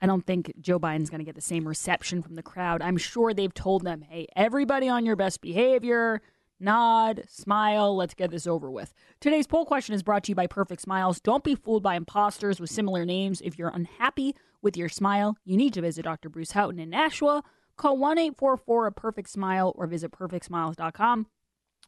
I 0.00 0.06
don't 0.06 0.26
think 0.26 0.50
Joe 0.60 0.80
Biden's 0.80 1.10
going 1.10 1.20
to 1.20 1.26
get 1.26 1.34
the 1.34 1.42
same 1.42 1.68
reception 1.68 2.22
from 2.22 2.36
the 2.36 2.42
crowd. 2.42 2.80
I'm 2.80 2.96
sure 2.96 3.34
they've 3.34 3.52
told 3.52 3.84
them, 3.84 4.00
hey, 4.00 4.28
everybody 4.34 4.88
on 4.88 5.04
your 5.04 5.16
best 5.16 5.42
behavior, 5.42 6.22
nod, 6.64 7.24
smile, 7.28 7.94
let's 7.94 8.14
get 8.14 8.30
this 8.30 8.46
over 8.46 8.70
with. 8.70 8.92
Today's 9.20 9.46
poll 9.46 9.64
question 9.64 9.94
is 9.94 10.02
brought 10.02 10.24
to 10.24 10.30
you 10.30 10.34
by 10.34 10.46
Perfect 10.46 10.82
Smiles. 10.82 11.20
Don't 11.20 11.44
be 11.44 11.54
fooled 11.54 11.82
by 11.82 11.94
imposters 11.94 12.58
with 12.58 12.70
similar 12.70 13.04
names. 13.04 13.40
If 13.42 13.58
you're 13.58 13.68
unhappy 13.68 14.34
with 14.62 14.76
your 14.76 14.88
smile, 14.88 15.36
you 15.44 15.56
need 15.56 15.74
to 15.74 15.82
visit 15.82 16.02
Dr. 16.02 16.28
Bruce 16.28 16.52
Houghton 16.52 16.80
in 16.80 16.90
Nashua. 16.90 17.42
Call 17.76 17.96
1 17.96 18.18
844 18.18 18.86
a 18.86 18.92
perfect 18.92 19.28
smile 19.28 19.72
or 19.76 19.86
visit 19.86 20.10
perfectsmiles.com. 20.10 21.26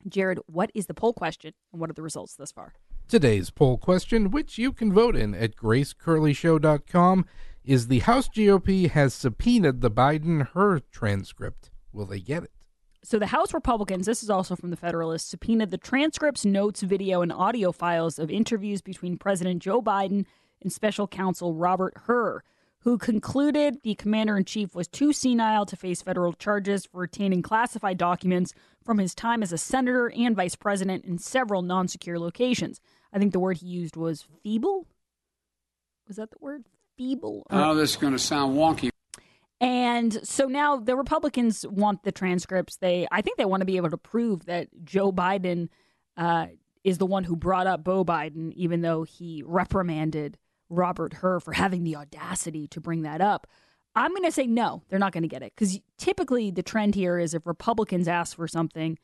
Jared, 0.09 0.39
what 0.47 0.71
is 0.75 0.87
the 0.87 0.95
poll 0.95 1.13
question 1.13 1.55
and 1.73 1.81
what 1.81 1.91
are 1.91 1.95
the 1.95 2.03
results 2.03 2.35
thus 2.37 2.53
far? 2.53 2.75
Today's 3.09 3.51
poll 3.51 3.79
question, 3.79 4.31
which 4.31 4.59
you 4.59 4.73
can 4.73 4.93
vote 4.93 5.17
in 5.17 5.35
at 5.35 5.57
gracecurleyshow.com, 5.57 7.25
is 7.65 7.87
the 7.87 8.01
House 8.01 8.29
GOP 8.29 8.91
has 8.91 9.15
subpoenaed 9.15 9.81
the 9.81 9.91
Biden 9.91 10.49
Hur 10.49 10.81
transcript. 10.91 11.71
Will 11.93 12.07
they 12.07 12.21
get 12.21 12.45
it? 12.45 12.51
So 13.03 13.19
the 13.19 13.27
House 13.27 13.55
Republicans, 13.55 14.07
this 14.07 14.23
is 14.23 14.31
also 14.31 14.57
from 14.57 14.71
the 14.71 14.77
Federalist, 14.77 15.31
subpoenaed 15.31 15.71
the 15.71 15.79
transcripts, 15.79 16.45
notes, 16.45 16.83
video, 16.83 17.23
and 17.23 17.33
audio 17.33 17.71
files 17.73 18.19
of 18.19 18.31
interviews 18.31 18.83
between 18.83 19.17
President 19.17 19.63
Joe 19.63 19.81
Biden 19.81 20.25
and 20.61 20.73
special 20.73 21.07
counsel 21.07 21.55
Robert 21.55 21.95
Hur, 22.07 22.43
who 22.81 22.99
concluded 22.99 23.79
the 23.83 23.95
commander 23.95 24.37
in 24.37 24.45
chief 24.45 24.75
was 24.75 24.89
too 24.89 25.13
senile 25.13 25.67
to 25.67 25.77
face 25.77 26.03
federal 26.03 26.33
charges 26.33 26.87
for 26.87 27.01
retaining 27.01 27.43
classified 27.43 27.99
documents 27.99 28.55
from 28.85 28.99
his 28.99 29.15
time 29.15 29.43
as 29.43 29.53
a 29.53 29.59
senator 29.59 30.11
and 30.17 30.35
vice 30.35 30.57
president 30.57 31.05
in 31.05 31.19
several 31.19 31.63
non 31.63 31.89
secure 31.89 32.19
locations. 32.19 32.81
I 33.13 33.19
think 33.19 33.33
the 33.33 33.41
word 33.41 33.59
he 33.59 33.67
used 33.67 33.97
was 33.97 34.27
feeble. 34.43 34.87
Was 36.09 36.17
that 36.17 36.31
the 36.31 36.39
word? 36.41 36.65
Feeble? 36.97 37.47
Oh, 37.51 37.75
this 37.75 37.91
is 37.91 37.97
going 37.97 38.15
to 38.15 38.19
sound 38.19 38.57
wonky. 38.57 38.91
And 39.61 40.27
so 40.27 40.47
now 40.47 40.77
the 40.77 40.97
Republicans 40.97 41.65
want 41.69 42.03
the 42.03 42.13
transcripts. 42.13 42.77
They, 42.77 43.07
I 43.11 43.23
think, 43.23 43.39
they 43.39 43.47
want 43.47 43.63
to 43.63 43.67
be 43.67 43.79
able 43.79 43.91
to 43.91 43.97
prove 43.97 44.47
that 44.47 44.69
Joe 44.85 45.13
Biden 45.13 45.69
uh, 46.17 46.47
is 46.85 46.99
the 46.99 47.07
one 47.07 47.25
who 47.25 47.37
brought 47.37 47.67
up 47.67 47.83
Beau 47.83 48.05
Biden, 48.05 48.53
even 48.53 48.83
though 48.83 49.03
he 49.03 49.43
reprimanded 49.47 50.37
Robert 50.69 51.15
Hur 51.15 51.41
for 51.41 51.53
having 51.53 51.85
the 51.85 51.97
audacity 51.97 52.67
to 52.69 52.81
bring 52.81 53.03
that 53.03 53.21
up. 53.21 53.47
I'm 53.95 54.11
going 54.11 54.25
to 54.25 54.33
say 54.33 54.47
no, 54.47 54.83
they're 54.89 54.99
not 54.99 55.13
going 55.13 55.23
to 55.23 55.29
get 55.29 55.43
it 55.43 55.55
because 55.57 55.79
typically 55.97 56.51
the 56.51 56.63
trend 56.63 56.95
here 56.95 57.19
is 57.19 57.33
if 57.33 57.47
Republicans 57.47 58.09
ask 58.09 58.37
for 58.37 58.47
something, 58.47 58.99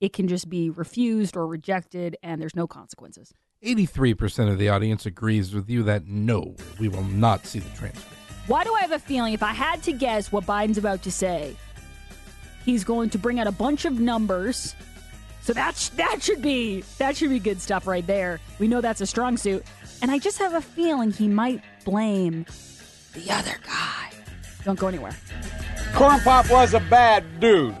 it 0.00 0.12
can 0.12 0.28
just 0.28 0.50
be 0.50 0.68
refused 0.68 1.34
or 1.34 1.46
rejected, 1.46 2.16
and 2.22 2.40
there's 2.40 2.54
no 2.54 2.66
consequences. 2.66 3.32
83% 3.64 4.52
of 4.52 4.58
the 4.58 4.68
audience 4.68 5.06
agrees 5.06 5.54
with 5.54 5.68
you 5.68 5.82
that 5.84 6.06
no, 6.06 6.54
we 6.78 6.88
will 6.88 7.04
not 7.04 7.46
see 7.46 7.58
the 7.58 7.70
transcript. 7.70 8.17
Why 8.48 8.64
do 8.64 8.74
I 8.74 8.80
have 8.80 8.92
a 8.92 8.98
feeling 8.98 9.34
if 9.34 9.42
I 9.42 9.52
had 9.52 9.82
to 9.82 9.92
guess 9.92 10.32
what 10.32 10.46
Biden's 10.46 10.78
about 10.78 11.02
to 11.02 11.12
say, 11.12 11.54
he's 12.64 12.82
going 12.82 13.10
to 13.10 13.18
bring 13.18 13.38
out 13.38 13.46
a 13.46 13.52
bunch 13.52 13.84
of 13.84 14.00
numbers. 14.00 14.74
So 15.42 15.52
that's 15.52 15.90
that 15.90 16.22
should 16.22 16.40
be 16.40 16.82
that 16.96 17.14
should 17.14 17.28
be 17.28 17.40
good 17.40 17.60
stuff 17.60 17.86
right 17.86 18.06
there. 18.06 18.40
We 18.58 18.66
know 18.66 18.80
that's 18.80 19.02
a 19.02 19.06
strong 19.06 19.36
suit. 19.36 19.64
And 20.00 20.10
I 20.10 20.18
just 20.18 20.38
have 20.38 20.54
a 20.54 20.62
feeling 20.62 21.12
he 21.12 21.28
might 21.28 21.62
blame 21.84 22.46
the 23.12 23.30
other 23.30 23.54
guy. 23.66 24.12
Don't 24.64 24.78
go 24.78 24.88
anywhere. 24.88 25.16
Corn 25.92 26.20
Pop 26.20 26.50
was 26.50 26.72
a 26.72 26.80
bad 26.80 27.40
dude. 27.40 27.76